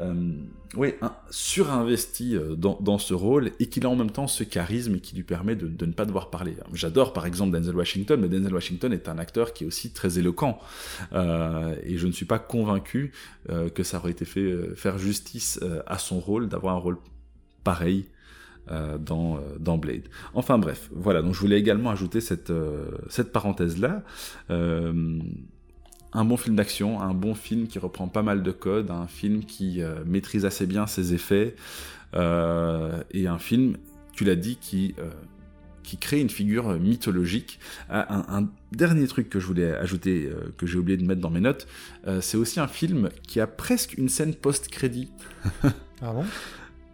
euh, 0.00 0.90
surinvesti 1.30 2.36
euh, 2.36 2.56
dans, 2.56 2.98
ce 2.98 3.14
rôle 3.14 3.52
et 3.60 3.68
qu'il 3.68 3.86
a 3.86 3.88
en 3.88 3.94
même 3.94 4.10
temps 4.10 4.26
ce 4.26 4.42
charisme 4.42 4.98
qui 4.98 5.14
lui 5.14 5.22
permet 5.22 5.54
de, 5.54 5.68
ne 5.86 5.92
pas 5.92 6.04
devoir 6.04 6.30
parler. 6.30 6.56
J'adore 6.72 7.12
par 7.12 7.26
exemple 7.26 7.52
Denzel 7.52 7.76
Washington, 7.76 8.20
mais 8.20 8.28
Denzel 8.28 8.52
Washington 8.52 8.92
est 8.92 9.08
un 9.08 9.18
acteur 9.18 9.52
qui 9.52 9.62
est 9.62 9.66
aussi 9.68 9.92
très 9.92 10.18
éloquent 10.18 10.58
euh, 11.12 11.76
et 11.84 11.96
je 11.96 12.06
ne 12.08 12.12
suis 12.12 12.26
pas 12.26 12.40
convaincu 12.40 13.12
que 13.74 13.82
ça 13.82 13.98
aurait 13.98 14.10
été 14.10 14.24
fait 14.24 14.74
faire 14.74 14.98
justice 14.98 15.60
à 15.86 15.98
son 15.98 16.18
rôle 16.18 16.48
d'avoir 16.48 16.74
un 16.74 16.78
rôle 16.78 16.96
pareil 17.62 18.06
dans, 18.98 19.40
dans, 19.58 19.78
Blade. 19.78 20.08
Enfin 20.32 20.58
bref, 20.58 20.90
voilà, 20.94 21.22
donc 21.22 21.34
je 21.34 21.40
voulais 21.40 21.58
également 21.58 21.90
ajouter 21.90 22.20
cette, 22.20 22.52
cette 23.08 23.32
parenthèse-là 23.32 24.02
un 26.14 26.24
bon 26.24 26.36
film 26.36 26.56
d'action, 26.56 27.00
un 27.00 27.12
bon 27.12 27.34
film 27.34 27.66
qui 27.66 27.78
reprend 27.78 28.08
pas 28.08 28.22
mal 28.22 28.42
de 28.42 28.50
codes, 28.52 28.90
un 28.90 29.06
film 29.06 29.44
qui 29.44 29.82
euh, 29.82 29.96
maîtrise 30.06 30.46
assez 30.46 30.66
bien 30.66 30.86
ses 30.86 31.12
effets, 31.12 31.56
euh, 32.14 33.02
et 33.10 33.26
un 33.26 33.38
film, 33.38 33.76
tu 34.12 34.24
l'as 34.24 34.36
dit, 34.36 34.56
qui, 34.56 34.94
euh, 35.00 35.10
qui 35.82 35.98
crée 35.98 36.20
une 36.20 36.30
figure 36.30 36.78
mythologique. 36.78 37.58
Ah, 37.90 38.24
un, 38.28 38.48
dernier 38.70 39.06
truc 39.08 39.28
que 39.28 39.40
je 39.40 39.46
voulais 39.46 39.72
ajouter, 39.72 40.30
que 40.56 40.66
j'ai 40.66 40.78
oublié 40.78 40.96
de 40.96 41.04
mettre 41.04 41.20
dans 41.20 41.30
mes 41.30 41.40
notes, 41.40 41.68
c'est 42.20 42.36
aussi 42.36 42.58
un 42.58 42.66
film 42.66 43.08
qui 43.22 43.38
a 43.38 43.46
presque 43.46 43.96
une 43.96 44.08
scène 44.08 44.34
post-crédit. 44.34 45.10
ah 46.02 46.12
bon? 46.12 46.24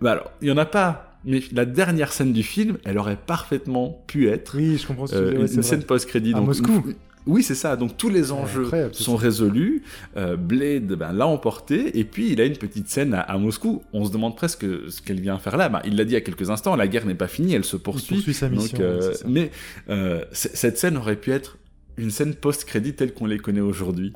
Bah 0.03 0.13
alors, 0.13 0.31
il 0.43 0.47
n'y 0.47 0.51
en 0.51 0.59
a 0.59 0.67
pas 0.67 1.10
mais 1.25 1.43
la 1.53 1.65
dernière 1.65 2.13
scène 2.13 2.33
du 2.33 2.43
film, 2.43 2.79
elle 2.85 2.99
aurait 2.99 3.19
parfaitement 3.19 4.03
pu 4.07 4.29
être 4.29 4.57
oui, 4.57 4.79
je 4.79 4.87
comprends 4.87 5.07
une, 5.07 5.63
scène 5.63 5.83
post-crédit. 5.83 6.35
À 6.35 6.41
Moscou. 6.41 6.95
Oui, 7.27 7.43
c'est 7.43 7.55
ça. 7.55 7.77
Donc 7.77 7.97
tous 7.97 8.09
les 8.09 8.33
enjeux 8.33 8.69
sont 8.93 9.17
résolus. 9.17 9.83
Euh, 10.17 10.37
Blade 10.37 10.87
ben, 10.87 11.13
l'a 11.13 11.27
emporté. 11.27 11.99
Et 11.99 12.05
puis 12.05 12.33
il 12.33 12.41
a 12.41 12.45
une 12.45 12.57
petite 12.57 12.89
scène 12.89 13.15
à, 13.15 13.39
Moscou. 13.39 13.83
On 13.93 14.05
se 14.05 14.13
demande 14.13 14.37
presque 14.37 14.65
ce 14.91 15.03
qu'elle 15.03 15.21
vient 15.21 15.39
faire 15.39 15.57
là. 15.57 15.69
Ben, 15.69 15.81
il 15.85 15.97
l'a 15.97 16.05
dit 16.05 16.13
il 16.13 16.15
y 16.15 16.17
a 16.17 16.23
quelques 16.23 16.51
instants. 16.51 16.77
La 16.77 16.89
guerre 16.89 17.07
n'est 17.07 17.15
pas 17.15 17.29
finie. 17.29 17.55
Elle 17.55 17.65
se 17.65 17.77
poursuit. 17.77 18.17
poursuit 18.17 18.35
sa 18.35 18.49
mission. 18.49 18.79
Euh, 18.81 19.13
mais 19.27 19.51
euh, 19.91 20.25
cette 20.33 20.79
scène 20.79 20.97
aurait 20.97 21.17
pu 21.17 21.33
être 21.33 21.59
une 21.99 22.11
scène 22.11 22.35
post-crédit 22.35 22.95
telle 22.95 23.13
qu'on 23.13 23.27
les 23.27 23.39
connaît 23.39 23.61
aujourd'hui. 23.61 24.15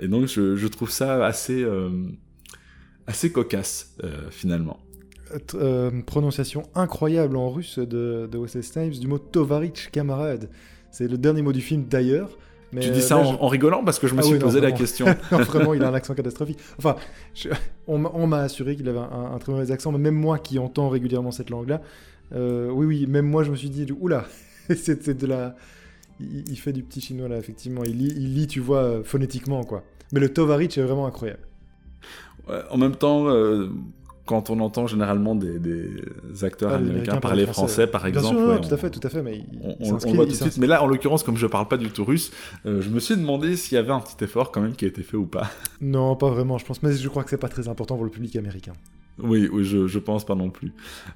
et 0.00 0.06
donc 0.06 0.26
je, 0.26 0.66
trouve 0.68 0.90
ça 0.90 1.26
assez 1.26 1.66
assez 3.08 3.32
cocasse 3.32 3.96
finalement. 4.30 4.78
Prononciation 6.06 6.64
incroyable 6.74 7.36
en 7.36 7.50
russe 7.50 7.78
de, 7.78 8.28
de 8.30 8.38
Wesley 8.38 8.62
Snipes 8.62 8.98
du 8.98 9.06
mot 9.06 9.18
Tovarich, 9.18 9.90
camarade. 9.90 10.48
C'est 10.90 11.08
le 11.08 11.18
dernier 11.18 11.42
mot 11.42 11.52
du 11.52 11.60
film 11.60 11.84
d'ailleurs. 11.84 12.30
Mais 12.72 12.80
tu 12.80 12.90
dis 12.90 13.02
ça 13.02 13.16
en, 13.16 13.46
rigolant 13.46 13.84
parce 13.84 13.98
que 13.98 14.06
je 14.06 14.14
me 14.14 14.20
ah 14.20 14.22
suis 14.22 14.38
posé 14.38 14.60
la 14.60 14.72
question. 14.72 15.06
vraiment, 15.30 15.74
il 15.74 15.82
a 15.82 15.88
un 15.88 15.94
accent 15.94 16.14
catastrophique. 16.14 16.58
Enfin, 16.78 16.96
on, 17.86 18.26
m'a 18.26 18.40
assuré 18.40 18.76
qu'il 18.76 18.88
avait 18.88 18.98
un, 18.98 19.38
très 19.38 19.52
mauvais 19.52 19.70
accent, 19.70 19.92
mais 19.92 19.98
même 19.98 20.14
moi 20.14 20.38
qui 20.38 20.58
entends 20.58 20.88
régulièrement 20.88 21.30
cette 21.30 21.50
langue-là, 21.50 21.80
euh, 22.34 22.70
oui, 22.70 22.86
oui, 22.86 23.06
même 23.06 23.26
moi 23.26 23.44
je 23.44 23.50
me 23.50 23.56
suis 23.56 23.70
dit, 23.70 23.86
oula, 24.00 24.26
c'est 24.74 25.16
de 25.16 25.26
la. 25.26 25.54
Il, 26.18 26.56
fait 26.56 26.72
du 26.72 26.82
petit 26.82 27.00
chinois 27.00 27.28
là, 27.28 27.36
effectivement. 27.36 27.82
Il 27.84 27.98
lit, 27.98 28.12
il 28.16 28.34
lit 28.34 28.46
tu 28.46 28.60
vois, 28.60 28.82
euh, 28.82 29.02
phonétiquement 29.04 29.62
quoi. 29.64 29.84
Mais 30.12 30.20
le 30.20 30.32
Tovarich 30.32 30.76
est 30.78 30.82
vraiment 30.82 31.06
incroyable. 31.06 31.42
en 32.70 32.76
même 32.78 32.96
temps, 32.96 33.28
euh, 33.28 33.68
quand 34.26 34.50
on 34.50 34.60
entend 34.60 34.86
généralement 34.86 35.34
des, 35.34 35.60
acteurs 36.42 36.72
ah, 36.72 36.76
américains, 36.76 37.16
parler 37.16 37.46
français, 37.46 37.86
par 37.86 38.06
exemple. 38.06 38.60
Tout 38.60 38.74
à 38.74 38.76
fait, 38.76 38.90
tout 38.90 39.00
à 39.02 39.08
fait, 39.08 39.22
mais 39.22 39.44
on, 39.80 39.92
le 39.92 39.98
voit 40.14 40.26
tout 40.26 40.32
de 40.32 40.34
suite. 40.34 40.58
Mais 40.58 40.66
là, 40.66 40.82
en 40.82 40.86
l'occurrence, 40.86 41.22
comme 41.22 41.36
je 41.36 41.46
parle 41.46 41.68
pas 41.68 41.76
du 41.76 41.90
tout 41.90 42.04
russe, 42.04 42.32
euh, 42.66 42.80
je 42.82 42.90
me 42.90 43.00
suis 43.00 43.16
demandé 43.16 43.56
s'il 43.56 43.76
y 43.76 43.78
avait 43.78 43.92
un 43.92 44.00
petit 44.00 44.22
effort 44.24 44.50
quand 44.50 44.60
même 44.60 44.74
qui 44.74 44.84
a 44.84 44.88
été 44.88 45.02
fait 45.02 45.16
ou 45.16 45.26
pas. 45.26 45.48
Non, 45.80 46.16
pas 46.16 46.28
vraiment, 46.28 46.58
je 46.58 46.66
pense, 46.66 46.82
mais 46.82 46.92
je 46.92 47.08
crois 47.08 47.24
que 47.24 47.30
c'est 47.30 47.38
pas 47.38 47.48
très 47.48 47.68
important 47.68 47.94
pour 47.94 48.04
le 48.04 48.10
public 48.10 48.36
américain. 48.36 48.72
Oui, 49.18 49.48
oui, 49.50 49.64
je, 49.64 49.86
je 49.86 49.98
pense 49.98 50.26
pas 50.26 50.34
non 50.34 50.50
plus. 50.50 50.72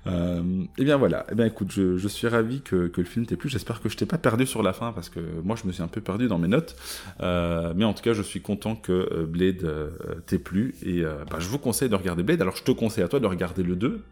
Euh, 0.06 0.64
eh 0.78 0.84
bien 0.84 0.96
voilà, 0.96 1.26
eh 1.30 1.34
bien 1.34 1.44
écoute, 1.44 1.70
je, 1.70 1.98
je 1.98 2.08
suis 2.08 2.26
ravi 2.28 2.62
que, 2.62 2.86
que 2.88 3.00
le 3.00 3.06
film 3.06 3.26
t'ait 3.26 3.36
plu. 3.36 3.50
J'espère 3.50 3.82
que 3.82 3.88
je 3.90 3.96
t'ai 3.96 4.06
pas 4.06 4.16
perdu 4.16 4.46
sur 4.46 4.62
la 4.62 4.72
fin 4.72 4.92
parce 4.92 5.10
que 5.10 5.20
moi 5.44 5.56
je 5.60 5.66
me 5.66 5.72
suis 5.72 5.82
un 5.82 5.88
peu 5.88 6.00
perdu 6.00 6.26
dans 6.26 6.38
mes 6.38 6.48
notes. 6.48 6.76
Euh, 7.20 7.74
mais 7.76 7.84
en 7.84 7.92
tout 7.92 8.02
cas, 8.02 8.14
je 8.14 8.22
suis 8.22 8.40
content 8.40 8.74
que 8.74 8.92
euh, 9.12 9.26
Blade 9.26 9.64
euh, 9.64 9.90
t'ait 10.26 10.38
plu 10.38 10.74
et 10.82 11.02
bah, 11.02 11.38
je 11.38 11.48
vous 11.48 11.58
conseille 11.58 11.88
de 11.88 11.94
regarder 11.94 12.22
Blade. 12.22 12.40
Alors 12.40 12.56
je 12.56 12.62
te 12.62 12.70
conseille 12.70 13.04
à 13.04 13.08
toi 13.08 13.20
de 13.20 13.26
regarder 13.26 13.62
le 13.62 13.76
2 13.76 14.02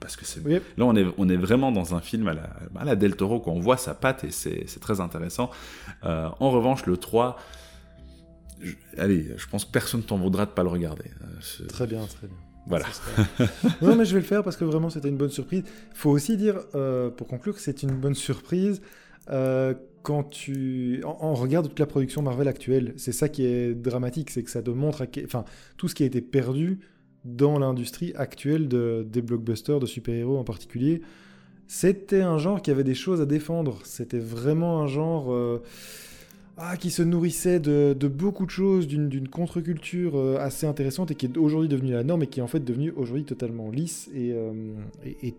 parce 0.00 0.16
que 0.16 0.26
c'est 0.26 0.46
là 0.46 0.84
on 0.84 0.94
est 0.94 1.06
on 1.16 1.30
est 1.30 1.36
vraiment 1.36 1.72
dans 1.72 1.94
un 1.94 2.00
film 2.00 2.28
à 2.28 2.34
la, 2.34 2.50
à 2.76 2.84
la 2.84 2.94
Del 2.94 3.16
Toro 3.16 3.40
qu'on 3.40 3.58
voit 3.58 3.78
sa 3.78 3.94
patte 3.94 4.22
et 4.24 4.30
c'est 4.30 4.80
très 4.80 5.00
intéressant. 5.00 5.50
en 6.02 6.50
revanche, 6.50 6.86
le 6.86 6.96
3 6.96 7.38
allez, 8.98 9.30
je 9.36 9.46
pense 9.48 9.64
que 9.64 9.72
personne 9.72 10.02
t'en 10.02 10.18
voudra 10.18 10.46
de 10.46 10.50
pas 10.50 10.62
le 10.62 10.68
regarder. 10.68 11.10
très 11.68 11.86
bien, 11.86 12.04
très 12.06 12.28
bien. 12.28 12.36
Voilà. 12.66 12.86
non, 13.82 13.96
mais 13.96 14.04
je 14.04 14.14
vais 14.14 14.20
le 14.20 14.26
faire 14.26 14.42
parce 14.42 14.56
que 14.56 14.64
vraiment 14.64 14.90
c'était 14.90 15.08
une 15.08 15.16
bonne 15.16 15.30
surprise. 15.30 15.64
Il 15.66 15.96
faut 15.96 16.10
aussi 16.10 16.36
dire, 16.36 16.60
euh, 16.74 17.10
pour 17.10 17.26
conclure, 17.26 17.54
que 17.54 17.60
c'est 17.60 17.82
une 17.82 17.92
bonne 17.92 18.14
surprise 18.14 18.80
euh, 19.30 19.74
quand 20.02 20.24
tu. 20.24 21.02
On, 21.04 21.34
regarde 21.34 21.68
toute 21.68 21.80
la 21.80 21.86
production 21.86 22.22
Marvel 22.22 22.48
actuelle. 22.48 22.94
C'est 22.96 23.12
ça 23.12 23.28
qui 23.28 23.44
est 23.44 23.74
dramatique, 23.74 24.30
c'est 24.30 24.42
que 24.42 24.50
ça 24.50 24.62
démontre 24.62 25.06
enfin, 25.24 25.44
tout 25.76 25.88
ce 25.88 25.94
qui 25.94 26.02
a 26.02 26.06
été 26.06 26.20
perdu 26.20 26.80
dans 27.24 27.58
l'industrie 27.58 28.12
actuelle 28.16 28.68
de, 28.68 29.06
des 29.08 29.22
blockbusters 29.22 29.78
de 29.78 29.86
super-héros 29.86 30.38
en 30.38 30.44
particulier. 30.44 31.02
C'était 31.68 32.22
un 32.22 32.38
genre 32.38 32.60
qui 32.60 32.70
avait 32.70 32.84
des 32.84 32.94
choses 32.94 33.20
à 33.20 33.26
défendre. 33.26 33.80
C'était 33.84 34.18
vraiment 34.18 34.82
un 34.82 34.86
genre. 34.86 35.32
Euh, 35.32 35.62
ah, 36.56 36.76
qui 36.76 36.90
se 36.90 37.02
nourrissait 37.02 37.60
de, 37.60 37.94
beaucoup 38.08 38.46
de 38.46 38.50
choses, 38.50 38.86
d'une 38.86 39.28
contre-culture 39.28 40.16
euh, 40.16 40.36
assez 40.38 40.66
intéressante 40.66 41.10
et 41.10 41.14
qui 41.14 41.26
est 41.26 41.36
aujourd'hui 41.36 41.68
devenue 41.68 41.92
la 41.92 42.04
norme 42.04 42.22
et 42.22 42.26
qui 42.26 42.40
est 42.40 42.42
en 42.42 42.48
fait 42.48 42.60
devenue 42.60 42.92
aujourd'hui 42.96 43.24
totalement 43.24 43.70
lisse. 43.70 44.10
Et 44.14 44.32
euh, 44.32 44.52
il 45.04 45.34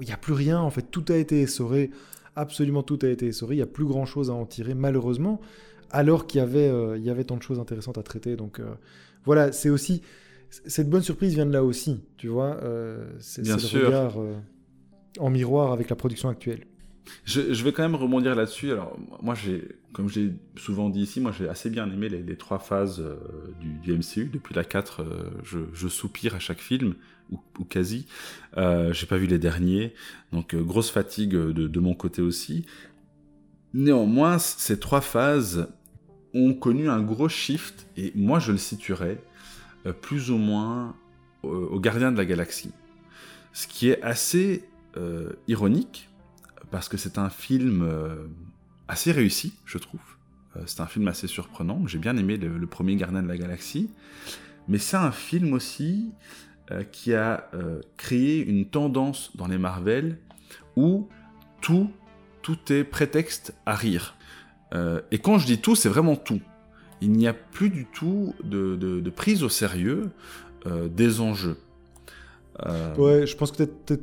n'y 0.00 0.12
a 0.12 0.16
plus 0.16 0.32
rien, 0.32 0.60
en 0.60 0.70
fait, 0.70 0.86
tout 0.90 1.04
a 1.08 1.16
été 1.16 1.40
essoré, 1.42 1.90
absolument 2.36 2.82
tout 2.82 2.98
a 3.02 3.08
été 3.08 3.26
essoré, 3.26 3.54
il 3.54 3.58
n'y 3.58 3.62
a 3.62 3.66
plus 3.66 3.86
grand-chose 3.86 4.30
à 4.30 4.34
en 4.34 4.46
tirer, 4.46 4.74
malheureusement, 4.74 5.40
alors 5.90 6.26
qu'il 6.26 6.40
y, 6.40 6.42
avait, 6.42 6.68
euh, 6.68 6.98
il 6.98 7.04
y 7.04 7.10
avait 7.10 7.24
tant 7.24 7.36
de 7.36 7.42
choses 7.42 7.58
intéressantes 7.58 7.98
à 7.98 8.02
traiter. 8.02 8.36
Donc 8.36 8.60
voilà, 9.24 9.52
c'est 9.52 9.70
aussi 9.70 10.02
cette 10.50 10.88
bonne 10.88 11.02
surprise 11.02 11.34
vient 11.34 11.46
de 11.46 11.52
là 11.52 11.62
aussi, 11.62 12.00
tu 12.16 12.28
vois. 12.28 12.58
Euh, 12.62 13.10
c'est 13.18 13.46
le 13.46 13.54
regard 13.54 14.20
euh, 14.20 14.34
en 15.18 15.30
miroir 15.30 15.72
avec 15.72 15.90
la 15.90 15.96
production 15.96 16.28
actuelle. 16.28 16.66
Je, 17.24 17.62
vais 17.62 17.72
quand 17.72 17.82
même 17.82 17.94
rebondir 17.94 18.34
là-dessus. 18.34 18.72
Alors, 18.72 18.98
moi, 19.22 19.34
j'ai, 19.34 19.68
comme 19.92 20.08
j'ai 20.08 20.32
souvent 20.56 20.88
dit 20.88 21.02
ici, 21.02 21.20
moi, 21.20 21.32
j'ai 21.36 21.48
assez 21.48 21.70
bien 21.70 21.90
aimé 21.90 22.08
les, 22.08 22.36
trois 22.36 22.58
phases 22.58 23.00
euh, 23.00 23.16
du, 23.60 23.92
MCU. 23.92 24.30
Depuis 24.32 24.54
la 24.54 24.64
4, 24.64 25.02
euh, 25.02 25.30
je, 25.42 25.88
soupire 25.88 26.34
à 26.34 26.38
chaque 26.38 26.60
film, 26.60 26.94
ou, 27.30 27.64
quasi. 27.64 28.06
Euh, 28.56 28.92
j'ai 28.92 29.06
pas 29.06 29.18
vu 29.18 29.26
les 29.26 29.38
derniers, 29.38 29.92
donc 30.32 30.54
euh, 30.54 30.62
grosse 30.62 30.90
fatigue 30.90 31.32
de, 31.32 31.80
mon 31.80 31.94
côté 31.94 32.22
aussi. 32.22 32.64
Néanmoins, 33.74 34.38
ces 34.38 34.80
trois 34.80 35.02
phases 35.02 35.68
ont 36.32 36.54
connu 36.54 36.88
un 36.88 37.02
gros 37.02 37.28
shift, 37.28 37.86
et 37.96 38.12
moi, 38.14 38.38
je 38.38 38.52
le 38.52 38.58
situerais 38.58 39.22
plus 40.00 40.30
ou 40.30 40.36
moins 40.36 40.94
au, 41.42 41.78
Gardien 41.78 42.10
de 42.10 42.16
la 42.16 42.24
Galaxie. 42.24 42.72
Ce 43.52 43.66
qui 43.66 43.90
est 43.90 44.02
assez 44.02 44.64
ironique, 45.46 46.07
parce 46.70 46.88
que 46.88 46.96
c'est 46.96 47.18
un 47.18 47.30
film 47.30 47.82
euh, 47.82 48.26
assez 48.88 49.12
réussi, 49.12 49.54
je 49.64 49.78
trouve. 49.78 50.00
Euh, 50.56 50.60
c'est 50.66 50.80
un 50.80 50.86
film 50.86 51.08
assez 51.08 51.26
surprenant. 51.26 51.86
J'ai 51.86 51.98
bien 51.98 52.16
aimé 52.16 52.36
le, 52.36 52.66
premier 52.66 52.96
Gardien 52.96 53.22
de 53.22 53.28
la 53.28 53.36
Galaxie. 53.36 53.90
Mais 54.68 54.78
c'est 54.78 54.96
un 54.96 55.12
film 55.12 55.54
aussi 55.54 56.10
euh, 56.70 56.84
qui 56.84 57.14
a 57.14 57.48
créé 57.96 58.44
une 58.44 58.66
tendance 58.66 59.34
dans 59.36 59.46
les 59.46 59.58
Marvel 59.58 60.18
où 60.76 61.08
tout, 61.60 61.90
tout 62.42 62.72
est 62.72 62.84
prétexte 62.84 63.54
à 63.66 63.74
rire. 63.74 64.14
Et 65.10 65.18
quand 65.18 65.38
je 65.38 65.46
dis 65.46 65.58
tout, 65.58 65.74
c'est 65.74 65.88
vraiment 65.88 66.16
tout. 66.16 66.42
Il 67.00 67.12
n'y 67.12 67.26
a 67.26 67.32
plus 67.32 67.70
du 67.70 67.86
tout 67.86 68.34
de, 68.44 69.10
prise 69.10 69.42
au 69.42 69.48
sérieux 69.48 70.10
des 70.66 71.22
enjeux. 71.22 71.56
Euh, 72.66 72.96
Ouais, 72.96 73.26
je 73.26 73.36
pense 73.36 73.52
que 73.52 73.62
t'es- 73.62 73.96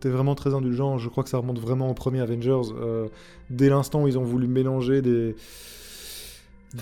t'es 0.00 0.08
vraiment 0.08 0.34
très 0.34 0.54
indulgent. 0.54 0.96
Je 0.98 1.08
crois 1.08 1.22
que 1.22 1.28
ça 1.30 1.38
remonte 1.38 1.58
vraiment 1.58 1.90
au 1.90 1.94
premier 1.94 2.20
Avengers. 2.20 2.72
euh, 2.80 3.08
dès 3.50 3.68
l'instant 3.68 4.02
où 4.04 4.08
ils 4.08 4.16
ont 4.18 4.22
voulu 4.24 4.46
mélanger 4.46 5.02
des, 5.02 5.34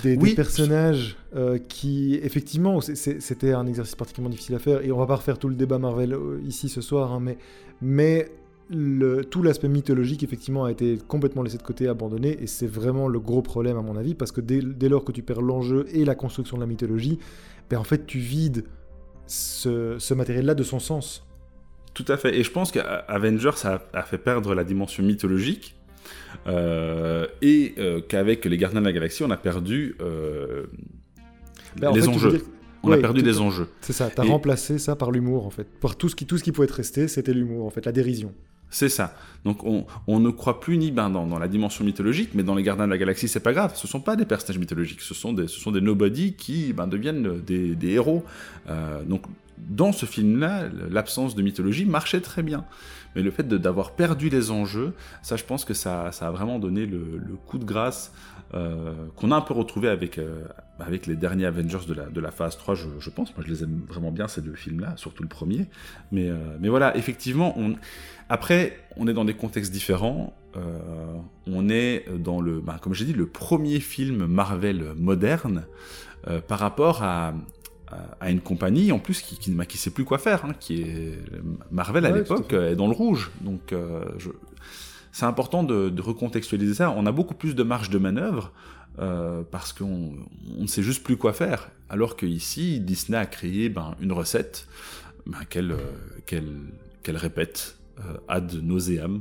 des, 0.02 0.16
des 0.16 0.22
Oui. 0.22 0.34
personnages 0.34 1.16
euh, 1.34 1.58
qui, 1.58 2.14
effectivement, 2.22 2.80
c'était 2.80 3.52
un 3.52 3.66
exercice 3.66 3.94
particulièrement 3.94 4.30
difficile 4.30 4.54
à 4.54 4.58
faire. 4.58 4.84
Et 4.84 4.92
on 4.92 4.98
va 4.98 5.06
pas 5.06 5.16
refaire 5.16 5.38
tout 5.38 5.48
le 5.48 5.54
débat 5.54 5.78
Marvel 5.78 6.16
ici 6.46 6.68
ce 6.68 6.80
soir, 6.82 7.12
hein, 7.12 7.20
mais, 7.20 7.38
mais 7.80 8.30
le, 8.70 9.24
tout 9.24 9.42
l'aspect 9.42 9.68
mythologique, 9.68 10.22
effectivement, 10.22 10.66
a 10.66 10.70
été 10.70 10.98
complètement 11.08 11.42
laissé 11.42 11.56
de 11.56 11.62
côté, 11.62 11.88
abandonné. 11.88 12.36
Et 12.42 12.46
c'est 12.46 12.66
vraiment 12.66 13.08
le 13.08 13.18
gros 13.18 13.40
problème, 13.40 13.78
à 13.78 13.82
mon 13.82 13.96
avis, 13.96 14.14
parce 14.14 14.30
que 14.30 14.42
dès, 14.42 14.60
dès 14.60 14.90
lors 14.90 15.04
que 15.04 15.12
tu 15.12 15.22
perds 15.22 15.40
l'enjeu 15.40 15.86
et 15.90 16.04
la 16.04 16.14
construction 16.14 16.58
de 16.58 16.62
la 16.62 16.66
mythologie, 16.66 17.18
ben, 17.70 17.78
en 17.78 17.84
fait, 17.84 18.06
tu 18.06 18.18
vides 18.18 18.64
ce, 19.29 19.97
ce 19.99 20.14
matériel-là 20.14 20.55
de 20.55 20.62
son 20.64 20.81
sens. 20.81 21.24
Tout 21.95 22.05
à 22.09 22.16
fait. 22.16 22.37
Et 22.37 22.43
je 22.45 22.51
pense 22.51 22.70
qu'Avengers 22.72 23.51
a, 23.64 23.81
a 23.93 24.03
fait 24.03 24.18
perdre 24.18 24.55
la 24.55 24.64
dimension 24.64 25.03
mythologique. 25.05 25.74
euh, 26.47 27.26
et 27.43 27.74
euh, 27.79 28.01
qu'avec 28.01 28.45
les 28.45 28.57
Gardiens 28.57 28.81
de 28.81 28.87
la 28.87 28.93
Galaxie, 28.93 29.22
on 29.24 29.31
a 29.31 29.37
perdu 29.37 29.97
euh, 30.01 30.66
Ben, 31.81 31.89
en 31.89 31.95
les 31.95 32.03
fait, 32.03 32.09
enjeux. 32.09 32.31
dire- 32.31 32.41
On 32.83 32.93
a 32.93 32.97
perdu 32.99 33.22
les 33.22 33.41
enjeux. 33.41 33.68
C'est 33.81 33.93
ça, 33.93 34.09
t'as 34.14 34.24
Et- 34.24 34.29
remplacé 34.29 34.79
ça 34.79 34.95
par 34.97 35.11
l'humour 35.11 35.47
en 35.47 35.51
fait. 35.51 35.64
Par 35.81 35.97
tout 35.97 36.09
ce 36.09 36.14
qui, 36.16 36.26
tout 36.26 36.39
ce 36.39 36.45
qui 36.45 36.53
pouvait 36.53 36.66
être 36.66 36.72
resté, 36.76 37.09
c'était 37.09 37.33
l'humour 37.35 37.66
en 37.66 37.70
fait, 37.70 37.85
la 37.85 37.93
dérision. 37.93 38.33
C'est 38.70 38.88
ça. 38.88 39.14
Donc 39.44 39.64
on, 39.64 40.20
ne 40.20 40.30
croit 40.30 40.60
plus 40.60 40.76
ni 40.76 40.90
ben, 40.90 41.10
dans, 41.10 41.38
la 41.38 41.48
dimension 41.48 41.84
mythologique, 41.84 42.30
mais 42.34 42.42
dans 42.42 42.54
les 42.54 42.62
Gardiens 42.62 42.86
de 42.86 42.90
la 42.90 42.98
Galaxie, 42.98 43.28
c'est 43.28 43.40
pas 43.40 43.52
grave. 43.52 43.72
Ce 43.76 43.86
sont 43.86 44.00
pas 44.00 44.16
des 44.16 44.26
personnages 44.26 44.58
mythologiques, 44.58 45.00
ce 45.00 45.14
sont 45.14 45.32
des, 45.32 45.46
ce 45.48 45.70
nobody 45.70 46.34
qui 46.34 46.72
ben, 46.72 46.86
deviennent 46.86 47.40
des, 47.40 47.74
des 47.74 47.90
héros. 47.92 48.24
Euh, 48.68 49.02
donc 49.04 49.22
dans 49.56 49.92
ce 49.92 50.06
film-là, 50.06 50.68
l'absence 50.90 51.34
de 51.34 51.42
mythologie 51.42 51.84
marchait 51.84 52.20
très 52.20 52.42
bien. 52.42 52.64
Mais 53.16 53.22
le 53.22 53.30
fait 53.30 53.48
d'avoir 53.48 53.92
perdu 53.92 54.28
les 54.28 54.50
enjeux, 54.50 54.92
ça 55.22 55.36
je 55.36 55.44
pense 55.44 55.64
que 55.64 55.74
ça, 55.74 56.08
a 56.08 56.30
vraiment 56.30 56.58
donné 56.58 56.86
le, 56.86 57.20
coup 57.46 57.58
de 57.58 57.64
grâce 57.64 58.12
euh, 58.54 58.94
qu'on 59.16 59.30
a 59.30 59.36
un 59.36 59.40
peu 59.40 59.54
retrouvé 59.54 59.88
avec, 59.88 60.18
euh, 60.18 60.44
les 61.06 61.16
derniers 61.16 61.46
Avengers 61.46 61.86
de 61.86 62.20
la, 62.20 62.30
phase 62.30 62.56
3, 62.56 62.74
je, 62.74 63.10
pense. 63.10 63.34
Moi 63.36 63.44
je 63.46 63.52
les 63.52 63.62
aime 63.64 63.80
vraiment 63.88 64.12
bien 64.12 64.28
ces 64.28 64.42
deux 64.42 64.54
films-là, 64.54 64.94
surtout 64.96 65.22
le 65.22 65.28
premier. 65.28 65.66
Euh, 66.14 66.56
mais 66.60 66.68
voilà, 66.68 66.96
effectivement, 66.96 67.58
on... 67.58 67.74
après, 68.29 68.76
on 68.97 69.07
est 69.09 69.14
dans 69.14 69.24
des 69.24 69.35
contextes 69.35 69.72
différents. 69.72 70.35
Euh, 70.57 70.79
on 71.47 71.68
est 71.68 72.05
dans 72.18 72.41
le, 72.41 72.61
bah, 72.61 72.79
comme 72.81 72.95
j'ai 72.95 73.05
dit, 73.05 73.12
le 73.12 73.26
premier 73.26 73.81
film 73.81 74.26
Marvel 74.26 74.93
moderne 74.97 75.66
euh, 76.26 76.41
par 76.41 76.59
rapport 76.59 77.03
à, 77.03 77.35
à, 78.20 78.31
une 78.31 78.41
compagnie 78.41 78.93
en 78.93 78.99
plus 78.99 79.20
qui, 79.22 79.39
qui, 79.39 79.51
bah, 79.53 79.66
qui 79.66 79.79
sait 79.79 79.91
plus 79.91 80.05
quoi 80.05 80.18
faire, 80.18 80.45
hein, 80.45 80.53
qui 80.59 80.83
est 80.83 81.18
Marvel 81.70 82.05
à 82.07 82.11
Ouais, 82.11 82.18
l'époque 82.18 82.51
fait. 82.51 82.72
est 82.72 82.76
dans 82.76 82.87
le 82.89 82.93
rouge. 82.95 83.31
Donc, 83.41 83.72
euh, 83.72 84.05
je... 84.18 84.31
c'est 85.12 85.26
important 85.26 85.62
de, 85.62 85.89
de 85.89 86.03
recontextualiser 86.03 86.74
ça. 86.74 86.91
On 86.91 87.07
a 87.07 87.12
beaucoup 87.12 87.35
plus 87.35 87.55
de 87.55 87.62
marge 87.62 87.91
de 87.91 87.99
manœuvre. 87.99 88.53
euh, 89.01 89.43
parce 89.51 89.72
qu'on 89.72 90.12
on 90.59 90.62
ne 90.62 90.66
sait 90.66 90.83
juste 90.83 91.05
plus 91.05 91.16
quoi 91.16 91.33
faire. 91.33 91.70
Alors 91.89 92.16
que 92.16 92.26
ici, 92.26 92.81
Disney 92.81 93.16
a 93.16 93.26
créé 93.26 93.68
ben, 93.68 93.95
une 94.01 94.11
recette 94.12 94.66
ben, 95.26 95.39
qu'elle 95.49 95.70
euh, 95.72 95.79
répète 97.07 97.76
euh, 97.76 97.78
ad 98.28 98.53
nauseam. 98.62 99.20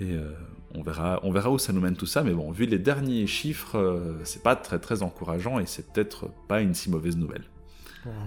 Et 0.00 0.12
euh, 0.14 0.30
on, 0.74 0.82
verra, 0.82 1.20
on 1.22 1.30
verra 1.30 1.50
où 1.50 1.58
ça 1.58 1.72
nous 1.72 1.80
mène 1.80 1.96
tout 1.96 2.06
ça. 2.06 2.22
Mais 2.22 2.32
bon, 2.32 2.50
vu 2.50 2.66
les 2.66 2.78
derniers 2.78 3.26
chiffres, 3.26 3.76
euh, 3.78 4.14
c'est 4.24 4.42
pas 4.42 4.56
très 4.56 4.78
très 4.78 5.02
encourageant 5.02 5.58
et 5.58 5.66
c'est 5.66 5.92
peut-être 5.92 6.28
pas 6.48 6.60
une 6.60 6.74
si 6.74 6.90
mauvaise 6.90 7.16
nouvelle. 7.16 7.44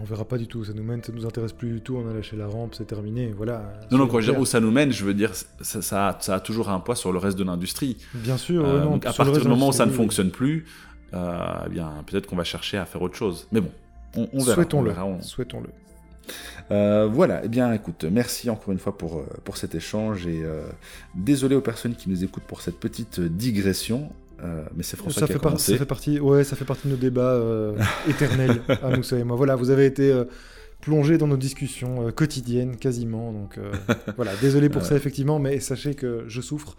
On 0.01 0.05
verra 0.05 0.23
pas 0.23 0.37
du 0.37 0.47
tout, 0.47 0.63
ça 0.63 0.71
nous 0.71 0.83
mène, 0.83 1.03
ça 1.03 1.11
nous 1.11 1.25
intéresse 1.25 1.51
plus 1.51 1.69
du 1.69 1.81
tout, 1.81 1.97
on 1.97 2.09
a 2.09 2.13
lâché 2.13 2.37
la 2.37 2.47
rampe, 2.47 2.75
c'est 2.75 2.85
terminé, 2.85 3.33
voilà. 3.35 3.73
Non, 3.91 3.97
non, 3.97 4.07
quand 4.07 4.21
je 4.21 4.31
dis 4.31 4.37
où 4.37 4.45
ça 4.45 4.61
nous 4.61 4.71
mène, 4.71 4.93
je 4.93 5.03
veux 5.03 5.13
dire, 5.13 5.31
ça, 5.35 5.81
ça, 5.81 6.07
a, 6.07 6.21
ça 6.21 6.35
a 6.35 6.39
toujours 6.39 6.69
un 6.69 6.79
poids 6.79 6.95
sur 6.95 7.11
le 7.11 7.17
reste 7.19 7.37
de 7.37 7.43
l'industrie. 7.43 7.97
Bien 8.13 8.37
sûr, 8.37 8.63
Euh, 8.65 8.85
non, 8.85 8.91
donc 8.91 9.05
à 9.05 9.11
partir 9.11 9.41
du 9.41 9.47
moment 9.49 9.67
où 9.69 9.73
ça 9.73 9.85
ne 9.85 9.91
fonctionne 9.91 10.31
plus, 10.31 10.65
euh, 11.13 11.37
eh 11.65 11.69
bien 11.69 11.91
peut-être 12.07 12.25
qu'on 12.25 12.37
va 12.37 12.45
chercher 12.45 12.77
à 12.77 12.85
faire 12.85 13.01
autre 13.01 13.17
chose. 13.17 13.49
Mais 13.51 13.59
bon, 13.59 13.71
on, 14.15 14.29
on 14.31 14.43
verra. 14.43 14.51
on 14.51 14.53
Souhaitons-le, 14.53 14.91
on- 14.97 15.21
souhaitons-le. 15.21 15.69
Euh, 16.71 17.07
voilà, 17.11 17.41
eh 17.43 17.47
bien 17.47 17.71
écoute, 17.73 18.05
merci 18.11 18.49
encore 18.49 18.71
une 18.73 18.79
fois 18.79 18.97
pour, 18.97 19.17
euh, 19.19 19.25
pour 19.43 19.57
cet 19.57 19.75
échange 19.75 20.25
et 20.27 20.41
euh, 20.43 20.63
désolé 21.13 21.55
aux 21.55 21.61
personnes 21.61 21.95
qui 21.95 22.09
nous 22.09 22.23
écoutent 22.23 22.43
pour 22.43 22.61
cette 22.61 22.79
petite 22.79 23.19
digression, 23.19 24.09
euh, 24.43 24.63
mais 24.75 24.83
c'est 24.83 24.97
François 24.97 25.21
Ça 25.21 25.27
qui 25.27 25.33
fait, 25.33 25.37
a 25.37 25.41
par- 25.41 25.51
commencé. 25.51 25.71
ça 25.73 25.77
fait 25.77 25.85
partie, 25.85 26.19
ouais, 26.19 26.43
ça 26.43 26.55
fait 26.55 26.65
partie 26.65 26.87
de 26.87 26.93
nos 26.93 26.99
débats 26.99 27.39
éternels 28.09 28.61
à 28.81 28.95
Moussa 28.95 29.17
et 29.17 29.23
moi. 29.23 29.37
Voilà, 29.37 29.55
vous 29.55 29.69
avez 29.69 29.85
été 29.85 30.11
plongés 30.81 31.17
dans 31.17 31.27
nos 31.27 31.37
discussions 31.37 32.11
quotidiennes 32.11 32.77
quasiment, 32.77 33.31
donc 33.31 33.59
voilà, 34.15 34.31
désolé 34.41 34.69
pour 34.69 34.83
ça 34.83 34.95
effectivement, 34.95 35.39
mais 35.39 35.59
sachez 35.59 35.93
que 35.95 36.25
je 36.27 36.41
souffre. 36.41 36.75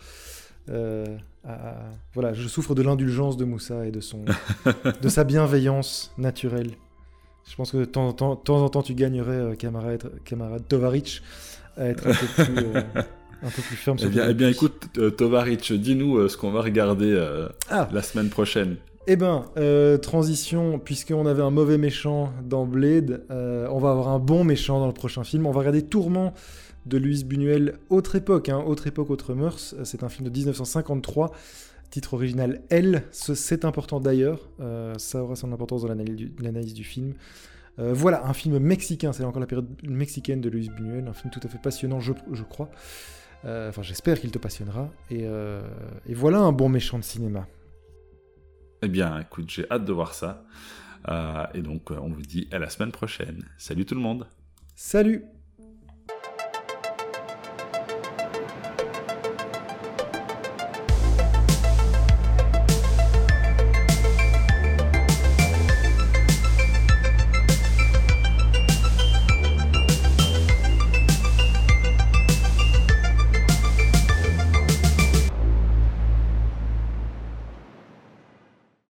euh, 0.68 1.04
à- 1.44 1.52
à- 1.70 1.90
voilà, 2.12 2.32
je 2.34 2.48
souffre 2.48 2.74
de 2.74 2.82
l'indulgence 2.82 3.36
de 3.36 3.44
Moussa 3.44 3.86
et 3.86 3.92
de 3.92 4.00
son, 4.00 4.24
de 5.02 5.08
sa 5.08 5.22
bienveillance 5.22 6.12
naturelle. 6.18 6.72
Je 7.48 7.54
pense 7.56 7.70
que 7.70 7.76
de 7.78 7.84
temps 7.84 8.08
en 8.08 8.12
temps, 8.12 8.34
de 8.34 8.40
temps, 8.40 8.62
en 8.64 8.68
temps, 8.68 8.82
tu 8.82 8.94
gagnerais, 8.94 9.32
euh, 9.36 9.54
camarade, 9.54 10.10
camarade 10.24 10.62
Tovaric, 10.68 11.22
à 11.76 11.86
être 11.86 12.06
un 12.06 12.12
peu 12.12 12.44
plus, 12.44 12.64
euh, 12.64 12.82
un 13.42 13.50
peu 13.50 13.62
plus 13.62 13.76
ferme 13.76 13.96
Eh 13.98 14.02
sur 14.02 14.10
bien, 14.10 14.24
tes 14.24 14.30
eh 14.30 14.34
bien 14.34 14.48
écoute, 14.48 14.88
euh, 14.98 15.10
Tovaric, 15.10 15.72
dis-nous 15.72 16.28
ce 16.28 16.36
qu'on 16.36 16.50
va 16.50 16.60
regarder 16.62 17.14
Ah. 17.70 17.88
la 17.92 18.02
semaine 18.02 18.28
prochaine. 18.30 18.76
Eh 19.08 19.14
ben, 19.14 19.44
euh, 19.56 19.98
transition, 19.98 20.80
puisqu'on 20.80 21.26
avait 21.26 21.42
un 21.42 21.50
mauvais 21.50 21.78
méchant 21.78 22.32
dans 22.44 22.66
Blade, 22.66 23.22
euh, 23.30 23.68
on 23.70 23.78
va 23.78 23.92
avoir 23.92 24.08
un 24.08 24.18
bon 24.18 24.42
méchant 24.42 24.80
dans 24.80 24.88
le 24.88 24.92
prochain 24.92 25.22
film. 25.22 25.46
On 25.46 25.52
va 25.52 25.60
regarder 25.60 25.82
Tourment 25.82 26.34
de 26.86 26.98
Louise 26.98 27.24
Buñuel, 27.24 27.78
autre 27.88 28.16
époque, 28.16 28.48
hein, 28.48 28.62
autre 28.66 28.88
époque, 28.88 29.10
autre 29.10 29.32
mœurs. 29.34 29.76
C'est 29.84 30.02
un 30.02 30.08
film 30.08 30.28
de 30.28 30.34
1953, 30.36 31.30
titre 31.90 32.14
original 32.14 32.62
L. 32.70 33.04
Ce- 33.12 33.34
C'est 33.34 33.64
important 33.64 34.00
d'ailleurs, 34.00 34.48
euh, 34.60 34.94
ça 34.98 35.22
aura 35.22 35.36
son 35.36 35.52
importance 35.52 35.82
dans 35.82 35.88
l'analyse 35.88 36.74
du, 36.74 36.84
film. 36.84 37.14
Euh, 37.78 37.92
voilà, 37.92 38.26
un 38.26 38.32
film 38.32 38.58
mexicain, 38.58 39.12
c'est 39.12 39.24
encore 39.24 39.40
la 39.40 39.46
période 39.46 39.68
mexicaine 39.82 40.40
de 40.40 40.48
Louise 40.48 40.70
Buñuel, 40.70 41.06
un 41.08 41.12
film 41.12 41.30
tout 41.30 41.40
à 41.42 41.48
fait 41.48 41.60
passionnant, 41.60 42.00
je, 42.00 42.12
je 42.32 42.42
crois. 42.42 42.70
Euh, 43.44 43.68
Enfin, 43.68 43.82
j'espère 43.82 44.18
qu'il 44.20 44.30
te 44.30 44.38
passionnera. 44.38 44.90
Et, 45.10 45.24
et 46.06 46.14
voilà 46.14 46.38
un 46.40 46.52
bon 46.52 46.68
méchant 46.68 46.98
de 46.98 47.04
cinéma. 47.04 47.46
Eh 48.82 48.88
bien, 48.88 49.20
écoute, 49.20 49.50
j'ai 49.50 49.70
hâte 49.70 49.84
de 49.84 49.92
voir 49.92 50.14
ça. 50.14 50.44
Et 51.54 51.62
donc, 51.62 51.90
on 51.90 52.08
vous 52.08 52.22
dit 52.22 52.48
à 52.50 52.58
la 52.58 52.68
semaine 52.70 52.92
prochaine. 52.92 53.44
Salut 53.58 53.84
tout 53.84 53.94
le 53.94 54.00
monde 54.00 54.26
Salut 54.74 55.24